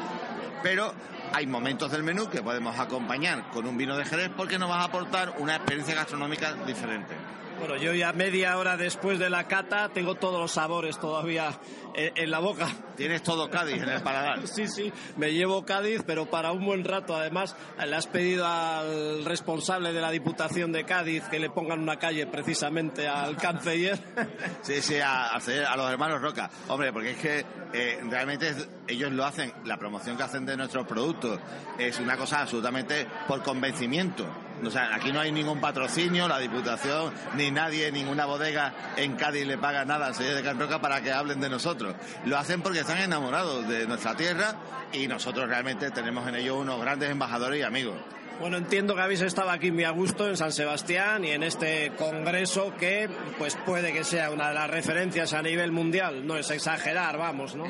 pero 0.63 0.95
hay 1.33 1.47
momentos 1.47 1.91
del 1.91 2.03
menú 2.03 2.29
que 2.29 2.43
podemos 2.43 2.79
acompañar 2.79 3.51
con 3.51 3.67
un 3.67 3.77
vino 3.77 3.97
de 3.97 4.05
Jerez 4.05 4.31
porque 4.37 4.59
nos 4.59 4.71
va 4.71 4.81
a 4.81 4.85
aportar 4.85 5.35
una 5.39 5.57
experiencia 5.57 5.95
gastronómica 5.95 6.55
diferente. 6.67 7.15
Bueno, 7.63 7.77
yo 7.77 7.95
ya 7.95 8.13
media 8.13 8.59
hora 8.59 8.77
después 8.77 9.21
de 9.21 9.31
la 9.31 9.47
cata 9.47 9.89
tengo 9.91 10.17
todos 10.17 10.41
los 10.41 10.51
sabores 10.51 10.99
todavía 10.99 11.61
en, 11.95 12.29
la 12.29 12.41
boca. 12.41 12.67
Tienes 12.97 13.23
todo 13.23 13.49
Cádiz 13.51 13.81
en 13.81 13.89
el 13.89 14.03
paladar. 14.03 14.45
sí, 14.49 14.67
sí, 14.67 14.93
me 15.17 15.33
llevo 15.33 15.65
Cádiz, 15.65 16.03
pero 16.05 16.27
para 16.27 16.51
un 16.51 16.67
buen 16.67 16.83
rato. 16.83 17.15
Además, 17.15 17.55
le 17.79 17.95
has 17.95 18.09
pedido 18.09 18.49
al 18.49 19.25
responsable 19.25 19.93
de 19.93 20.01
la 20.01 20.11
Diputación 20.11 20.73
de 20.73 20.85
Cádiz 20.85 21.23
que 21.31 21.39
le 21.39 21.51
pongan 21.51 21.79
una 21.79 22.01
calle 22.01 22.27
precisamente 22.27 23.07
al 23.07 23.37
canciller. 23.37 23.97
sí, 24.63 24.83
sí, 24.83 24.97
a, 25.01 25.39
los 25.77 25.89
hermanos 25.89 26.21
Roca. 26.21 26.51
Hombre, 26.67 26.93
porque 26.93 27.13
es 27.13 27.19
que 27.19 27.47
eh, 27.75 28.01
realmente 28.11 28.57
ellos 28.89 29.13
lo 29.13 29.25
hacen, 29.25 29.53
la 29.67 29.77
promoción 29.77 30.17
que 30.17 30.25
hacen 30.25 30.45
de 30.45 30.57
nuestros 30.57 30.85
productos 30.85 31.39
es 31.79 32.01
una 32.01 32.17
cosa 32.17 32.41
absolutamente 32.41 33.07
por 33.29 33.41
convencimiento. 33.41 34.27
O 34.65 34.71
sea, 34.71 34.95
aquí 34.95 35.13
no 35.13 35.21
hay 35.21 35.33
ningún 35.33 35.61
patrocinio, 35.61 36.29
la 36.29 36.39
Diputación, 36.39 37.13
ni 37.35 37.51
nadie, 37.51 37.91
ninguna 37.91 38.27
bodega 38.27 38.73
en 38.97 39.17
Cádiz 39.17 39.47
le 39.47 39.59
paga 39.59 39.85
nada 39.85 40.07
al 40.07 40.15
señor 40.15 40.35
de 40.35 40.43
Canroca 40.43 40.81
para 40.81 41.01
que 41.01 41.13
hablen 41.13 41.41
de 41.41 41.49
nosotros. 41.49 41.95
Lo 42.25 42.39
hacen 42.39 42.63
porque 42.63 42.81
están 42.81 42.99
enamorados 42.99 43.69
de 43.69 43.87
nuestra 43.87 44.17
tierra 44.17 44.57
y 44.93 45.07
nosotros 45.09 45.49
realmente 45.49 45.91
tenemos 45.91 46.27
en 46.29 46.37
ellos 46.37 46.59
unos 46.59 46.81
grandes 46.81 47.11
embajadores 47.11 47.61
y 47.61 47.63
amigos. 47.63 47.97
Bueno, 48.41 48.57
entiendo 48.57 48.95
que 48.95 49.03
habéis 49.03 49.21
estado 49.21 49.51
aquí 49.51 49.71
muy 49.71 49.85
a 49.85 49.91
gusto 49.91 50.29
en 50.29 50.37
San 50.37 50.53
Sebastián 50.53 51.25
y 51.25 51.31
en 51.31 51.43
este 51.43 51.93
congreso 51.97 52.75
que 52.77 53.09
pues 53.39 53.57
puede 53.67 53.93
que 53.93 54.05
sea 54.05 54.31
una 54.31 54.49
de 54.49 54.55
las 54.55 54.71
referencias 54.71 55.33
a 55.33 55.43
nivel 55.43 55.71
mundial. 55.71 56.27
No 56.27 56.37
es 56.37 56.51
exagerar, 56.51 57.19
vamos, 57.19 57.55
¿no? 57.55 57.67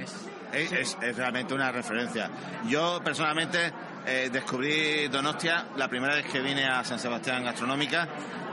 es, 0.53 0.97
es 1.03 1.17
realmente 1.17 1.55
una 1.55 1.73
referencia. 1.73 2.31
Yo 2.69 3.01
personalmente 3.05 3.73
eh, 4.07 4.31
descubrí 4.33 5.09
Donostia 5.09 5.67
la 5.77 5.89
primera 5.89 6.15
vez 6.15 6.27
que 6.27 6.41
vine 6.41 6.65
a 6.67 6.85
San 6.85 6.99
Sebastián 6.99 7.45
Gastronómica 7.45 8.09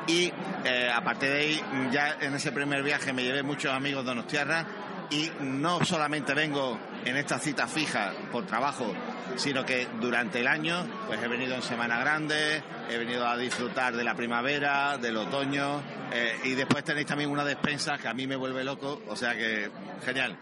Y 0.07 0.31
eh, 0.65 0.89
aparte 0.93 1.29
de 1.29 1.39
ahí, 1.39 1.63
ya 1.91 2.17
en 2.19 2.33
ese 2.33 2.51
primer 2.51 2.81
viaje 2.81 3.13
me 3.13 3.23
llevé 3.23 3.43
muchos 3.43 3.71
amigos 3.71 4.03
de 4.03 4.09
Donostiarra 4.09 4.65
y 5.12 5.31
no 5.41 5.83
solamente 5.85 6.33
vengo 6.33 6.79
en 7.05 7.17
esta 7.17 7.39
cita 7.39 7.67
fija 7.67 8.13
por 8.31 8.45
trabajo, 8.45 8.93
sino 9.35 9.65
que 9.65 9.88
durante 9.99 10.39
el 10.39 10.47
año 10.47 10.85
pues 11.07 11.21
he 11.21 11.27
venido 11.27 11.55
en 11.55 11.62
Semana 11.62 11.99
Grande, 11.99 12.62
he 12.89 12.97
venido 12.97 13.27
a 13.27 13.38
disfrutar 13.38 13.95
de 13.95 14.03
la 14.03 14.15
primavera, 14.15 14.97
del 14.97 15.17
otoño 15.17 15.81
eh, 16.12 16.39
y 16.43 16.53
después 16.53 16.83
tenéis 16.83 17.07
también 17.07 17.29
una 17.29 17.45
despensa 17.45 17.97
que 17.97 18.07
a 18.07 18.13
mí 18.13 18.27
me 18.27 18.35
vuelve 18.35 18.63
loco, 18.63 19.01
o 19.07 19.15
sea 19.15 19.35
que 19.35 19.69
genial. 20.05 20.38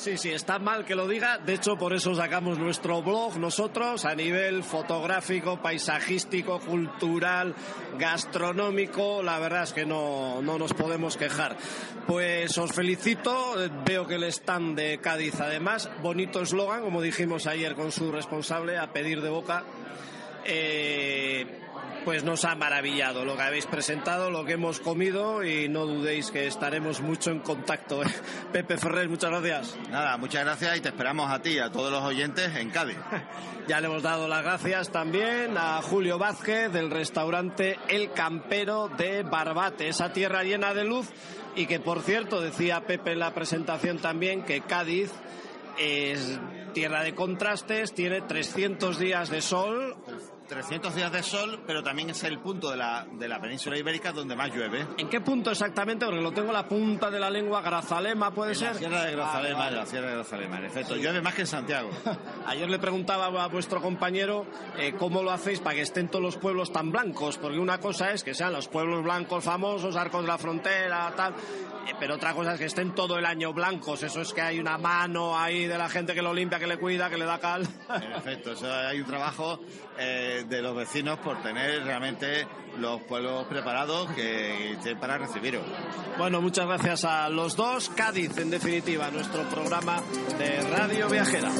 Sí, 0.00 0.16
sí, 0.16 0.30
está 0.30 0.58
mal 0.58 0.86
que 0.86 0.94
lo 0.94 1.06
diga. 1.06 1.36
De 1.36 1.52
hecho, 1.52 1.76
por 1.76 1.92
eso 1.92 2.14
sacamos 2.14 2.58
nuestro 2.58 3.02
blog 3.02 3.36
nosotros 3.36 4.06
a 4.06 4.14
nivel 4.14 4.64
fotográfico, 4.64 5.60
paisajístico, 5.60 6.58
cultural, 6.58 7.54
gastronómico. 7.98 9.22
La 9.22 9.38
verdad 9.38 9.64
es 9.64 9.74
que 9.74 9.84
no, 9.84 10.40
no 10.40 10.56
nos 10.56 10.72
podemos 10.72 11.18
quejar. 11.18 11.58
Pues 12.06 12.56
os 12.56 12.72
felicito. 12.72 13.56
Veo 13.84 14.06
que 14.06 14.14
el 14.14 14.24
stand 14.24 14.74
de 14.74 15.00
Cádiz, 15.02 15.38
además, 15.38 15.90
bonito 16.00 16.40
eslogan, 16.40 16.80
como 16.80 17.02
dijimos 17.02 17.46
ayer 17.46 17.74
con 17.74 17.92
su 17.92 18.10
responsable, 18.10 18.78
a 18.78 18.94
pedir 18.94 19.20
de 19.20 19.28
boca. 19.28 19.64
Eh, 20.46 21.60
pues 22.04 22.24
nos 22.24 22.44
ha 22.44 22.54
maravillado 22.54 23.24
lo 23.24 23.36
que 23.36 23.42
habéis 23.42 23.66
presentado, 23.66 24.30
lo 24.30 24.44
que 24.44 24.52
hemos 24.52 24.80
comido 24.80 25.44
y 25.44 25.68
no 25.68 25.86
dudéis 25.86 26.30
que 26.30 26.46
estaremos 26.46 27.00
mucho 27.00 27.30
en 27.30 27.40
contacto. 27.40 28.00
Pepe 28.52 28.76
Ferrer, 28.76 29.08
muchas 29.08 29.30
gracias. 29.30 29.78
Nada, 29.90 30.16
muchas 30.16 30.44
gracias 30.44 30.78
y 30.78 30.80
te 30.80 30.88
esperamos 30.88 31.30
a 31.30 31.40
ti, 31.40 31.58
a 31.58 31.70
todos 31.70 31.90
los 31.90 32.02
oyentes 32.02 32.54
en 32.56 32.70
Cádiz. 32.70 32.98
ya 33.68 33.80
le 33.80 33.86
hemos 33.86 34.02
dado 34.02 34.28
las 34.28 34.42
gracias 34.42 34.90
también 34.90 35.56
a 35.56 35.80
Julio 35.82 36.18
Vázquez 36.18 36.72
del 36.72 36.90
restaurante 36.90 37.78
El 37.88 38.12
Campero 38.12 38.88
de 38.88 39.22
Barbate, 39.22 39.88
esa 39.88 40.12
tierra 40.12 40.42
llena 40.42 40.74
de 40.74 40.84
luz 40.84 41.08
y 41.56 41.66
que 41.66 41.80
por 41.80 42.02
cierto 42.02 42.40
decía 42.40 42.82
Pepe 42.86 43.12
en 43.12 43.18
la 43.18 43.34
presentación 43.34 43.98
también 43.98 44.44
que 44.44 44.62
Cádiz 44.62 45.10
es 45.78 46.38
tierra 46.72 47.02
de 47.02 47.14
contrastes, 47.14 47.92
tiene 47.94 48.20
300 48.20 48.98
días 48.98 49.30
de 49.30 49.42
sol 49.42 49.96
300 50.50 50.96
días 50.96 51.12
de 51.12 51.22
sol, 51.22 51.60
pero 51.64 51.80
también 51.80 52.10
es 52.10 52.24
el 52.24 52.40
punto 52.40 52.72
de 52.72 52.76
la, 52.76 53.06
de 53.12 53.28
la 53.28 53.40
península 53.40 53.78
ibérica 53.78 54.10
donde 54.10 54.34
más 54.34 54.52
llueve. 54.52 54.84
¿En 54.98 55.08
qué 55.08 55.20
punto 55.20 55.52
exactamente? 55.52 56.04
Porque 56.04 56.20
lo 56.20 56.32
tengo 56.32 56.50
la 56.50 56.66
punta 56.66 57.08
de 57.08 57.20
la 57.20 57.30
lengua, 57.30 57.62
Grazalema, 57.62 58.34
¿puede 58.34 58.56
ser? 58.56 58.72
La 58.72 58.78
Sierra 58.78 59.04
de 59.04 59.12
Grazalema, 59.12 59.70
la 59.70 59.86
Sierra 59.86 60.08
de 60.08 60.14
Grazalema, 60.16 60.58
en 60.58 60.64
efecto. 60.64 60.96
Llueve 60.96 61.20
más 61.22 61.34
que 61.34 61.42
en 61.42 61.46
Santiago. 61.46 61.90
Ayer 62.46 62.68
le 62.68 62.80
preguntaba 62.80 63.26
a 63.26 63.46
vuestro 63.46 63.80
compañero 63.80 64.44
eh, 64.76 64.92
cómo 64.98 65.22
lo 65.22 65.30
hacéis 65.30 65.60
para 65.60 65.76
que 65.76 65.82
estén 65.82 66.08
todos 66.08 66.24
los 66.24 66.36
pueblos 66.36 66.72
tan 66.72 66.90
blancos, 66.90 67.38
porque 67.38 67.58
una 67.60 67.78
cosa 67.78 68.10
es 68.10 68.24
que 68.24 68.34
sean 68.34 68.52
los 68.52 68.66
pueblos 68.66 69.04
blancos 69.04 69.44
famosos, 69.44 69.94
arcos 69.94 70.22
de 70.22 70.28
la 70.28 70.38
frontera, 70.38 71.12
tal, 71.16 71.32
eh, 71.32 71.94
pero 71.98 72.16
otra 72.16 72.34
cosa 72.34 72.54
es 72.54 72.58
que 72.58 72.66
estén 72.66 72.94
todo 72.94 73.18
el 73.18 73.24
año 73.24 73.52
blancos. 73.52 74.02
Eso 74.02 74.20
es 74.20 74.32
que 74.32 74.40
hay 74.40 74.58
una 74.58 74.78
mano 74.78 75.38
ahí 75.38 75.66
de 75.66 75.78
la 75.78 75.88
gente 75.88 76.14
que 76.14 76.22
lo 76.22 76.34
limpia, 76.34 76.58
que 76.58 76.66
le 76.66 76.78
cuida, 76.78 77.08
que 77.08 77.16
le 77.16 77.24
da 77.24 77.38
cal. 77.38 77.66
En 77.88 78.12
efecto, 78.12 78.52
hay 78.66 79.00
un 79.00 79.06
trabajo 79.06 79.60
eh, 79.98 80.39
de 80.48 80.62
los 80.62 80.74
vecinos 80.74 81.18
por 81.18 81.42
tener 81.42 81.84
realmente 81.84 82.46
los 82.78 83.00
pueblos 83.02 83.46
preparados 83.46 84.10
que 84.12 84.72
estén 84.72 84.98
para 84.98 85.18
recibiros. 85.18 85.62
Bueno, 86.18 86.40
muchas 86.40 86.66
gracias 86.66 87.04
a 87.04 87.28
los 87.28 87.56
dos. 87.56 87.90
Cádiz, 87.90 88.36
en 88.38 88.50
definitiva, 88.50 89.10
nuestro 89.10 89.42
programa 89.44 90.02
de 90.38 90.60
Radio 90.62 91.08
Viajera. 91.08 91.50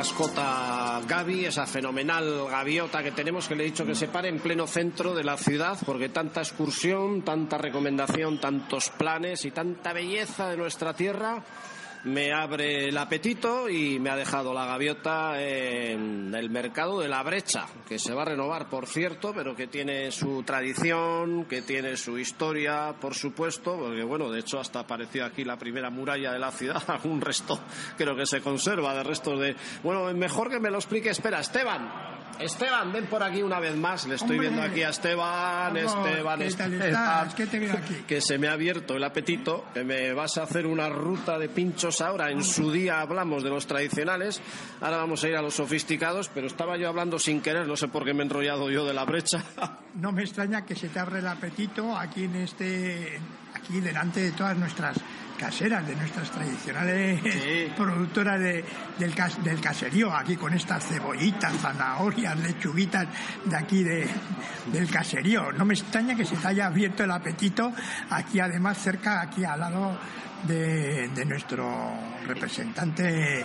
Mascota 0.00 1.02
Gaby, 1.06 1.44
esa 1.44 1.66
fenomenal 1.66 2.48
gaviota 2.48 3.02
que 3.02 3.12
tenemos, 3.12 3.46
que 3.46 3.54
le 3.54 3.64
he 3.64 3.66
dicho 3.66 3.84
que 3.84 3.94
se 3.94 4.08
pare 4.08 4.30
en 4.30 4.38
pleno 4.38 4.66
centro 4.66 5.14
de 5.14 5.22
la 5.22 5.36
ciudad, 5.36 5.76
porque 5.84 6.08
tanta 6.08 6.40
excursión, 6.40 7.20
tanta 7.20 7.58
recomendación, 7.58 8.40
tantos 8.40 8.88
planes 8.88 9.44
y 9.44 9.50
tanta 9.50 9.92
belleza 9.92 10.48
de 10.48 10.56
nuestra 10.56 10.94
tierra 10.94 11.44
me 12.04 12.32
abre 12.32 12.88
el 12.88 12.96
apetito 12.96 13.68
y 13.68 13.98
me 13.98 14.10
ha 14.10 14.16
dejado 14.16 14.54
la 14.54 14.66
gaviota 14.66 15.40
en 15.42 16.34
el 16.34 16.50
mercado 16.50 17.00
de 17.00 17.08
la 17.08 17.22
brecha, 17.22 17.66
que 17.88 17.98
se 17.98 18.14
va 18.14 18.22
a 18.22 18.26
renovar, 18.26 18.68
por 18.68 18.86
cierto, 18.86 19.32
pero 19.34 19.54
que 19.54 19.66
tiene 19.66 20.10
su 20.10 20.42
tradición, 20.42 21.44
que 21.44 21.62
tiene 21.62 21.96
su 21.96 22.18
historia, 22.18 22.94
por 23.00 23.14
supuesto, 23.14 23.76
porque 23.76 24.02
bueno, 24.02 24.30
de 24.30 24.40
hecho 24.40 24.58
hasta 24.58 24.80
apareció 24.80 25.24
aquí 25.24 25.44
la 25.44 25.58
primera 25.58 25.90
muralla 25.90 26.32
de 26.32 26.38
la 26.38 26.50
ciudad, 26.50 26.82
algún 26.88 27.20
resto 27.20 27.60
creo 27.96 28.16
que 28.16 28.26
se 28.26 28.40
conserva 28.40 28.94
de 28.94 29.02
restos 29.02 29.38
de... 29.38 29.56
Bueno, 29.82 30.12
mejor 30.14 30.50
que 30.50 30.58
me 30.58 30.70
lo 30.70 30.76
explique, 30.76 31.10
espera, 31.10 31.40
Esteban. 31.40 32.19
Esteban, 32.38 32.92
ven 32.92 33.06
por 33.06 33.22
aquí 33.22 33.42
una 33.42 33.60
vez 33.60 33.76
más. 33.76 34.06
Le 34.06 34.14
estoy 34.14 34.38
viendo 34.38 34.62
aquí 34.62 34.82
a 34.82 34.90
Esteban, 34.90 35.76
Esteban, 35.76 36.38
¿qué 36.38 36.46
Esteban. 36.46 37.32
¿Qué 37.36 37.46
te 37.46 37.58
veo 37.58 37.72
aquí? 37.76 37.94
Que 38.06 38.20
se 38.20 38.38
me 38.38 38.48
ha 38.48 38.52
abierto 38.52 38.96
el 38.96 39.04
apetito, 39.04 39.64
que 39.74 39.84
me 39.84 40.12
vas 40.12 40.38
a 40.38 40.44
hacer 40.44 40.66
una 40.66 40.88
ruta 40.88 41.38
de 41.38 41.48
pinchos 41.48 42.00
ahora. 42.00 42.30
En 42.30 42.42
su 42.42 42.72
día 42.72 43.00
hablamos 43.00 43.42
de 43.42 43.50
los 43.50 43.66
tradicionales, 43.66 44.40
ahora 44.80 44.98
vamos 44.98 45.22
a 45.24 45.28
ir 45.28 45.36
a 45.36 45.42
los 45.42 45.54
sofisticados, 45.54 46.30
pero 46.32 46.46
estaba 46.46 46.76
yo 46.76 46.88
hablando 46.88 47.18
sin 47.18 47.40
querer, 47.40 47.66
no 47.66 47.76
sé 47.76 47.88
por 47.88 48.04
qué 48.04 48.14
me 48.14 48.22
he 48.22 48.26
enrollado 48.26 48.70
yo 48.70 48.84
de 48.84 48.94
la 48.94 49.04
brecha. 49.04 49.42
No 49.92 50.12
me 50.12 50.22
extraña 50.22 50.64
que 50.64 50.76
se 50.76 50.88
te 50.88 51.00
abra 51.00 51.18
el 51.18 51.26
apetito 51.26 51.98
aquí 51.98 52.22
en 52.22 52.36
este, 52.36 53.18
aquí 53.52 53.80
delante 53.80 54.20
de 54.20 54.30
todas 54.30 54.56
nuestras 54.56 54.96
caseras, 55.40 55.86
de 55.86 55.96
nuestras 55.96 56.30
tradicionales 56.30 57.20
productoras 57.76 58.38
de, 58.38 58.62
del, 58.98 59.14
del, 59.42 59.60
caserío, 59.60 60.12
aquí 60.14 60.36
con 60.36 60.52
estas 60.52 60.86
cebollitas, 60.86 61.56
zanahorias, 61.56 62.38
lechuguitas 62.38 63.08
de 63.46 63.56
aquí 63.56 63.82
de, 63.82 64.06
del 64.70 64.90
caserío. 64.90 65.50
No 65.52 65.64
me 65.64 65.72
extraña 65.72 66.14
que 66.14 66.26
se 66.26 66.36
te 66.36 66.46
haya 66.46 66.66
abierto 66.66 67.04
el 67.04 67.10
apetito 67.10 67.72
aquí 68.10 68.38
además 68.38 68.76
cerca, 68.76 69.22
aquí 69.22 69.42
al 69.42 69.60
lado 69.60 69.98
de, 70.46 71.08
de 71.08 71.24
nuestro 71.24 71.66
representante 72.26 73.44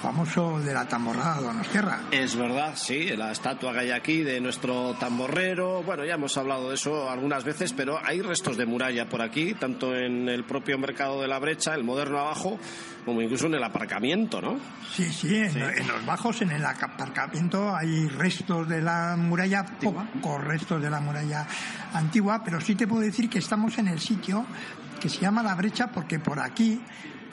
famoso 0.00 0.60
de 0.60 0.72
la 0.72 0.86
tamborrada 0.86 1.40
Donostierra. 1.40 2.00
Es 2.10 2.36
verdad, 2.36 2.74
sí, 2.76 3.08
la 3.16 3.32
estatua 3.32 3.72
que 3.72 3.78
hay 3.80 3.90
aquí 3.90 4.22
de 4.22 4.40
nuestro 4.40 4.94
tamborrero. 4.94 5.82
Bueno, 5.82 6.04
ya 6.04 6.14
hemos 6.14 6.36
hablado 6.36 6.68
de 6.68 6.74
eso 6.74 7.10
algunas 7.10 7.44
veces, 7.44 7.72
pero 7.72 7.98
hay 8.04 8.22
restos 8.22 8.56
de 8.56 8.66
muralla 8.66 9.08
por 9.08 9.22
aquí, 9.22 9.54
tanto 9.54 9.94
en 9.94 10.28
el 10.28 10.44
propio 10.44 10.78
mercado 10.78 11.20
de 11.20 11.28
la 11.28 11.38
brecha, 11.38 11.74
el 11.74 11.84
moderno 11.84 12.18
abajo, 12.18 12.58
como 13.04 13.22
incluso 13.22 13.46
en 13.46 13.54
el 13.54 13.64
aparcamiento, 13.64 14.40
¿no? 14.40 14.58
Sí, 14.92 15.04
sí, 15.04 15.36
en, 15.36 15.88
los 15.88 16.04
bajos, 16.04 16.42
en 16.42 16.50
el 16.50 16.64
aparcamiento 16.64 17.74
hay 17.74 18.08
restos 18.08 18.68
de 18.68 18.82
la 18.82 19.16
muralla, 19.16 19.64
pocos 19.80 20.42
restos 20.42 20.82
de 20.82 20.90
la 20.90 21.00
muralla 21.00 21.46
antigua, 21.92 22.42
pero 22.44 22.60
sí 22.60 22.74
te 22.74 22.86
puedo 22.86 23.02
decir 23.02 23.28
que 23.28 23.38
estamos 23.38 23.78
en 23.78 23.88
el 23.88 24.00
sitio 24.00 24.44
que 25.00 25.08
se 25.08 25.20
llama 25.20 25.42
La 25.42 25.54
Brecha 25.54 25.88
porque 25.88 26.18
por 26.18 26.40
aquí 26.40 26.80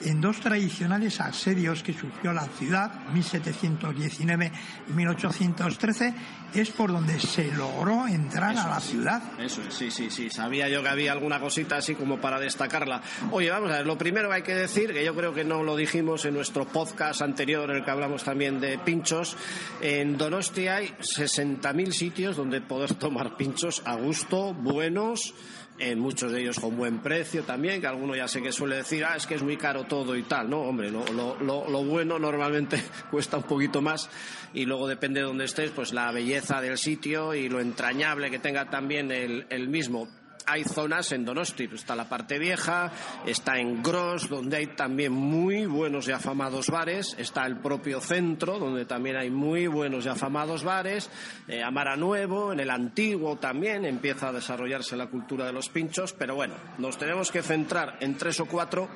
en 0.01 0.21
dos 0.21 0.39
tradicionales 0.39 1.19
asedios 1.21 1.83
que 1.83 1.93
sufrió 1.93 2.33
la 2.33 2.47
ciudad, 2.47 2.91
1719 3.13 4.51
y 4.89 4.93
1813, 4.93 6.13
es 6.53 6.69
por 6.69 6.91
donde 6.91 7.19
se 7.19 7.51
logró 7.51 8.07
entrar 8.07 8.57
a 8.57 8.67
la 8.67 8.79
ciudad. 8.79 9.21
Eso 9.39 9.61
es, 9.67 9.73
sí, 9.73 9.89
sí, 9.89 10.09
sí. 10.09 10.29
Sabía 10.29 10.69
yo 10.69 10.83
que 10.83 10.89
había 10.89 11.11
alguna 11.11 11.39
cosita 11.39 11.77
así 11.77 11.95
como 11.95 12.19
para 12.19 12.39
destacarla. 12.39 13.01
Oye, 13.31 13.49
vamos 13.49 13.71
a 13.71 13.77
ver, 13.77 13.87
lo 13.87 13.97
primero 13.97 14.29
que 14.29 14.35
hay 14.35 14.43
que 14.43 14.55
decir, 14.55 14.93
que 14.93 15.03
yo 15.03 15.15
creo 15.15 15.33
que 15.33 15.43
no 15.43 15.63
lo 15.63 15.75
dijimos 15.75 16.25
en 16.25 16.35
nuestro 16.35 16.65
podcast 16.65 17.21
anterior, 17.21 17.69
en 17.69 17.77
el 17.77 17.85
que 17.85 17.91
hablamos 17.91 18.23
también 18.23 18.59
de 18.59 18.77
pinchos, 18.77 19.35
en 19.81 20.17
Donostia 20.17 20.77
hay 20.77 20.87
60.000 20.99 21.91
sitios 21.91 22.35
donde 22.35 22.61
poder 22.61 22.93
tomar 22.99 23.35
pinchos 23.35 23.81
a 23.85 23.95
gusto, 23.95 24.53
buenos 24.53 25.33
en 25.79 25.99
muchos 25.99 26.31
de 26.31 26.41
ellos 26.41 26.59
con 26.59 26.77
buen 26.77 26.99
precio 26.99 27.43
también, 27.43 27.81
que 27.81 27.87
alguno 27.87 28.15
ya 28.15 28.27
sé 28.27 28.41
que 28.41 28.51
suele 28.51 28.77
decir, 28.77 29.03
ah, 29.05 29.15
es 29.15 29.25
que 29.25 29.35
es 29.35 29.43
muy 29.43 29.57
caro 29.57 29.85
todo 29.85 30.15
y 30.15 30.23
tal, 30.23 30.49
¿no? 30.49 30.61
Hombre, 30.61 30.91
lo, 30.91 31.03
lo, 31.11 31.83
bueno 31.83 32.19
normalmente 32.19 32.81
cuesta 33.11 33.37
un 33.37 33.43
poquito 33.43 33.81
más 33.81 34.09
y 34.53 34.65
luego 34.65 34.87
depende 34.87 35.19
de 35.19 35.25
dónde 35.25 35.45
estés, 35.45 35.71
pues 35.71 35.93
la 35.93 36.11
belleza 36.11 36.61
del 36.61 36.77
sitio 36.77 37.33
y 37.33 37.49
lo 37.49 37.59
entrañable 37.59 38.29
que 38.29 38.39
tenga 38.39 38.69
también 38.69 39.11
el 39.11 39.67
mismo. 39.67 40.07
Hay 40.45 40.63
zonas 40.63 41.11
en 41.11 41.25
Donosti, 41.25 41.69
está 41.73 41.95
la 41.95 42.09
parte 42.09 42.39
vieja, 42.39 42.91
está 43.25 43.59
en 43.59 43.83
Gros, 43.83 44.29
donde 44.29 44.57
hay 44.57 44.67
también 44.67 45.11
muy 45.11 45.65
buenos 45.65 46.07
y 46.07 46.11
afamados 46.11 46.69
bares, 46.69 47.15
está 47.17 47.45
el 47.45 47.57
propio 47.57 47.99
centro, 47.99 48.59
donde 48.59 48.85
también 48.85 49.17
hay 49.17 49.29
muy 49.29 49.67
buenos 49.67 50.05
y 50.05 50.09
afamados 50.09 50.63
bares, 50.63 51.09
eh, 51.47 51.61
Amara 51.63 51.95
Nuevo, 51.95 52.53
en 52.53 52.59
el 52.59 52.69
antiguo 52.69 53.37
también 53.37 53.85
empieza 53.85 54.29
a 54.29 54.33
desarrollarse 54.33 54.95
la 54.95 55.07
cultura 55.07 55.45
de 55.45 55.53
los 55.53 55.69
pinchos, 55.69 56.13
pero 56.13 56.35
bueno, 56.35 56.55
nos 56.77 56.97
tenemos 56.97 57.31
que 57.31 57.41
centrar 57.41 57.97
en 57.99 58.17
tres 58.17 58.39
o 58.39 58.45
cuatro 58.45 58.89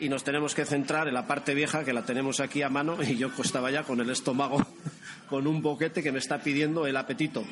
y 0.00 0.08
nos 0.08 0.24
tenemos 0.24 0.54
que 0.54 0.64
centrar 0.64 1.08
en 1.08 1.14
la 1.14 1.26
parte 1.26 1.54
vieja 1.54 1.84
que 1.84 1.92
la 1.92 2.02
tenemos 2.02 2.40
aquí 2.40 2.62
a 2.62 2.68
mano 2.68 3.02
y 3.02 3.16
yo 3.16 3.30
estaba 3.38 3.70
ya 3.70 3.82
con 3.82 4.00
el 4.00 4.10
estómago 4.10 4.66
con 5.28 5.46
un 5.46 5.62
boquete 5.62 6.02
que 6.02 6.12
me 6.12 6.18
está 6.18 6.38
pidiendo 6.38 6.86
el 6.86 6.96
apetito. 6.96 7.44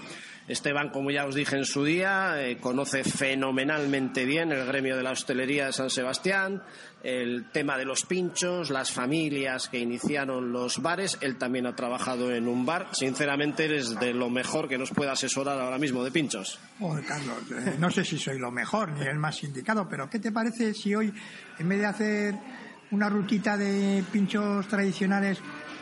Esteban, 0.46 0.90
como 0.90 1.10
ya 1.10 1.24
os 1.24 1.34
dije 1.34 1.56
en 1.56 1.64
su 1.64 1.84
día, 1.84 2.34
eh, 2.42 2.58
conoce 2.58 3.02
fenomenalmente 3.02 4.26
bien 4.26 4.52
el 4.52 4.66
gremio 4.66 4.96
de 4.96 5.02
la 5.02 5.12
hostelería 5.12 5.66
de 5.66 5.72
San 5.72 5.88
Sebastián, 5.88 6.62
el 7.02 7.50
tema 7.50 7.78
de 7.78 7.86
los 7.86 8.04
pinchos, 8.04 8.68
las 8.68 8.90
familias 8.90 9.68
que 9.68 9.78
iniciaron 9.78 10.52
los 10.52 10.82
bares. 10.82 11.16
Él 11.22 11.36
también 11.36 11.66
ha 11.66 11.74
trabajado 11.74 12.30
en 12.30 12.46
un 12.46 12.66
bar. 12.66 12.88
Sinceramente, 12.92 13.64
eres 13.64 13.98
de 13.98 14.12
lo 14.12 14.28
mejor 14.28 14.68
que 14.68 14.76
nos 14.76 14.90
pueda 14.90 15.12
asesorar 15.12 15.58
ahora 15.58 15.78
mismo 15.78 16.04
de 16.04 16.10
pinchos. 16.10 16.58
Carlos, 17.08 17.38
eh, 17.50 17.76
no 17.78 17.90
sé 17.90 18.04
si 18.04 18.18
soy 18.18 18.38
lo 18.38 18.50
mejor 18.50 18.90
ni 18.90 19.06
el 19.06 19.18
más 19.18 19.42
indicado, 19.44 19.88
pero 19.88 20.10
¿qué 20.10 20.18
te 20.18 20.30
parece 20.30 20.74
si 20.74 20.94
hoy, 20.94 21.12
en 21.58 21.68
vez 21.68 21.78
de 21.78 21.86
hacer 21.86 22.34
una 22.90 23.08
rutita 23.08 23.56
de 23.56 24.04
pinchos 24.12 24.68
tradicionales, 24.68 25.38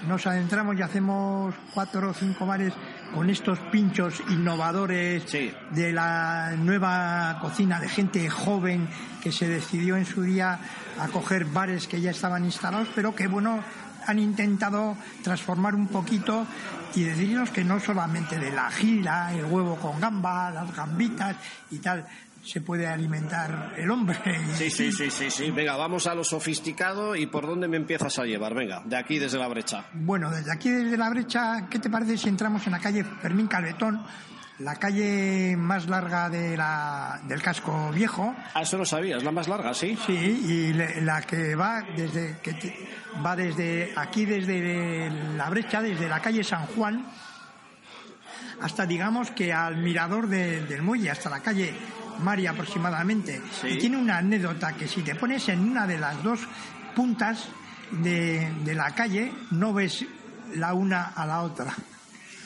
nos 0.07 0.27
adentramos 0.27 0.77
y 0.77 0.83
hacemos 0.83 1.55
cuatro 1.73 2.11
o 2.11 2.15
cinco 2.15 2.47
bares 2.47 2.73
con 3.15 3.31
estos 3.31 3.59
pinchos 3.71 4.23
innovadores 4.31 5.31
de 5.33 5.93
la 5.93 6.55
nueva 6.57 7.39
cocina 7.41 7.79
de 7.81 7.89
gente 7.89 8.29
joven 8.29 8.89
que 9.23 9.33
se 9.33 9.49
decidió 9.49 9.97
en 9.97 10.07
su 10.07 10.23
día 10.23 10.59
a 10.99 11.09
coger 11.09 11.45
bares 11.45 11.87
que 11.87 12.01
ya 12.01 12.11
estaban 12.11 12.45
instalados, 12.45 12.89
pero 12.95 13.15
que 13.15 13.29
bueno 13.29 13.63
han 14.07 14.19
intentado 14.19 14.97
transformar 15.23 15.75
un 15.75 15.87
poquito 15.87 16.47
y 16.95 17.05
decirnos 17.05 17.51
que 17.51 17.65
no 17.65 17.79
solamente 17.79 18.39
de 18.39 18.51
la 18.51 18.71
gira, 18.71 19.33
el 19.33 19.45
huevo 19.45 19.77
con 19.77 20.01
gamba, 20.01 20.51
las 20.51 20.75
gambitas 20.75 21.37
y 21.71 21.79
tal, 21.79 22.07
se 22.45 22.61
puede 22.61 22.87
alimentar 22.87 23.75
el 23.77 23.91
hombre. 23.91 24.19
Sí, 24.55 24.71
sí, 24.71 24.93
sí, 24.93 25.11
sí, 25.11 25.31
sí. 25.31 25.51
Venga, 25.51 25.77
vamos 25.77 26.07
a 26.07 26.15
lo 26.15 26.25
sofisticado 26.25 27.17
y 27.17 27.27
por 27.27 27.47
dónde 27.47 27.69
me 27.69 27.77
empiezas 27.77 28.19
a 28.19 28.25
llevar. 28.25 28.55
Venga, 28.55 28.83
de 28.85 28.97
aquí 28.97 29.19
desde 29.19 29.39
la 29.39 29.49
brecha. 29.49 29.87
Bueno, 29.93 30.31
desde 30.31 30.53
aquí 30.53 30.71
desde 30.71 30.97
la 30.97 31.11
brecha, 31.11 31.67
¿qué 31.69 31.79
te 31.79 31.91
parece 31.91 32.17
si 32.17 32.29
entramos 32.29 32.65
en 32.67 32.73
la 32.73 32.79
calle 32.79 33.05
Fermín 33.05 33.47
Calvetón? 33.47 34.05
La 34.59 34.77
calle 34.77 35.57
más 35.57 35.89
larga 35.89 36.29
de 36.29 36.57
la, 36.57 37.21
del 37.27 37.43
casco 37.43 37.91
viejo. 37.91 38.35
Ah, 38.55 38.63
eso 38.63 38.77
lo 38.79 38.85
sabías, 38.85 39.25
la 39.25 39.33
más 39.33 39.49
larga, 39.49 39.75
sí. 39.75 39.99
Sí, 40.07 40.13
y 40.13 40.73
la 40.73 41.23
que 41.23 41.55
va 41.55 41.83
desde 41.97 42.37
que 42.43 42.89
va 43.25 43.35
desde 43.35 43.93
aquí 43.97 44.25
desde 44.25 45.11
la 45.37 45.49
brecha, 45.51 45.83
desde 45.83 46.09
la 46.09 46.21
calle 46.21 46.45
San 46.45 46.67
Juan 46.67 47.05
hasta 48.63 48.87
digamos 48.87 49.33
que 49.33 49.53
al 49.53 49.79
mirador 49.79 50.29
del 50.29 50.83
muelle, 50.83 51.11
hasta 51.11 51.29
la 51.29 51.41
calle 51.41 51.75
María 52.21 52.51
aproximadamente. 52.51 53.41
Y 53.65 53.79
tiene 53.79 53.97
una 53.97 54.19
anécdota 54.19 54.75
que 54.75 54.89
si 54.89 55.03
te 55.03 55.15
pones 55.15 55.49
en 55.49 55.61
una 55.61 55.87
de 55.87 55.99
las 55.99 56.23
dos 56.23 56.41
puntas 56.95 57.49
de, 57.91 58.75
la 58.75 58.95
calle, 58.95 59.33
no 59.51 59.73
ves 59.73 60.05
la 60.55 60.75
una 60.75 61.09
a 61.09 61.27
la 61.27 61.43
otra. 61.43 61.75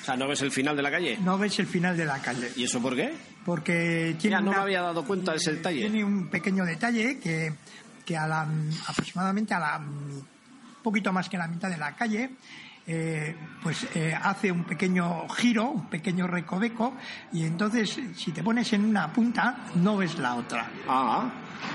O 0.01 0.05
sea, 0.05 0.17
¿no 0.17 0.29
ves 0.29 0.43
el 0.43 0.53
final 0.53 0.77
de 0.77 0.83
la 0.83 0.91
calle? 0.91 1.19
No 1.23 1.39
ves 1.39 1.59
el 1.59 1.67
final 1.67 1.97
de 1.97 2.05
la 2.05 2.19
calle. 2.21 2.53
¿Y 2.57 2.65
eso 2.65 2.81
por 2.81 2.95
qué? 2.95 3.13
Porque 3.45 4.17
tiene. 4.19 4.37
Ya 4.37 4.41
no 4.41 4.53
me 4.53 4.57
había 4.59 4.83
dado 4.83 5.05
cuenta 5.05 5.33
de 5.33 5.39
ese 5.39 5.55
detalle. 5.55 5.81
Tiene 5.81 6.05
un 6.05 6.29
pequeño 6.29 6.65
detalle 6.65 7.19
que, 7.19 7.55
que 8.05 8.17
a 8.17 8.27
la, 8.27 8.49
aproximadamente 8.89 9.55
a 9.55 9.59
la 9.59 9.81
poquito 10.87 11.13
más 11.13 11.29
que 11.29 11.37
la 11.37 11.49
mitad 11.49 11.69
de 11.69 11.79
la 11.79 11.97
calle 11.97 12.31
eh, 12.87 13.37
pues 13.63 13.87
eh, 13.95 14.15
hace 14.15 14.53
un 14.53 14.65
pequeño 14.65 15.29
giro, 15.29 15.71
un 15.71 15.87
pequeño 15.87 16.27
recoveco, 16.27 16.95
y 17.33 17.45
entonces 17.45 17.99
si 18.15 18.33
te 18.33 18.43
pones 18.43 18.73
en 18.73 18.85
una 18.85 19.13
punta 19.13 19.67
no 19.75 19.97
ves 19.97 20.19
la 20.19 20.37
otra. 20.37 20.71
Ah, 20.89 21.31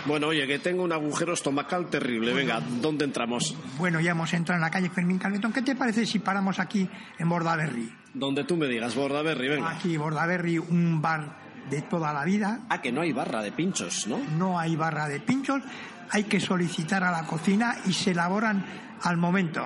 bueno, 0.05 0.27
oye, 0.27 0.47
que 0.47 0.59
tengo 0.59 0.83
un 0.83 0.91
agujero 0.91 1.33
estomacal 1.33 1.87
terrible. 1.89 2.33
Venga, 2.33 2.61
¿dónde 2.81 3.05
entramos? 3.05 3.55
Bueno, 3.77 3.99
ya 3.99 4.11
hemos 4.11 4.33
entrado 4.33 4.57
en 4.57 4.61
la 4.61 4.71
calle 4.71 4.89
Fermín 4.89 5.17
Calvetón. 5.17 5.51
¿Qué 5.51 5.61
te 5.61 5.75
parece 5.75 6.05
si 6.05 6.19
paramos 6.19 6.59
aquí 6.59 6.87
en 7.17 7.29
Bordaberry? 7.29 7.91
Donde 8.13 8.43
tú 8.43 8.57
me 8.57 8.67
digas, 8.67 8.95
Bordaberry, 8.95 9.49
venga. 9.49 9.69
Aquí, 9.69 9.97
Bordaberry, 9.97 10.57
un 10.57 11.01
bar 11.01 11.37
de 11.69 11.81
toda 11.83 12.13
la 12.13 12.23
vida. 12.23 12.61
Ah, 12.69 12.81
que 12.81 12.91
no 12.91 13.01
hay 13.01 13.11
barra 13.11 13.41
de 13.41 13.51
pinchos, 13.51 14.07
¿no? 14.07 14.19
No 14.37 14.59
hay 14.59 14.75
barra 14.75 15.07
de 15.07 15.19
pinchos. 15.19 15.61
Hay 16.09 16.25
que 16.25 16.39
solicitar 16.39 17.03
a 17.03 17.11
la 17.11 17.25
cocina 17.25 17.77
y 17.85 17.93
se 17.93 18.11
elaboran 18.11 18.65
al 19.03 19.17
momento. 19.17 19.65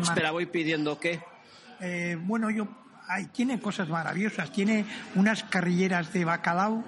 Espera, 0.00 0.30
voy 0.30 0.46
pidiendo 0.46 0.98
qué. 0.98 1.20
Eh, 1.80 2.16
bueno, 2.20 2.50
yo 2.50 2.68
tiene 3.32 3.60
cosas 3.60 3.88
maravillosas. 3.88 4.52
Tiene 4.52 4.84
unas 5.14 5.44
carrilleras 5.44 6.12
de 6.12 6.24
bacalao. 6.24 6.84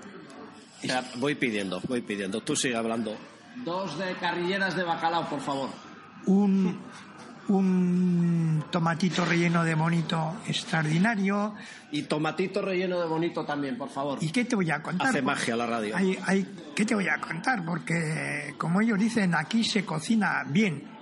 voy 1.16 1.34
pidiendo, 1.34 1.80
voy 1.88 2.01
pidiendo. 2.01 2.40
Tú 2.42 2.57
sigue 2.57 2.76
hablando. 2.76 3.16
Dos 3.64 3.99
de 3.99 4.14
carrilleras 4.14 4.76
de 4.76 4.82
bacalao, 4.82 5.28
por 5.28 5.40
favor. 5.40 5.70
Un, 6.26 6.80
un 7.49 8.64
tomatito 8.70 9.24
relleno 9.24 9.62
de 9.62 9.74
bonito 9.74 10.36
extraordinario. 10.49 11.55
Y 11.92 12.03
tomatito 12.03 12.62
relleno 12.62 13.01
de 13.01 13.07
bonito 13.07 13.45
también, 13.45 13.76
por 13.76 13.90
favor. 13.90 14.18
¿Y 14.20 14.30
qué 14.30 14.45
te 14.45 14.57
voy 14.57 14.70
a 14.70 14.82
contar? 14.82 15.09
Hace 15.09 15.22
magia 15.22 15.55
la 15.55 15.66
radio. 15.66 15.97
Hay, 15.97 16.18
hay, 16.26 16.47
¿Qué 16.74 16.84
te 16.84 16.95
voy 16.95 17.09
a 17.09 17.20
contar? 17.20 17.64
Porque, 17.64 18.55
como 18.59 18.80
ellos 18.80 18.99
dicen, 18.99 19.34
aquí 19.34 19.62
se 19.62 19.84
cocina 19.84 20.45
bien 20.49 20.93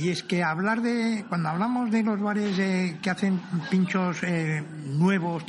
y 0.00 0.10
es 0.10 0.22
que 0.22 0.42
hablar 0.42 0.82
de, 0.82 1.24
cuando 1.28 1.48
hablamos 1.48 1.90
de 1.90 2.02
los 2.02 2.20
bares 2.20 2.58
eh, 2.58 2.98
que 3.02 3.10
hacen 3.10 3.40
pinchos 3.70 4.22
eh, 4.22 4.62
nuevos, 4.84 5.44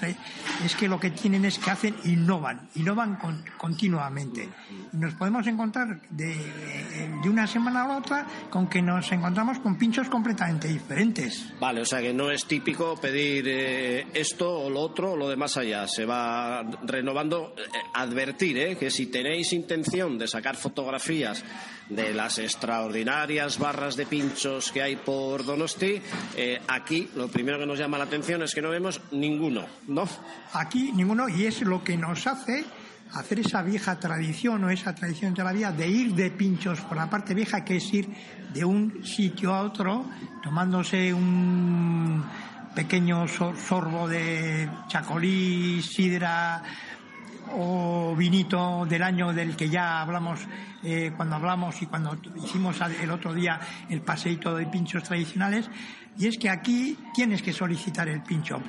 es 0.63 0.75
que 0.75 0.87
lo 0.87 0.99
que 0.99 1.11
tienen 1.11 1.45
es 1.45 1.59
que 1.59 1.69
hacen, 1.69 1.95
innovan, 2.05 2.69
innovan 2.75 3.17
continuamente. 3.57 4.49
Y 4.93 4.97
nos 4.97 5.13
podemos 5.15 5.45
encontrar 5.47 5.99
de, 6.09 6.31
eh, 6.33 7.11
de, 7.21 7.29
una 7.29 7.45
semana 7.45 7.83
a 7.83 7.87
la 7.87 7.97
otra 7.97 8.27
con 8.49 8.67
que 8.67 8.81
nos 8.81 9.11
encontramos 9.11 9.59
con 9.59 9.77
pinchos 9.77 10.07
completamente 10.07 10.67
diferentes. 10.67 11.53
Vale, 11.59 11.81
o 11.81 11.85
sea 11.85 12.01
que 12.01 12.13
no 12.13 12.31
es 12.31 12.45
típico 12.45 12.95
pedir 12.95 13.47
esto 14.13 14.59
o 14.59 14.69
lo 14.69 14.81
otro 14.81 15.11
o 15.11 15.17
lo 15.17 15.27
de 15.27 15.35
más 15.35 15.57
allá. 15.57 15.87
Se 15.87 16.05
va 16.05 16.63
renovando. 16.83 17.53
advertir 17.93 18.77
que 18.77 18.89
si 18.89 19.07
tenéis 19.07 19.51
intención 19.51 20.17
de 20.17 20.27
sacar 20.27 20.55
fotografías 20.55 21.43
de 21.89 22.13
las 22.13 22.37
extraordinarias 22.37 23.57
barras 23.59 23.95
de 23.95 24.05
pinchos 24.05 24.71
que 24.71 24.81
hay 24.81 24.95
por 24.97 25.45
Donosti, 25.45 26.01
eh, 26.35 26.61
aquí 26.67 27.09
lo 27.15 27.27
primero 27.27 27.59
que 27.59 27.65
nos 27.65 27.79
llama 27.79 27.97
la 27.97 28.03
atención 28.03 28.43
es 28.43 28.53
que 28.53 28.61
no 28.61 28.69
vemos 28.69 29.01
ninguno, 29.11 29.65
¿no? 29.87 30.07
Aquí 30.53 30.91
ninguno, 30.93 31.29
y 31.29 31.45
es 31.45 31.61
lo 31.61 31.83
que 31.83 31.97
nos 31.97 32.27
hace 32.27 32.65
hacer 33.13 33.39
esa 33.39 33.61
vieja 33.61 33.99
tradición 33.99 34.63
o 34.65 34.69
esa 34.69 34.93
tradición 34.93 35.33
de 35.33 35.43
la 35.43 35.53
vida 35.53 35.71
de 35.71 35.87
ir 35.87 36.13
de 36.13 36.29
pinchos 36.31 36.81
por 36.81 36.97
la 36.97 37.09
parte 37.09 37.33
vieja, 37.33 37.63
que 37.63 37.77
es 37.77 37.93
ir 37.93 38.09
de 38.53 38.65
un 38.65 39.05
sitio 39.05 39.53
a 39.53 39.61
otro 39.61 40.05
tomándose 40.43 41.13
un 41.13 42.23
pequeño 42.75 43.27
sorbo 43.27 44.07
de 44.07 44.69
chacolí, 44.87 45.81
sidra 45.81 46.61
o 47.53 48.15
vinito 48.15 48.85
del 48.85 49.03
año 49.03 49.33
del 49.33 49.55
que 49.55 49.69
ya 49.69 50.01
hablamos 50.01 50.39
eh, 50.83 51.11
cuando 51.15 51.35
hablamos 51.35 51.81
y 51.81 51.85
cuando 51.85 52.17
hicimos 52.43 52.79
el 53.01 53.11
otro 53.11 53.33
día 53.33 53.59
el 53.89 54.01
paseito 54.01 54.55
de 54.55 54.65
pinchos 54.65 55.03
tradicionales, 55.03 55.69
y 56.17 56.27
es 56.27 56.37
que 56.37 56.49
aquí 56.49 56.97
tienes 57.13 57.41
que 57.41 57.53
solicitar 57.53 58.07
el 58.07 58.21
pincho. 58.21 58.61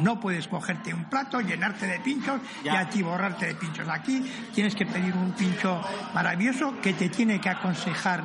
No 0.00 0.18
puedes 0.18 0.48
cogerte 0.48 0.94
un 0.94 1.04
plato, 1.04 1.40
llenarte 1.40 1.86
de 1.86 2.00
pinchos 2.00 2.40
y 2.64 2.68
atiborrarte 2.68 3.46
de 3.46 3.54
pinchos. 3.54 3.86
Aquí 3.88 4.24
tienes 4.54 4.74
que 4.74 4.86
pedir 4.86 5.14
un 5.14 5.32
pincho 5.32 5.82
maravilloso 6.14 6.80
que 6.80 6.94
te 6.94 7.10
tiene 7.10 7.40
que 7.40 7.50
aconsejar 7.50 8.22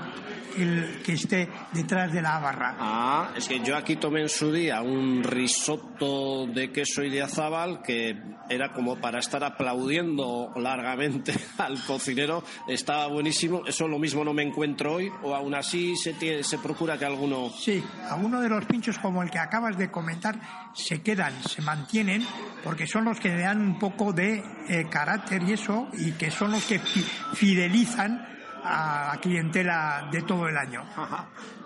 el 0.58 1.01
que 1.03 1.14
esté 1.14 1.49
detrás 1.74 2.12
de 2.12 2.22
la 2.22 2.39
barra. 2.39 2.76
Ah, 2.80 3.32
es 3.36 3.47
que 3.47 3.60
yo 3.60 3.76
aquí 3.76 3.95
tomé 3.95 4.22
en 4.22 4.30
su 4.30 4.51
día 4.51 4.82
un 4.82 5.24
risotto 5.24 6.47
de 6.47 6.72
queso 6.72 7.03
y 7.03 7.10
de 7.10 7.22
azabal 7.22 7.82
que 7.82 8.18
era 8.49 8.72
como 8.72 8.97
para 8.97 9.20
estar 9.20 9.43
aplaudiendo 9.43 10.51
largamente 10.56 11.34
al 11.58 11.80
cocinero. 11.84 12.43
Estaba 12.68 13.08
buenísimo. 13.08 13.64
Eso 13.66 13.88
lo 13.88 13.99
mismo 13.99 14.24
no 14.24 14.34
me 14.34 14.43
encuentro 14.43 14.95
hoy, 14.95 15.12
o 15.24 15.36
aún 15.36 15.56
así 15.56 15.95
se, 15.95 16.43
se 16.43 16.58
procura 16.60 16.97
que 16.97 17.06
alguno. 17.06 17.49
Sí, 17.49 17.84
alguno 18.10 18.41
de 18.41 18.49
los 18.49 18.66
pinchos 18.66 18.97
como 18.99 19.24
el 19.24 19.30
que 19.30 19.39
acabas 19.39 19.78
de 19.78 19.91
comentar 19.91 20.39
se 20.74 21.01
quedan, 21.01 21.34
se 21.43 21.62
mantienen, 21.62 22.26
porque 22.64 22.88
son 22.88 23.06
los 23.06 23.20
que 23.20 23.30
le 23.30 23.41
dan 23.41 23.62
un 23.62 23.80
poco 23.80 24.14
de 24.14 24.43
eh, 24.68 24.88
carácter 24.89 25.43
y 25.43 25.53
eso, 25.53 25.88
y 25.93 26.12
que 26.14 26.32
son 26.32 26.51
los 26.51 26.66
que 26.66 26.80
fidelizan 27.34 28.34
a 28.66 29.11
la 29.13 29.22
clientela 29.22 30.07
de 30.11 30.22
todo 30.24 30.47
el 30.47 30.57
año. 30.57 30.84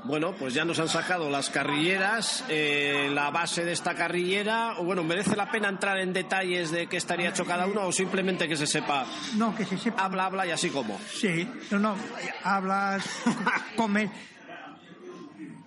Bueno, 0.03 0.33
pues 0.33 0.53
ya 0.53 0.63
nos 0.63 0.79
han 0.79 0.87
sacado 0.87 1.29
las 1.29 1.49
carrilleras, 1.49 2.45
eh, 2.47 3.09
la 3.13 3.29
base 3.31 3.65
de 3.65 3.73
esta 3.73 3.95
carrillera. 3.95 4.75
O 4.77 4.83
bueno, 4.83 5.03
¿merece 5.03 5.35
la 5.35 5.51
pena 5.51 5.69
entrar 5.69 5.97
en 5.99 6.13
detalles 6.13 6.71
de 6.71 6.87
qué 6.87 6.97
estaría 6.97 7.29
hecho 7.29 7.45
cada 7.45 7.65
uno 7.65 7.87
o 7.87 7.91
simplemente 7.91 8.47
que 8.47 8.55
se 8.55 8.67
sepa? 8.67 9.05
No, 9.35 9.55
que 9.55 9.65
se 9.65 9.77
sepa. 9.77 10.05
Habla, 10.05 10.25
habla 10.25 10.47
y 10.47 10.51
así 10.51 10.69
como. 10.69 10.99
Sí, 10.99 11.47
no, 11.71 11.79
no, 11.79 11.95
hablas, 12.43 13.07
comes, 13.75 14.09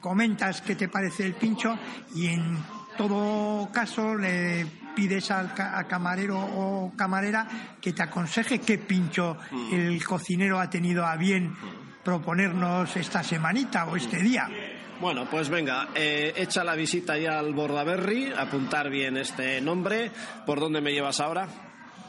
comentas 0.01 0.63
qué 0.63 0.77
te 0.77 0.89
parece 0.89 1.25
el 1.25 1.35
pincho 1.35 1.79
y 2.15 2.29
en 2.29 2.59
todo 2.97 3.71
caso 3.71 4.15
le 4.15 4.67
pides 4.95 5.31
al, 5.31 5.55
ca- 5.55 5.77
al 5.77 5.87
camarero 5.87 6.39
o 6.39 6.93
camarera 6.97 7.47
que 7.81 7.93
te 7.93 8.03
aconseje 8.03 8.61
qué 8.61 8.79
pincho 8.79 9.37
el 9.73 10.05
cocinero 10.05 10.59
ha 10.61 10.69
tenido 10.71 11.05
a 11.07 11.17
bien 11.17 11.55
proponernos 12.05 12.97
esta 12.97 13.23
semanita 13.23 13.87
o 13.87 13.97
este 13.97 14.19
día. 14.19 14.49
Bueno, 15.01 15.27
pues 15.31 15.49
venga, 15.49 15.89
eh, 15.95 16.33
echa 16.37 16.63
la 16.63 16.75
visita 16.75 17.17
ya 17.19 17.39
al 17.39 17.55
Bordaberry, 17.55 18.33
apuntar 18.37 18.89
bien 18.91 19.17
este 19.17 19.61
nombre. 19.61 20.11
¿Por 20.47 20.61
dónde 20.61 20.81
me 20.81 20.93
llevas 20.93 21.19
ahora? 21.21 21.49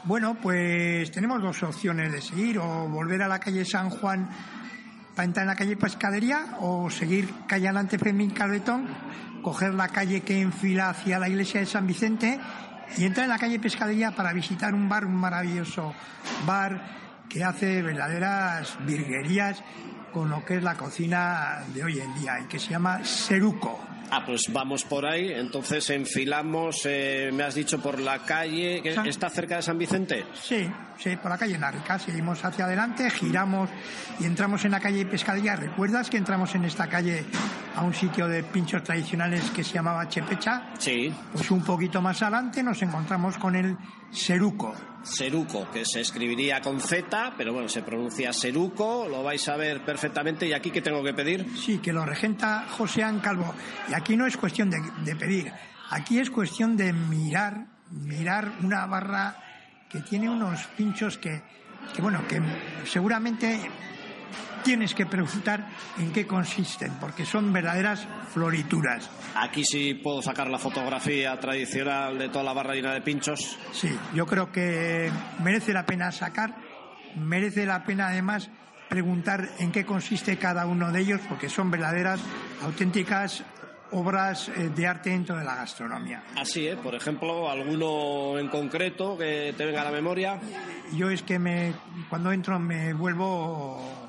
Bueno, 0.04 0.36
pues 0.40 1.10
tenemos 1.10 1.42
dos 1.42 1.62
opciones 1.62 2.12
de 2.12 2.20
seguir, 2.20 2.58
o 2.58 2.88
volver 2.88 3.22
a 3.22 3.28
la 3.28 3.40
calle 3.40 3.64
San 3.64 3.90
Juan 3.90 4.28
para 5.14 5.24
entrar 5.24 5.44
en 5.44 5.48
la 5.48 5.56
calle 5.56 5.76
Pescadería, 5.76 6.56
o 6.60 6.90
seguir 6.90 7.28
calle 7.48 7.66
adelante 7.68 7.98
Fermín 7.98 8.30
Calvetón, 8.30 8.86
coger 9.42 9.74
la 9.74 9.88
calle 9.88 10.20
que 10.20 10.40
enfila 10.40 10.90
hacia 10.90 11.18
la 11.18 11.28
iglesia 11.28 11.60
de 11.60 11.66
San 11.66 11.86
Vicente 11.86 12.38
y 12.96 13.04
entrar 13.04 13.24
en 13.24 13.30
la 13.30 13.38
calle 13.38 13.58
Pescadería 13.58 14.10
para 14.12 14.32
visitar 14.32 14.74
un 14.74 14.88
bar, 14.88 15.04
un 15.04 15.14
maravilloso 15.16 15.94
bar 16.46 17.04
que 17.28 17.42
hace 17.44 17.82
verdaderas 17.82 18.76
virguerías 18.86 19.62
con 20.12 20.30
lo 20.30 20.44
que 20.44 20.56
es 20.58 20.62
la 20.62 20.74
cocina 20.74 21.64
de 21.74 21.82
hoy 21.84 21.98
en 22.00 22.14
día 22.14 22.38
y 22.40 22.46
que 22.46 22.58
se 22.58 22.70
llama 22.70 23.04
Seruco. 23.04 23.80
Ah, 24.10 24.22
pues 24.24 24.42
vamos 24.52 24.84
por 24.84 25.06
ahí. 25.06 25.32
Entonces 25.32 25.88
enfilamos, 25.90 26.82
eh, 26.84 27.30
me 27.32 27.42
has 27.42 27.54
dicho, 27.54 27.80
por 27.82 27.98
la 27.98 28.18
calle 28.20 28.80
que 28.82 28.94
San- 28.94 29.06
está 29.06 29.28
cerca 29.30 29.56
de 29.56 29.62
San 29.62 29.78
Vicente. 29.78 30.24
Sí, 30.40 30.70
sí, 30.98 31.16
por 31.16 31.30
la 31.32 31.38
calle 31.38 31.58
Narca. 31.58 31.98
Seguimos 31.98 32.44
hacia 32.44 32.66
adelante, 32.66 33.10
giramos 33.10 33.70
y 34.20 34.26
entramos 34.26 34.64
en 34.66 34.70
la 34.72 34.78
calle 34.80 35.04
Pescadilla. 35.06 35.56
¿Recuerdas 35.56 36.10
que 36.10 36.18
entramos 36.18 36.54
en 36.54 36.64
esta 36.66 36.86
calle 36.86 37.24
a 37.74 37.82
un 37.82 37.92
sitio 37.94 38.28
de 38.28 38.42
pinchos 38.42 38.82
tradicionales 38.82 39.50
que 39.50 39.64
se 39.64 39.74
llamaba 39.74 40.08
Chepecha? 40.08 40.70
Sí, 40.78 41.12
Pues 41.32 41.50
un 41.50 41.62
poquito 41.62 42.00
más 42.00 42.22
adelante 42.22 42.62
nos 42.62 42.80
encontramos 42.82 43.36
con 43.38 43.56
el 43.56 43.76
Seruco. 44.10 44.74
Seruco, 45.02 45.68
que 45.70 45.84
se 45.84 46.00
escribiría 46.00 46.60
con 46.62 46.80
Z, 46.80 47.34
pero 47.36 47.52
bueno, 47.52 47.68
se 47.68 47.82
pronuncia 47.82 48.32
Seruco, 48.32 49.06
lo 49.08 49.22
vais 49.22 49.46
a 49.48 49.56
ver 49.56 49.84
perfectamente. 49.84 50.46
¿Y 50.46 50.52
aquí 50.52 50.70
qué 50.70 50.80
tengo 50.80 51.02
que 51.02 51.12
pedir? 51.12 51.46
Sí, 51.58 51.78
que 51.78 51.92
lo 51.92 52.06
regenta 52.06 52.64
Joséán 52.70 53.20
Calvo. 53.20 53.54
Y 53.90 53.94
aquí 53.94 54.16
no 54.16 54.26
es 54.26 54.36
cuestión 54.36 54.70
de, 54.70 54.78
de 55.04 55.16
pedir, 55.16 55.52
aquí 55.90 56.18
es 56.18 56.30
cuestión 56.30 56.76
de 56.76 56.92
mirar, 56.92 57.66
mirar 57.90 58.52
una 58.62 58.86
barra 58.86 59.36
que 59.90 60.00
tiene 60.00 60.30
unos 60.30 60.64
pinchos 60.76 61.18
que, 61.18 61.42
que 61.94 62.00
bueno, 62.00 62.26
que 62.26 62.40
seguramente 62.84 63.60
tienes 64.64 64.94
que 64.94 65.06
preguntar 65.06 65.68
en 65.98 66.12
qué 66.12 66.26
consisten, 66.26 66.92
porque 66.98 67.24
son 67.24 67.52
verdaderas 67.52 68.08
florituras. 68.32 69.08
Aquí 69.36 69.64
sí 69.64 69.94
puedo 69.94 70.22
sacar 70.22 70.48
la 70.48 70.58
fotografía 70.58 71.38
tradicional 71.38 72.18
de 72.18 72.28
toda 72.30 72.44
la 72.44 72.52
barra 72.52 72.74
llena 72.74 72.94
de 72.94 73.02
pinchos. 73.02 73.58
Sí, 73.72 73.96
yo 74.14 74.26
creo 74.26 74.50
que 74.50 75.10
merece 75.42 75.72
la 75.72 75.86
pena 75.86 76.10
sacar, 76.10 76.56
merece 77.14 77.66
la 77.66 77.84
pena 77.84 78.08
además 78.08 78.50
preguntar 78.88 79.50
en 79.58 79.70
qué 79.70 79.84
consiste 79.84 80.38
cada 80.38 80.66
uno 80.66 80.90
de 80.90 81.00
ellos, 81.00 81.20
porque 81.28 81.48
son 81.48 81.70
verdaderas, 81.70 82.20
auténticas 82.62 83.44
obras 83.90 84.48
eh, 84.48 84.70
de 84.74 84.86
arte 84.86 85.10
dentro 85.10 85.36
de 85.36 85.44
la 85.44 85.54
gastronomía. 85.54 86.22
Así, 86.36 86.66
¿eh? 86.66 86.76
Por 86.76 86.94
ejemplo, 86.94 87.50
alguno 87.50 88.38
en 88.38 88.48
concreto 88.48 89.16
que 89.16 89.54
te 89.56 89.64
venga 89.64 89.82
a 89.82 89.84
la 89.84 89.90
memoria. 89.90 90.40
Yo 90.92 91.10
es 91.10 91.22
que 91.22 91.38
me, 91.38 91.72
cuando 92.08 92.32
entro 92.32 92.58
me 92.58 92.92
vuelvo, 92.92 94.03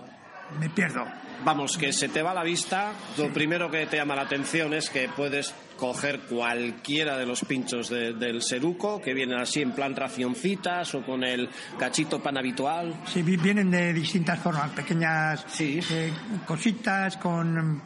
me 0.59 0.69
pierdo. 0.69 1.05
Vamos, 1.43 1.77
que 1.77 1.91
se 1.91 2.07
te 2.09 2.21
va 2.21 2.33
la 2.33 2.43
vista. 2.43 2.93
Lo 3.17 3.31
primero 3.31 3.69
que 3.69 3.85
te 3.87 3.97
llama 3.97 4.15
la 4.15 4.21
atención 4.23 4.73
es 4.73 4.89
que 4.89 5.09
puedes 5.09 5.53
coger 5.77 6.21
cualquiera 6.21 7.17
de 7.17 7.25
los 7.25 7.41
pinchos 7.43 7.89
de- 7.89 8.13
del 8.13 8.41
seruco, 8.41 9.01
que 9.01 9.13
vienen 9.13 9.37
así 9.39 9.61
en 9.61 9.73
plan 9.73 9.93
racioncitas 9.95 10.95
o 10.95 11.03
con 11.05 11.23
el 11.25 11.49
cachito 11.77 12.23
pan 12.23 12.37
habitual. 12.37 12.95
Sí, 13.05 13.21
vi- 13.21 13.35
vienen 13.35 13.69
de 13.69 13.91
distintas 13.91 14.39
formas, 14.39 14.71
pequeñas 14.71 15.45
Sí. 15.49 15.79
eh, 15.91 16.13
cositas 16.47 17.17
con 17.17 17.81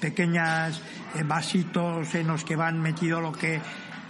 pequeñas 0.00 0.80
eh, 1.14 1.22
vasitos 1.24 2.14
en 2.14 2.26
los 2.26 2.44
que 2.44 2.56
van 2.56 2.80
metido 2.80 3.20
lo 3.20 3.32
que 3.32 3.60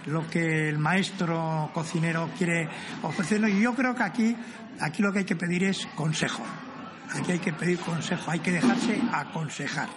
lo 0.05 0.25
que 0.29 0.69
el 0.69 0.77
maestro 0.77 1.69
cocinero 1.73 2.29
quiere 2.37 2.69
ofrecernos. 3.03 3.49
Y 3.49 3.61
yo 3.61 3.75
creo 3.75 3.93
que 3.93 4.03
aquí 4.03 4.35
aquí 4.79 5.03
lo 5.03 5.11
que 5.11 5.19
hay 5.19 5.25
que 5.25 5.35
pedir 5.35 5.65
es 5.65 5.85
consejo. 5.95 6.43
Aquí 7.13 7.31
hay 7.33 7.39
que 7.39 7.53
pedir 7.53 7.79
consejo, 7.79 8.31
hay 8.31 8.39
que 8.39 8.51
dejarse 8.51 8.99
aconsejar. 9.11 9.89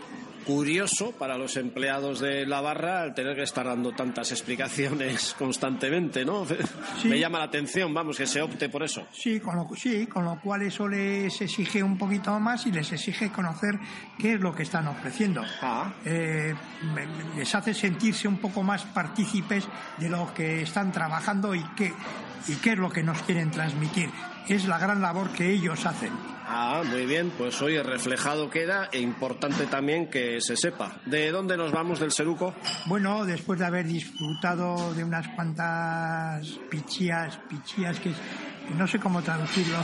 Curioso 0.47 1.13
para 1.13 1.37
los 1.37 1.57
empleados 1.59 2.19
de 2.19 2.47
la 2.47 2.61
barra 2.63 3.05
el 3.05 3.15
tener 3.15 3.37
que 3.37 3.43
estar 3.43 3.67
dando 3.67 3.93
tantas 3.93 4.33
explicaciones 4.33 5.35
constantemente, 5.39 6.25
¿no? 6.25 6.47
Sí. 7.01 7.09
Me 7.09 7.19
llama 7.19 7.39
la 7.39 7.45
atención, 7.45 7.93
vamos, 7.93 8.17
que 8.17 8.27
se 8.27 8.41
opte 8.41 8.69
por 8.69 8.83
eso. 8.83 9.07
Sí, 9.13 9.39
con 9.39 9.57
lo, 9.57 9.69
sí, 9.77 10.07
con 10.07 10.25
lo 10.25 10.41
cual 10.41 10.63
eso 10.63 10.89
les 10.89 11.41
exige 11.41 11.83
un 11.83 11.99
poquito 11.99 12.39
más 12.41 12.67
y 12.67 12.73
les 12.73 12.91
exige 12.91 13.31
conocer 13.31 13.79
qué 14.19 14.35
es 14.35 14.41
lo 14.41 14.55
que 14.55 14.63
están 14.63 14.89
ofreciendo. 14.89 15.43
Ah. 15.61 15.93
Eh, 16.05 16.55
les 17.37 17.55
hace 17.55 17.75
sentirse 17.75 18.27
un 18.27 18.39
poco 18.39 18.63
más 18.63 18.85
partícipes 18.87 19.69
de 19.99 20.09
lo 20.09 20.33
que 20.33 20.63
están 20.63 20.91
trabajando 20.91 21.55
y 21.55 21.63
qué, 21.77 21.93
y 22.49 22.57
qué 22.57 22.72
es 22.72 22.78
lo 22.78 22.91
que 22.91 23.03
nos 23.03 23.22
quieren 23.22 23.51
transmitir. 23.51 24.11
Es 24.49 24.66
la 24.66 24.78
gran 24.78 25.01
labor 25.01 25.30
que 25.30 25.51
ellos 25.51 25.86
hacen. 25.86 26.12
Ah, 26.53 26.82
muy 26.84 27.07
bien, 27.07 27.30
pues 27.38 27.62
hoy 27.62 27.80
reflejado 27.80 28.51
queda 28.51 28.88
e 28.91 28.99
importante 28.99 29.66
también 29.66 30.11
que 30.11 30.41
se 30.41 30.57
sepa. 30.57 30.97
¿De 31.07 31.30
dónde 31.30 31.57
nos 31.57 31.70
vamos 31.70 32.01
del 32.01 32.11
Seruco? 32.11 32.55
Bueno, 32.86 33.24
después 33.24 33.61
de 33.61 33.66
haber 33.66 33.86
disfrutado 33.86 34.93
de 34.93 35.05
unas 35.05 35.28
cuantas 35.28 36.45
pichías, 36.68 37.38
pichías 37.49 38.01
que 38.01 38.11
no 38.76 38.86
sé 38.86 38.99
cómo 38.99 39.22
traducirlo 39.22 39.78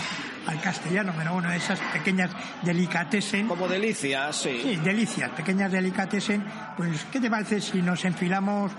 al 0.47 0.61
castellano, 0.61 1.13
pero 1.17 1.35
bueno, 1.35 1.53
esas 1.53 1.79
pequeñas 1.93 2.31
delicatessen. 2.63 3.47
Como 3.47 3.69
delicias, 3.69 4.37
sí. 4.37 4.61
Sí, 4.63 4.77
delicias, 4.77 5.31
pequeñas 5.31 5.71
delicatessen. 5.71 6.45
Pues, 6.77 7.05
¿qué 7.13 7.21
te 7.21 7.31
parece 7.31 7.61
si 7.61 7.83
nos 7.83 8.05
enfilamos 8.05 8.73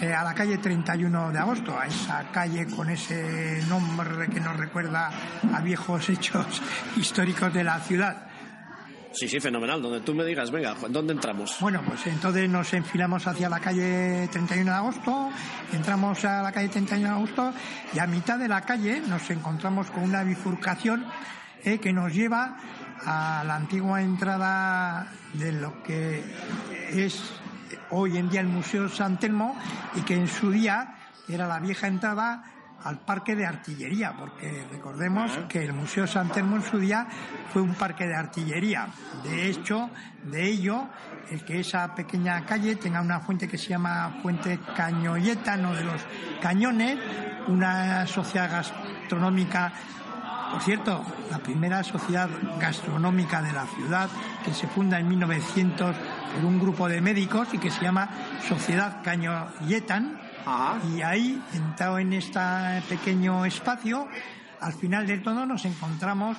eh, 0.00 0.12
a 0.12 0.22
la 0.22 0.34
calle 0.34 0.58
31 0.58 1.32
de 1.32 1.38
agosto? 1.38 1.78
A 1.78 1.86
esa 1.86 2.30
calle 2.30 2.66
con 2.66 2.90
ese 2.90 3.62
nombre 3.68 4.28
que 4.28 4.40
nos 4.40 4.56
recuerda 4.56 5.10
a 5.52 5.60
viejos 5.60 6.08
hechos 6.08 6.62
históricos 6.96 7.52
de 7.52 7.64
la 7.64 7.78
ciudad. 7.80 8.28
Sí, 9.12 9.28
sí, 9.28 9.40
fenomenal. 9.40 9.82
Donde 9.82 10.00
tú 10.00 10.14
me 10.14 10.24
digas, 10.24 10.50
venga, 10.50 10.76
¿dónde 10.88 11.12
entramos? 11.12 11.56
Bueno, 11.60 11.82
pues 11.86 12.06
entonces 12.06 12.48
nos 12.48 12.72
enfilamos 12.72 13.26
hacia 13.26 13.48
la 13.48 13.58
calle 13.58 14.28
31 14.30 14.70
de 14.70 14.76
agosto, 14.76 15.30
entramos 15.72 16.24
a 16.24 16.42
la 16.42 16.52
calle 16.52 16.68
31 16.68 17.08
de 17.08 17.14
agosto 17.14 17.52
y 17.94 17.98
a 17.98 18.06
mitad 18.06 18.38
de 18.38 18.48
la 18.48 18.60
calle 18.60 19.00
nos 19.00 19.28
encontramos 19.30 19.90
con 19.90 20.04
una 20.04 20.22
bifurcación 20.22 21.06
eh, 21.64 21.78
que 21.78 21.92
nos 21.92 22.14
lleva 22.14 22.56
a 23.04 23.42
la 23.44 23.56
antigua 23.56 24.02
entrada 24.02 25.10
de 25.34 25.52
lo 25.52 25.82
que 25.82 26.22
es 26.90 27.37
hoy 27.90 28.18
en 28.18 28.28
día 28.28 28.40
el 28.40 28.48
Museo 28.48 28.88
San 28.88 29.18
Telmo 29.18 29.56
y 29.94 30.02
que 30.02 30.14
en 30.14 30.28
su 30.28 30.50
día 30.50 30.94
era 31.28 31.46
la 31.46 31.58
vieja 31.58 31.86
entrada 31.86 32.44
al 32.84 33.00
parque 33.00 33.34
de 33.34 33.44
artillería, 33.44 34.14
porque 34.16 34.64
recordemos 34.70 35.36
que 35.48 35.64
el 35.64 35.72
Museo 35.72 36.06
San 36.06 36.28
Telmo 36.30 36.56
en 36.56 36.62
su 36.62 36.78
día 36.78 37.06
fue 37.52 37.60
un 37.60 37.74
parque 37.74 38.06
de 38.06 38.14
artillería. 38.14 38.86
De 39.24 39.50
hecho, 39.50 39.90
de 40.22 40.48
ello, 40.48 40.86
el 41.30 41.44
que 41.44 41.60
esa 41.60 41.94
pequeña 41.94 42.44
calle 42.46 42.76
tenga 42.76 43.00
una 43.00 43.20
fuente 43.20 43.48
que 43.48 43.58
se 43.58 43.70
llama 43.70 44.18
Fuente 44.22 44.60
Cañolleta, 44.76 45.56
no 45.56 45.74
de 45.74 45.84
los 45.84 46.00
cañones, 46.40 46.98
una 47.48 48.06
sociedad 48.06 48.50
gastronómica 48.50 49.72
por 50.50 50.62
cierto, 50.62 51.04
la 51.30 51.38
primera 51.38 51.82
sociedad 51.84 52.28
gastronómica 52.58 53.42
de 53.42 53.52
la 53.52 53.66
ciudad, 53.66 54.08
que 54.44 54.52
se 54.52 54.66
funda 54.66 54.98
en 54.98 55.08
1900 55.08 55.96
por 56.34 56.44
un 56.44 56.58
grupo 56.58 56.88
de 56.88 57.00
médicos 57.00 57.48
y 57.52 57.58
que 57.58 57.70
se 57.70 57.82
llama 57.82 58.08
Sociedad 58.48 59.02
Cañolletan. 59.02 60.20
Y 60.94 61.02
ahí, 61.02 61.42
entrado 61.52 61.98
en 61.98 62.12
este 62.12 62.40
pequeño 62.88 63.44
espacio, 63.44 64.08
al 64.60 64.72
final 64.72 65.06
de 65.06 65.18
todo 65.18 65.44
nos 65.46 65.64
encontramos 65.64 66.38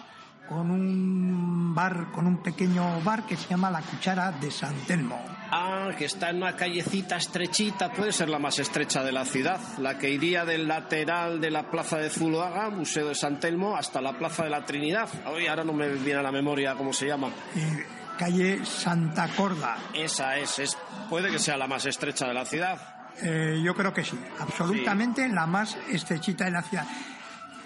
con 0.49 0.71
un 0.71 1.75
bar, 1.75 2.07
con 2.11 2.25
un 2.25 2.37
pequeño 2.37 2.99
bar 3.01 3.23
que 3.27 3.37
se 3.37 3.47
llama 3.47 3.69
La 3.69 3.81
Cuchara 3.81 4.31
de 4.31 4.49
San 4.49 4.73
Telmo. 4.87 5.23
Ah, 5.51 5.89
que 5.95 6.05
está 6.05 6.31
en 6.31 6.37
una 6.37 6.55
callecita 6.55 7.17
estrechita, 7.17 7.91
puede 7.91 8.11
ser 8.11 8.29
la 8.29 8.39
más 8.39 8.57
estrecha 8.57 9.03
de 9.03 9.11
la 9.11 9.25
ciudad, 9.25 9.59
la 9.77 9.97
que 9.99 10.09
iría 10.09 10.45
del 10.45 10.67
lateral 10.67 11.39
de 11.39 11.51
la 11.51 11.69
plaza 11.69 11.97
de 11.97 12.09
Zuloaga, 12.09 12.71
Museo 12.71 13.09
de 13.09 13.15
San 13.15 13.39
Telmo, 13.39 13.77
hasta 13.77 14.01
la 14.01 14.17
plaza 14.17 14.43
de 14.43 14.49
la 14.49 14.65
Trinidad. 14.65 15.07
Hoy 15.27 15.45
ahora 15.45 15.63
no 15.63 15.73
me 15.73 15.87
viene 15.89 16.19
a 16.19 16.23
la 16.23 16.31
memoria 16.31 16.73
cómo 16.75 16.93
se 16.93 17.05
llama. 17.05 17.29
Eh, 17.55 17.85
calle 18.17 18.65
Santa 18.65 19.27
Corda. 19.29 19.77
Esa 19.93 20.37
es, 20.37 20.57
es, 20.57 20.77
puede 21.09 21.29
que 21.29 21.39
sea 21.39 21.57
la 21.57 21.67
más 21.67 21.85
estrecha 21.85 22.27
de 22.27 22.33
la 22.33 22.45
ciudad. 22.45 22.79
Eh, 23.21 23.61
yo 23.63 23.75
creo 23.75 23.93
que 23.93 24.03
sí, 24.03 24.17
absolutamente 24.39 25.27
la 25.29 25.45
más 25.45 25.77
estrechita 25.91 26.45
de 26.45 26.51
la 26.51 26.63
ciudad. 26.63 26.85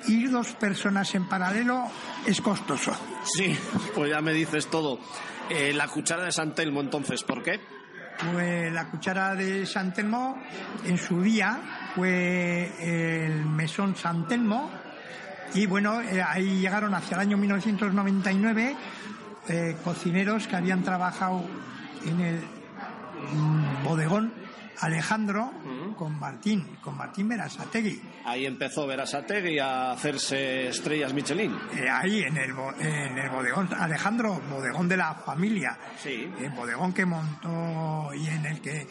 Ir 0.07 0.31
dos 0.31 0.53
personas 0.53 1.13
en 1.15 1.27
paralelo 1.27 1.85
es 2.25 2.41
costoso. 2.41 2.91
Sí, 3.23 3.57
pues 3.95 4.09
ya 4.09 4.21
me 4.21 4.33
dices 4.33 4.67
todo. 4.67 4.99
Eh, 5.49 5.73
la 5.73 5.87
cuchara 5.87 6.25
de 6.25 6.31
San 6.31 6.55
Telmo, 6.55 6.81
entonces, 6.81 7.23
¿por 7.23 7.43
qué? 7.43 7.59
Pues 8.31 8.71
la 8.71 8.89
cuchara 8.89 9.35
de 9.35 9.65
San 9.65 9.93
Telmo 9.93 10.41
en 10.85 10.97
su 10.97 11.21
día 11.21 11.91
fue 11.95 12.71
el 12.79 13.45
mesón 13.45 13.95
San 13.95 14.27
Telmo 14.27 14.69
y 15.55 15.65
bueno, 15.67 16.01
eh, 16.01 16.21
ahí 16.21 16.61
llegaron 16.61 16.93
hacia 16.95 17.15
el 17.15 17.21
año 17.21 17.37
1999 17.37 18.75
eh, 19.49 19.77
cocineros 19.83 20.47
que 20.47 20.55
habían 20.55 20.83
trabajado 20.83 21.43
en 22.05 22.19
el 22.19 22.41
mm, 23.33 23.83
bodegón 23.83 24.33
Alejandro 24.79 25.51
con 25.97 26.19
Martín, 26.19 26.77
con 26.81 26.97
Martín 26.97 27.27
Berasategui. 27.27 28.01
Ahí 28.25 28.45
empezó 28.45 28.87
Berasategui 28.87 29.59
a 29.59 29.91
hacerse 29.91 30.69
estrellas 30.69 31.13
Michelin. 31.13 31.55
Eh, 31.75 31.89
ahí 31.89 32.23
en 32.23 32.37
el, 32.37 32.51
en 32.79 33.17
el 33.17 33.29
bodegón 33.29 33.69
Alejandro, 33.73 34.41
bodegón 34.49 34.87
de 34.87 34.97
la 34.97 35.13
familia. 35.15 35.77
Sí. 35.97 36.29
El 36.39 36.51
bodegón 36.51 36.93
que 36.93 37.05
montó 37.05 38.13
y 38.13 38.27
en 38.27 38.45
el 38.45 38.61
que 38.61 38.87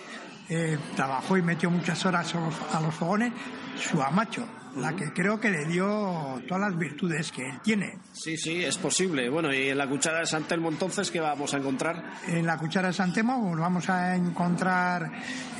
eh, 0.49 0.79
trabajó 0.97 1.37
y 1.37 1.43
metió 1.43 1.71
muchas 1.71 2.05
horas 2.07 2.35
a 2.73 2.81
los, 2.81 2.95
fogones, 2.95 3.33
su 3.77 4.03
amacho, 4.03 4.47
la 4.77 4.95
que 4.95 5.13
creo 5.13 5.39
que 5.41 5.51
le 5.51 5.65
dio 5.67 6.41
todas 6.49 6.61
las 6.71 6.79
virtudes 6.79 7.31
que 7.33 7.49
él 7.49 7.61
tiene. 7.63 7.99
Sí, 8.13 8.37
sí, 8.37 8.65
es 8.65 8.79
posible. 8.79 9.29
Bueno, 9.29 9.53
y 9.53 9.69
en 9.69 9.79
la 9.79 9.87
cuchara 9.89 10.21
de 10.21 10.27
San 10.27 10.45
Telmo, 10.45 10.69
entonces, 10.71 11.11
¿qué 11.11 11.21
vamos 11.21 11.53
a 11.55 11.59
encontrar? 11.59 12.03
En 12.29 12.47
la 12.47 12.57
cuchara 12.59 12.89
de 12.89 12.95
Santemo 12.95 13.41
pues, 13.49 13.61
vamos 13.61 13.89
a 13.91 14.15
encontrar 14.17 15.11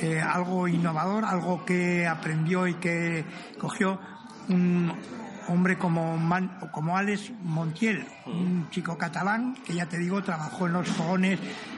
eh, 0.01 0.19
algo 0.19 0.67
innovador, 0.67 1.25
algo 1.25 1.63
que 1.65 2.07
aprendió 2.07 2.67
y 2.67 2.73
que 2.75 3.23
cogió 3.59 3.99
un 4.49 4.93
hombre 5.49 5.77
como, 5.77 6.17
Man- 6.17 6.57
como 6.71 6.97
Alex 6.97 7.31
Montiel, 7.43 8.05
un 8.25 8.69
chico 8.71 8.97
catalán 8.97 9.55
que 9.65 9.73
ya 9.75 9.85
te 9.87 9.97
digo 9.97 10.23
trabajó 10.23 10.67
en 10.67 10.73
los 10.73 10.87
fogones 10.87 11.37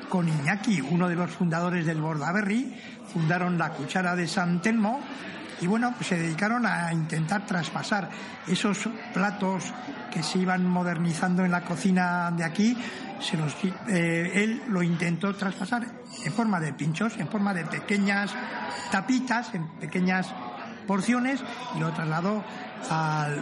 con 0.09 0.27
Iñaki, 0.27 0.81
uno 0.81 1.07
de 1.07 1.15
los 1.15 1.31
fundadores 1.31 1.85
del 1.85 2.01
Bordaberry, 2.01 2.73
fundaron 3.11 3.57
la 3.57 3.71
cuchara 3.71 4.15
de 4.15 4.27
San 4.27 4.61
Telmo 4.61 5.01
y 5.61 5.67
bueno, 5.67 5.93
pues 5.95 6.07
se 6.07 6.17
dedicaron 6.17 6.65
a 6.65 6.91
intentar 6.91 7.45
traspasar 7.45 8.09
esos 8.47 8.89
platos 9.13 9.73
que 10.11 10.21
se 10.21 10.39
iban 10.39 10.65
modernizando 10.65 11.45
en 11.45 11.51
la 11.51 11.61
cocina 11.61 12.31
de 12.31 12.43
aquí, 12.43 12.77
eh, 13.87 14.31
él 14.33 14.63
lo 14.67 14.83
intentó 14.83 15.33
traspasar 15.33 15.85
en 16.23 16.33
forma 16.33 16.59
de 16.59 16.73
pinchos, 16.73 17.17
en 17.17 17.27
forma 17.27 17.53
de 17.53 17.65
pequeñas 17.65 18.31
tapitas, 18.91 19.53
en 19.53 19.67
pequeñas 19.79 20.33
porciones 20.85 21.41
y 21.75 21.79
lo 21.79 21.91
trasladó 21.93 22.43
al, 22.89 23.41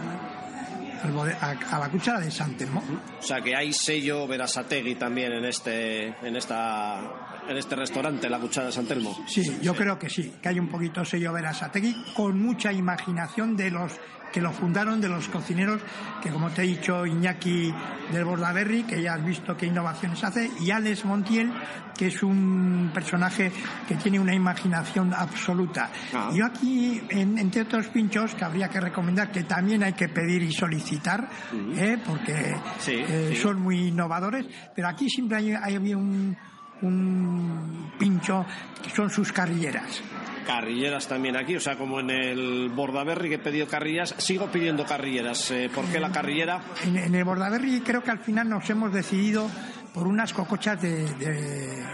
a, 1.04 1.50
a 1.50 1.78
la 1.78 1.88
cuchara 1.88 2.20
de 2.20 2.30
San 2.30 2.56
Telmo. 2.56 2.82
O 3.18 3.22
sea, 3.22 3.40
que 3.40 3.54
hay 3.54 3.72
sello 3.72 4.26
Berasategui 4.26 4.94
también 4.94 5.32
en 5.32 5.44
este, 5.44 6.06
en 6.26 6.36
esta, 6.36 7.00
en 7.48 7.56
este 7.56 7.76
restaurante, 7.76 8.28
la 8.28 8.38
cuchara 8.38 8.66
de 8.66 8.72
San 8.72 8.86
Telmo. 8.86 9.16
Sí, 9.26 9.58
yo 9.62 9.74
creo 9.74 9.98
que 9.98 10.08
sí, 10.08 10.34
que 10.42 10.48
hay 10.48 10.58
un 10.58 10.68
poquito 10.68 11.04
sello 11.04 11.32
Berasategui 11.32 11.94
con 12.14 12.40
mucha 12.40 12.72
imaginación 12.72 13.56
de 13.56 13.70
los 13.70 13.92
que 14.34 14.40
lo 14.40 14.50
fundaron, 14.52 15.00
de 15.00 15.08
los 15.08 15.28
cocineros, 15.28 15.80
que 16.20 16.28
como 16.30 16.50
te 16.50 16.62
he 16.62 16.66
dicho, 16.66 17.06
Iñaki 17.06 17.72
del 18.10 18.24
Bordaberry, 18.24 18.82
que 18.82 19.00
ya 19.00 19.14
has 19.14 19.24
visto 19.24 19.56
qué 19.56 19.66
innovaciones 19.66 20.24
hace, 20.24 20.50
y 20.60 20.72
Alex 20.72 21.04
Montiel, 21.04 21.52
que 21.96 22.08
es 22.08 22.20
un 22.24 22.90
personaje 22.92 23.52
que 23.86 23.94
tiene 23.94 24.18
una 24.18 24.34
imaginación 24.34 25.14
absoluta. 25.14 25.88
Ah. 26.12 26.30
Yo 26.34 26.44
aquí, 26.46 27.00
en- 27.10 27.38
entre 27.38 27.62
otros 27.62 27.86
pinchos, 27.86 28.34
que 28.34 28.44
habría 28.44 28.68
que 28.68 28.80
recomendar, 28.80 29.30
que 29.30 29.44
también 29.44 29.84
hay 29.84 29.92
que 29.92 30.08
pedir 30.08 30.42
y 30.42 30.52
solicitar, 30.52 31.28
¿eh? 31.76 31.96
porque 32.04 32.56
Sí, 32.80 32.94
eh, 33.08 33.28
sí. 33.30 33.36
son 33.36 33.60
muy 33.62 33.86
innovadores, 33.88 34.46
pero 34.74 34.88
aquí 34.88 35.08
siempre 35.08 35.56
hay, 35.62 35.94
un, 35.94 36.36
un 36.82 37.92
pincho 37.98 38.44
que 38.82 38.90
son 38.90 39.08
sus 39.10 39.30
carrilleras. 39.30 40.02
Carrilleras 40.44 41.08
también 41.08 41.36
aquí, 41.36 41.56
o 41.56 41.60
sea, 41.60 41.76
como 41.76 42.00
en 42.00 42.10
el 42.10 42.68
Bordaberry 42.70 43.28
que 43.30 43.34
he 43.36 43.38
pedido 43.38 43.66
carrillas, 43.66 44.14
sigo 44.18 44.46
pidiendo 44.50 44.84
carrilleras. 44.84 45.50
Eh, 45.50 45.70
¿Por 45.74 45.84
qué 45.86 45.98
la 46.00 46.10
carrillera? 46.12 46.60
En, 46.84 46.96
en 46.96 47.14
el 47.14 47.24
Bordaberry 47.24 47.80
creo 47.80 48.02
que 48.02 48.10
al 48.10 48.20
final 48.20 48.48
nos 48.48 48.68
hemos 48.70 48.92
decidido 48.92 49.50
por 49.92 50.06
unas 50.06 50.32
cocochas 50.32 50.80
de, 50.82 51.04
de, 51.14 51.84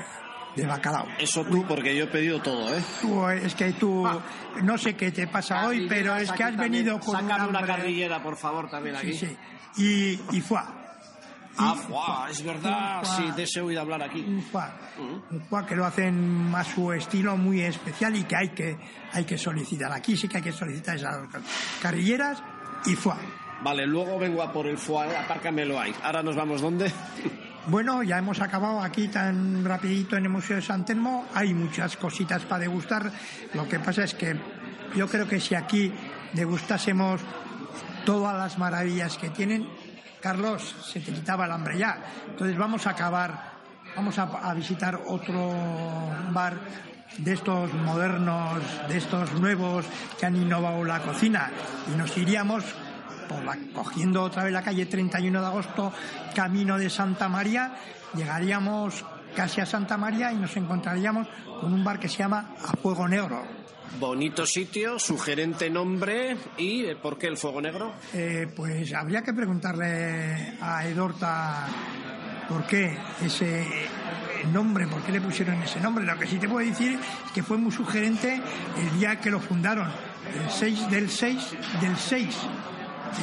de 0.57 0.67
bacalao. 0.67 1.07
Eso 1.19 1.45
tú, 1.45 1.65
porque 1.67 1.97
yo 1.97 2.05
he 2.05 2.09
pedido 2.09 2.41
todo, 2.41 2.75
¿eh? 2.75 2.83
Tú, 3.01 3.29
es 3.29 3.55
que 3.55 3.73
tú, 3.73 4.07
no 4.63 4.79
sé 4.79 4.97
qué 4.97 5.13
te 5.13 5.27
pasa 5.27 5.67
hoy, 5.67 5.87
pero 5.89 6.17
es 6.17 6.31
que 6.33 6.45
has 6.45 6.57
venido 6.57 6.99
con 7.01 7.25
una 7.25 7.37
hambre. 7.37 7.67
carrillera, 7.67 8.23
por 8.23 8.37
favor, 8.37 8.69
también 8.71 8.97
aquí. 8.97 9.13
Sí, 9.13 9.37
sí. 9.75 10.21
Y, 10.33 10.37
y 10.37 10.41
fuá. 10.41 10.80
Ah, 11.63 11.75
fuá, 11.75 12.29
es 12.31 12.43
verdad, 12.43 13.03
sí, 13.05 13.31
de 13.37 13.43
ese 13.43 13.61
oído 13.61 13.81
hablar 13.81 14.03
aquí. 14.03 14.25
un 14.27 14.43
foie, 14.43 14.65
un 15.31 15.41
foie 15.43 15.67
que 15.67 15.77
lo 15.77 15.85
hacen 15.85 16.53
a 16.57 16.65
su 16.65 16.93
estilo 16.93 17.37
muy 17.37 17.61
especial 17.61 18.17
y 18.17 18.25
que 18.25 18.37
hay 18.37 18.49
que 18.51 18.79
hay 19.13 19.25
que 19.25 19.37
solicitar. 19.37 19.93
Aquí 19.93 20.17
sí 20.17 20.27
que 20.29 20.39
hay 20.39 20.43
que 20.43 20.53
solicitar 20.53 20.97
esas 20.97 21.29
carrilleras 21.83 22.43
y 22.87 22.95
foie. 22.95 23.19
Vale, 23.63 23.87
luego 23.87 24.19
vengo 24.19 24.43
a 24.43 24.53
por 24.53 24.67
el 24.67 24.79
foie, 24.79 25.15
apárcamelo 25.17 25.79
ahí. 25.79 25.95
Ahora 26.03 26.23
nos 26.23 26.35
vamos, 26.35 26.61
¿dónde? 26.61 26.91
Bueno, 27.67 28.03
ya 28.03 28.17
hemos 28.17 28.41
acabado 28.41 28.81
aquí 28.81 29.09
tan 29.09 29.63
rapidito 29.65 30.17
en 30.17 30.25
el 30.25 30.31
Museo 30.31 30.57
de 30.57 30.63
San 30.63 30.85
Telmo. 30.85 31.27
Hay 31.35 31.53
muchas 31.53 31.97
cositas 31.99 32.43
para 32.47 32.63
degustar. 32.63 33.13
Lo 33.53 33.69
que 33.69 33.79
pasa 33.79 34.03
es 34.03 34.15
que 34.15 34.35
yo 34.97 35.07
creo 35.07 35.29
que 35.29 35.39
si 35.39 35.55
aquí 35.55 35.93
degustásemos 36.33 37.21
todas 38.07 38.37
las 38.37 38.59
maravillas 38.59 39.19
que 39.19 39.29
tienen, 39.29 39.69
Carlos, 40.21 40.77
se 40.85 41.01
te 41.01 41.13
quitaba 41.13 41.47
el 41.47 41.53
hambre 41.53 41.79
ya. 41.79 41.99
Entonces 42.29 42.57
vamos 42.57 42.87
a 42.87 42.91
acabar, 42.91 43.53
vamos 43.97 44.19
a, 44.19 44.55
visitar 44.55 45.01
otro 45.07 45.53
bar 46.31 46.59
de 47.19 47.33
estos 47.33 47.73
modernos, 47.75 48.61
de 48.89 48.99
estos 48.99 49.33
nuevos 49.35 49.85
que 50.19 50.27
han 50.27 50.37
innovado 50.37 50.85
la 50.85 51.01
cocina 51.01 51.51
y 51.93 51.97
nos 51.97 52.17
iríamos 52.17 52.65
cogiendo 53.73 54.23
otra 54.23 54.45
vez 54.45 54.53
la 54.53 54.63
calle 54.63 54.87
31 54.87 55.41
de 55.41 55.47
agosto, 55.47 55.93
camino 56.35 56.77
de 56.77 56.91
Santa 56.91 57.29
María, 57.29 57.75
llegaríamos 58.15 59.05
casi 59.37 59.61
a 59.61 59.67
Santa 59.67 59.97
María 59.97 60.33
y 60.33 60.37
nos 60.37 60.57
encontraríamos 60.57 61.29
con 61.61 61.73
un 61.73 61.85
bar 61.85 61.99
que 61.99 62.09
se 62.09 62.19
llama 62.19 62.55
A 62.67 62.77
Fuego 62.77 63.07
Negro. 63.07 63.45
Bonito 63.99 64.47
sitio, 64.47 64.99
sugerente 64.99 65.69
nombre 65.69 66.37
y 66.57 66.85
eh, 66.85 66.97
¿por 66.97 67.19
qué 67.19 67.27
el 67.27 67.37
fuego 67.37 67.61
negro? 67.61 67.93
Eh, 68.15 68.47
pues 68.55 68.93
habría 68.95 69.23
que 69.23 69.33
preguntarle 69.33 70.55
a 70.61 70.87
Edorta 70.87 71.67
por 72.49 72.67
qué 72.67 72.97
ese 73.25 73.67
nombre, 74.53 74.87
por 74.87 75.03
qué 75.03 75.13
le 75.13 75.21
pusieron 75.21 75.61
ese 75.63 75.81
nombre. 75.81 76.05
Lo 76.05 76.17
que 76.19 76.27
sí 76.27 76.39
te 76.39 76.49
puedo 76.49 76.67
decir 76.67 76.93
es 76.93 77.33
que 77.33 77.43
fue 77.43 77.59
muy 77.59 77.73
sugerente 77.73 78.41
el 78.79 78.99
día 78.99 79.21
que 79.21 79.31
lo 79.31 79.41
fundaron, 79.41 79.89
el 79.89 80.51
6 80.51 80.91
del 80.91 81.11
6 81.11 81.57
del 81.81 81.97
6. 81.97 82.37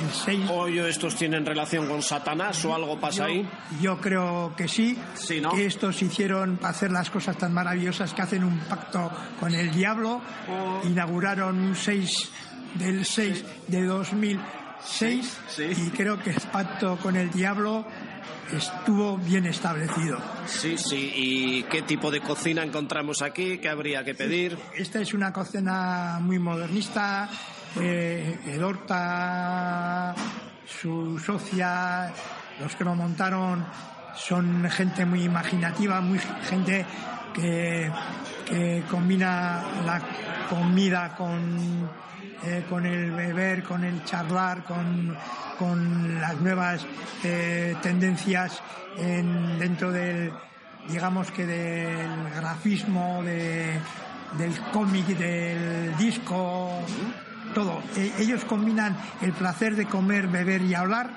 El 0.04 0.12
6 0.12 0.50
¿O 0.52 0.68
yo 0.68 0.86
estos 0.88 1.16
tienen 1.16 1.46
relación 1.46 1.88
con 1.88 2.02
Satanás 2.02 2.64
o 2.66 2.74
algo 2.76 3.00
pasa 3.00 3.26
ahí? 3.26 3.48
Yo 3.82 4.00
creo 4.00 4.54
que 4.56 4.68
sí, 4.68 4.98
Sí, 5.16 5.40
¿no? 5.42 5.52
que 5.52 5.66
estos 5.66 6.02
hicieron 6.02 6.58
para 6.58 6.70
hacer 6.70 6.92
las 6.92 7.10
cosas 7.10 7.38
tan 7.38 7.54
maravillosas 7.54 8.14
que 8.14 8.22
hacen 8.22 8.44
un 8.44 8.60
pacto 8.60 9.12
con 9.40 9.54
el 9.54 9.72
diablo. 9.72 10.22
Oh. 10.50 10.82
Inauguraron 10.86 11.58
un 11.60 11.76
6 11.76 12.30
del 12.76 13.06
6 13.06 13.46
de 13.68 13.84
2006 13.86 15.38
Sí. 15.50 15.64
y 15.64 15.90
creo 15.92 16.22
que 16.22 16.30
el 16.32 16.42
pacto 16.52 16.98
con 16.98 17.16
el 17.16 17.32
diablo 17.32 17.86
estuvo 18.54 19.18
bien 19.18 19.46
establecido. 19.46 20.20
Sí, 20.46 20.78
sí. 20.78 21.12
¿Y 21.16 21.64
qué 21.64 21.82
tipo 21.82 22.12
de 22.12 22.22
cocina 22.22 22.64
encontramos 22.64 23.22
aquí? 23.22 23.58
¿Qué 23.58 23.68
habría 23.70 24.04
que 24.06 24.14
pedir? 24.16 24.58
Esta 24.76 25.02
es 25.02 25.14
una 25.14 25.34
cocina 25.34 26.20
muy 26.22 26.40
modernista. 26.40 27.30
Eh, 27.76 28.40
Edorta, 28.48 30.16
su 30.66 31.20
socia, 31.20 32.12
los 32.60 32.76
que 32.76 32.84
lo 32.84 32.96
montaron 32.96 33.66
son 34.16 34.68
gente 34.70 35.06
muy 35.06 35.24
imaginativa, 35.24 36.02
muy 36.02 36.20
gente 36.50 36.86
que, 37.34 37.92
combina 38.90 39.62
la 39.86 40.02
comida, 40.50 41.16
con, 41.16 41.90
eh, 42.44 42.64
con 42.70 42.86
el 42.86 43.12
beber, 43.12 43.64
con 43.64 43.84
el 43.84 44.04
charlar, 44.06 44.64
con, 44.64 45.16
con 45.60 46.20
las 46.20 46.40
nuevas 46.40 46.86
eh, 47.24 47.76
tendencias 47.82 48.62
en, 48.98 49.60
dentro 49.60 49.92
del, 49.92 50.32
digamos 50.88 51.30
que 51.32 51.46
del 51.46 52.30
grafismo, 52.36 53.22
de, 53.24 53.80
del 54.38 54.60
cómic, 54.72 55.06
del 55.08 55.96
disco, 55.98 56.82
todo. 57.58 57.82
E- 57.96 58.14
ellos 58.20 58.44
combinan 58.46 58.96
el 59.22 59.34
placer 59.34 59.76
de 59.76 59.88
comer, 59.88 60.28
beber 60.28 60.62
y 60.62 60.76
hablar 60.76 61.10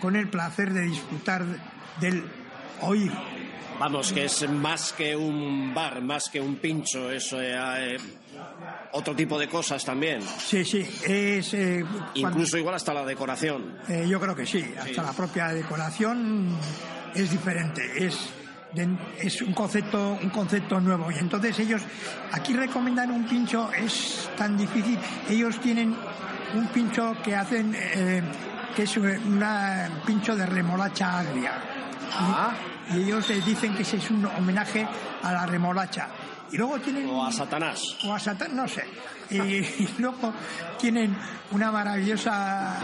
con 0.00 0.16
el 0.16 0.28
placer 0.28 0.72
de 0.72 0.82
disfrutar 0.82 1.44
del 2.00 2.24
oír. 2.80 3.12
Vamos, 3.78 4.12
que 4.12 4.24
es 4.24 4.48
más 4.50 4.92
que 4.92 5.14
un 5.14 5.72
bar, 5.72 6.00
más 6.02 6.28
que 6.28 6.40
un 6.40 6.56
pincho, 6.56 7.10
eso 7.10 7.40
eh, 7.40 7.96
otro 8.92 9.14
tipo 9.14 9.38
de 9.38 9.48
cosas 9.48 9.84
también. 9.84 10.20
Sí, 10.22 10.64
sí, 10.64 10.80
es... 11.06 11.54
eh, 11.54 11.84
cuando- 11.84 12.30
Incluso 12.38 12.58
igual 12.58 12.74
hasta 12.74 12.92
la 12.92 13.04
decoración. 13.04 13.78
Eh, 13.88 14.06
yo 14.08 14.18
creo 14.20 14.34
que 14.34 14.46
sí, 14.46 14.64
hasta 14.80 15.02
la 15.02 15.12
propia 15.12 15.48
decoración 15.48 16.56
es 17.14 17.30
diferente, 17.30 18.04
es, 18.04 18.30
es 19.18 19.42
un 19.42 19.52
concepto 19.52 20.18
un 20.22 20.30
concepto 20.30 20.80
nuevo. 20.80 21.10
Y 21.10 21.18
entonces 21.18 21.58
ellos 21.58 21.82
aquí 22.32 22.54
recomiendan 22.54 23.10
un 23.10 23.24
pincho 23.24 23.70
es 23.72 24.28
tan 24.36 24.56
difícil, 24.56 24.98
ellos 25.28 25.60
tienen 25.60 25.94
un 26.54 26.66
pincho 26.68 27.16
que 27.22 27.34
hacen 27.34 27.74
eh, 27.76 28.22
que 28.74 28.82
es 28.82 28.96
un 28.96 29.42
pincho 30.06 30.36
de 30.36 30.46
remolacha 30.46 31.20
agria. 31.20 31.52
Y, 32.90 32.96
y 32.96 33.02
ellos 33.04 33.28
eh, 33.30 33.40
dicen 33.44 33.74
que 33.74 33.82
ese 33.82 33.96
es 33.96 34.10
un 34.10 34.24
homenaje 34.26 34.86
a 35.22 35.32
la 35.32 35.46
remolacha. 35.46 36.08
Y 36.52 36.56
luego 36.56 36.78
tienen 36.80 37.08
O 37.08 37.24
a 37.24 37.32
Satanás. 37.32 37.96
o 38.04 38.14
a 38.14 38.18
Satán, 38.18 38.54
no 38.54 38.68
sé. 38.68 38.84
Y, 39.30 39.36
y 39.38 39.94
luego 39.98 40.32
tienen 40.78 41.16
una 41.50 41.72
maravillosa 41.72 42.76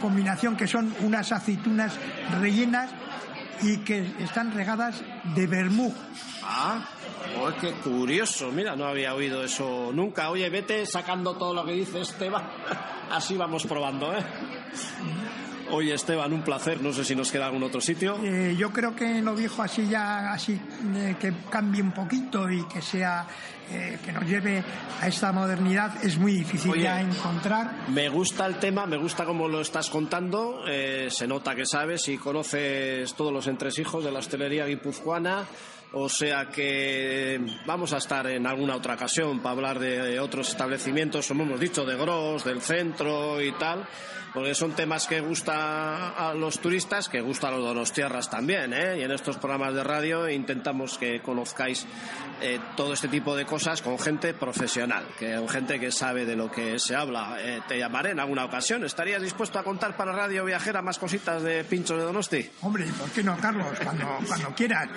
combinación 0.00 0.56
que 0.56 0.66
son 0.66 0.94
unas 1.00 1.32
aceitunas 1.32 1.94
rellenas 2.40 2.90
y 3.62 3.78
que 3.78 4.12
están 4.18 4.52
regadas 4.52 5.02
de 5.34 5.46
vermú. 5.46 5.94
Ah, 6.42 6.86
oh, 7.40 7.50
qué 7.60 7.72
curioso. 7.72 8.50
Mira, 8.50 8.76
no 8.76 8.86
había 8.86 9.14
oído 9.14 9.42
eso 9.44 9.90
nunca. 9.92 10.30
Oye, 10.30 10.48
vete 10.50 10.86
sacando 10.86 11.36
todo 11.36 11.54
lo 11.54 11.64
que 11.64 11.72
dice 11.72 12.00
Esteban. 12.00 12.44
Así 13.10 13.36
vamos 13.36 13.64
probando, 13.66 14.12
¿eh? 14.12 14.24
Oye, 15.74 15.92
Esteban, 15.94 16.32
un 16.32 16.42
placer. 16.42 16.80
No 16.80 16.92
sé 16.92 17.04
si 17.04 17.16
nos 17.16 17.32
queda 17.32 17.46
algún 17.46 17.62
otro 17.64 17.80
sitio. 17.80 18.16
Eh, 18.22 18.54
yo 18.56 18.70
creo 18.72 18.94
que 18.94 19.20
lo 19.20 19.34
viejo 19.34 19.60
así 19.62 19.88
ya, 19.88 20.32
así 20.32 20.52
eh, 20.94 21.16
que 21.18 21.32
cambie 21.50 21.82
un 21.82 21.90
poquito 21.92 22.48
y 22.48 22.62
que 22.68 22.80
sea, 22.80 23.26
eh, 23.70 23.98
que 24.04 24.12
nos 24.12 24.24
lleve 24.24 24.62
a 25.00 25.08
esta 25.08 25.32
modernidad 25.32 26.04
es 26.04 26.16
muy 26.16 26.32
difícil 26.32 26.70
Oye. 26.70 26.82
ya 26.84 27.00
encontrar. 27.00 27.72
Me 27.88 28.08
gusta 28.08 28.46
el 28.46 28.56
tema, 28.60 28.86
me 28.86 28.96
gusta 28.96 29.24
cómo 29.24 29.48
lo 29.48 29.60
estás 29.60 29.90
contando. 29.90 30.62
eh, 30.68 31.08
se 31.10 31.26
nota 31.26 31.54
que 31.56 31.66
sabes 31.66 32.06
y 32.08 32.18
conoces 32.18 33.12
todos 33.14 33.32
los 33.32 33.46
entresijos 33.48 34.04
de 34.04 34.12
la 34.12 34.20
hostelería 34.20 34.66
guipuzcoana. 34.66 35.44
O 35.96 36.08
sea 36.08 36.48
que 36.48 37.40
vamos 37.66 37.92
a 37.92 37.98
estar 37.98 38.26
en 38.28 38.46
alguna 38.46 38.74
otra 38.76 38.94
ocasión 38.94 39.38
para 39.40 39.52
hablar 39.54 39.78
de 39.78 40.18
otros 40.18 40.48
establecimientos, 40.48 41.28
como 41.28 41.44
hemos 41.44 41.60
dicho, 41.60 41.84
de 41.84 41.96
Gros, 41.96 42.42
del 42.44 42.60
centro 42.60 43.40
y 43.40 43.52
tal. 43.52 43.86
Porque 44.34 44.52
son 44.56 44.72
temas 44.72 45.06
que 45.06 45.20
gusta 45.20 46.08
a 46.10 46.34
los 46.34 46.58
turistas, 46.58 47.08
que 47.08 47.20
gusta 47.20 47.48
a 47.48 47.50
los 47.52 47.62
donostiarras 47.62 48.28
también, 48.28 48.72
¿eh? 48.72 48.98
Y 48.98 49.02
en 49.02 49.12
estos 49.12 49.36
programas 49.38 49.74
de 49.74 49.84
radio 49.84 50.28
intentamos 50.28 50.98
que 50.98 51.22
conozcáis 51.22 51.86
eh, 52.42 52.58
todo 52.76 52.94
este 52.94 53.06
tipo 53.06 53.36
de 53.36 53.46
cosas 53.46 53.80
con 53.80 53.96
gente 53.96 54.34
profesional, 54.34 55.04
que 55.20 55.36
con 55.36 55.48
gente 55.48 55.78
que 55.78 55.92
sabe 55.92 56.24
de 56.26 56.34
lo 56.34 56.50
que 56.50 56.80
se 56.80 56.96
habla. 56.96 57.36
Eh, 57.38 57.60
te 57.68 57.78
llamaré 57.78 58.10
en 58.10 58.18
alguna 58.18 58.44
ocasión. 58.44 58.82
¿Estarías 58.84 59.22
dispuesto 59.22 59.60
a 59.60 59.62
contar 59.62 59.96
para 59.96 60.10
Radio 60.10 60.44
Viajera 60.44 60.82
más 60.82 60.98
cositas 60.98 61.40
de 61.44 61.62
Pinchos 61.62 61.96
de 61.96 62.02
Donosti? 62.04 62.50
Hombre, 62.62 62.86
¿por 62.98 63.10
qué 63.10 63.22
no, 63.22 63.36
Carlos? 63.36 63.68
Cuando, 63.84 64.18
cuando 64.26 64.48
quieras. 64.52 64.88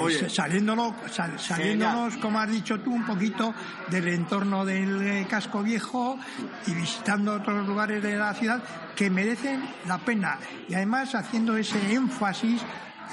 Oye. 0.00 0.28
Saliéndolo, 0.28 0.92
sal- 1.12 1.38
saliéndonos, 1.38 2.16
como 2.16 2.40
has 2.40 2.50
dicho 2.50 2.80
tú, 2.80 2.92
un 2.92 3.06
poquito 3.06 3.54
del 3.86 4.08
entorno 4.08 4.64
del 4.64 5.24
casco 5.28 5.62
viejo 5.62 6.18
y 6.66 6.74
visitando 6.74 7.34
otros 7.34 7.64
lugares 7.64 8.02
de 8.02 8.16
la 8.16 8.34
ciudad 8.34 8.60
que 8.96 9.10
merecen 9.10 9.62
la 9.86 9.98
pena. 9.98 10.38
Y 10.68 10.74
además 10.74 11.14
haciendo 11.14 11.56
ese 11.56 11.94
énfasis 11.94 12.62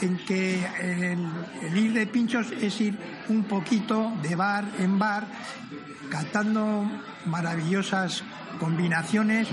en 0.01 0.17
que 0.25 0.63
el, 0.79 1.27
el 1.63 1.77
ir 1.77 1.93
de 1.93 2.07
pinchos 2.07 2.51
es 2.51 2.79
ir 2.81 2.97
un 3.29 3.43
poquito 3.43 4.11
de 4.21 4.35
bar 4.35 4.65
en 4.79 4.97
bar, 4.97 5.25
cantando 6.09 6.89
maravillosas 7.25 8.23
combinaciones 8.59 9.47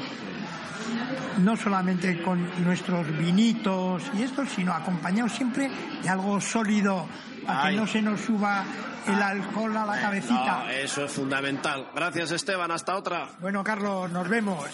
no 1.38 1.57
solamente 1.57 2.20
con 2.22 2.64
nuestros 2.64 3.07
vinitos 3.16 4.03
y 4.16 4.22
esto, 4.22 4.44
sino 4.46 4.72
acompañados 4.72 5.32
siempre 5.32 5.70
de 6.03 6.09
algo 6.09 6.40
sólido 6.40 7.07
para 7.46 7.64
Ay. 7.64 7.74
que 7.74 7.80
no 7.80 7.86
se 7.86 8.03
nos 8.03 8.20
suba 8.20 8.64
el 9.07 9.22
alcohol 9.22 9.76
a 9.76 9.86
la 9.86 10.01
cabecita. 10.01 10.64
No, 10.64 10.70
eso 10.70 11.05
es 11.05 11.12
fundamental. 11.12 11.88
Gracias, 11.94 12.30
Esteban. 12.32 12.70
Hasta 12.70 12.96
otra. 12.96 13.28
Bueno, 13.40 13.64
Carlos, 13.64 14.11
nos 14.11 14.28
vemos. 14.28 14.66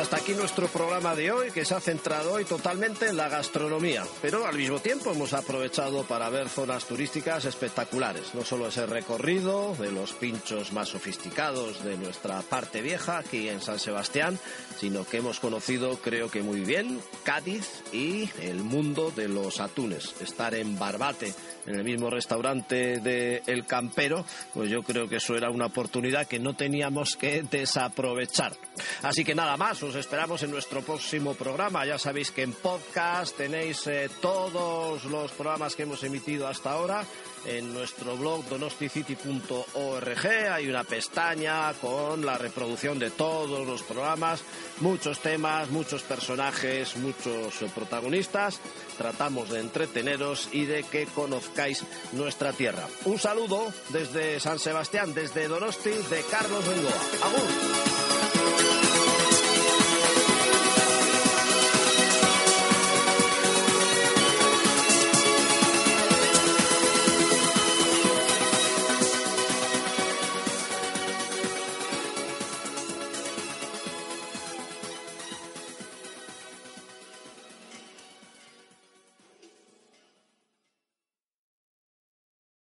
Hasta 0.00 0.16
aquí 0.16 0.32
nuestro 0.32 0.66
programa 0.68 1.14
de 1.14 1.30
hoy, 1.30 1.50
que 1.50 1.66
se 1.66 1.74
ha 1.74 1.80
centrado 1.80 2.32
hoy 2.32 2.46
totalmente 2.46 3.08
en 3.08 3.18
la 3.18 3.28
gastronomía. 3.28 4.02
Pero 4.22 4.46
al 4.46 4.56
mismo 4.56 4.78
tiempo 4.78 5.12
hemos 5.12 5.34
aprovechado 5.34 6.04
para 6.04 6.30
ver 6.30 6.48
zonas 6.48 6.86
turísticas 6.86 7.44
espectaculares. 7.44 8.34
No 8.34 8.42
solo 8.42 8.68
ese 8.68 8.86
recorrido 8.86 9.74
de 9.76 9.92
los 9.92 10.12
pinchos 10.12 10.72
más 10.72 10.88
sofisticados 10.88 11.84
de 11.84 11.98
nuestra 11.98 12.40
parte 12.40 12.80
vieja 12.80 13.18
aquí 13.18 13.50
en 13.50 13.60
San 13.60 13.78
Sebastián, 13.78 14.38
sino 14.78 15.04
que 15.04 15.18
hemos 15.18 15.38
conocido, 15.38 15.98
creo 15.98 16.30
que 16.30 16.42
muy 16.42 16.60
bien, 16.60 16.98
Cádiz 17.22 17.68
y 17.92 18.30
el 18.40 18.62
mundo 18.62 19.12
de 19.14 19.28
los 19.28 19.60
atunes. 19.60 20.14
Estar 20.22 20.54
en 20.54 20.78
Barbate, 20.78 21.34
en 21.66 21.74
el 21.74 21.84
mismo 21.84 22.08
restaurante 22.08 23.00
de 23.00 23.42
El 23.46 23.66
Campero, 23.66 24.24
pues 24.54 24.70
yo 24.70 24.82
creo 24.82 25.08
que 25.08 25.16
eso 25.16 25.36
era 25.36 25.50
una 25.50 25.66
oportunidad 25.66 26.26
que 26.26 26.38
no 26.38 26.54
teníamos 26.54 27.16
que 27.16 27.42
desaprovechar. 27.42 28.56
Así 29.02 29.24
que 29.24 29.34
nada 29.34 29.58
más, 29.58 29.82
os 29.90 29.96
esperamos 29.96 30.40
en 30.44 30.52
nuestro 30.52 30.82
próximo 30.82 31.34
programa. 31.34 31.84
Ya 31.84 31.98
sabéis 31.98 32.30
que 32.30 32.42
en 32.46 32.52
podcast 32.52 33.36
tenéis 33.36 33.88
eh, 33.88 34.08
todos 34.20 35.04
los 35.04 35.32
programas 35.32 35.74
que 35.74 35.82
hemos 35.82 36.04
emitido 36.04 36.46
hasta 36.46 36.70
ahora 36.70 37.04
en 37.44 37.74
nuestro 37.74 38.16
blog 38.16 38.44
donosticity.org. 38.48 40.26
Hay 40.52 40.68
una 40.68 40.84
pestaña 40.84 41.72
con 41.74 42.24
la 42.24 42.38
reproducción 42.38 43.00
de 43.00 43.10
todos 43.10 43.66
los 43.66 43.82
programas, 43.82 44.44
muchos 44.78 45.18
temas, 45.18 45.70
muchos 45.70 46.02
personajes, 46.02 46.96
muchos 46.96 47.52
protagonistas. 47.74 48.60
Tratamos 48.96 49.50
de 49.50 49.58
entreteneros 49.58 50.50
y 50.52 50.66
de 50.66 50.84
que 50.84 51.06
conozcáis 51.06 51.82
nuestra 52.12 52.52
tierra. 52.52 52.86
Un 53.06 53.18
saludo 53.18 53.72
desde 53.88 54.38
San 54.38 54.60
Sebastián, 54.60 55.14
desde 55.14 55.48
Donosti, 55.48 55.90
de 55.90 56.22
Carlos 56.30 56.64
Bengoa. 56.68 56.94
¡Agur! 57.24 58.09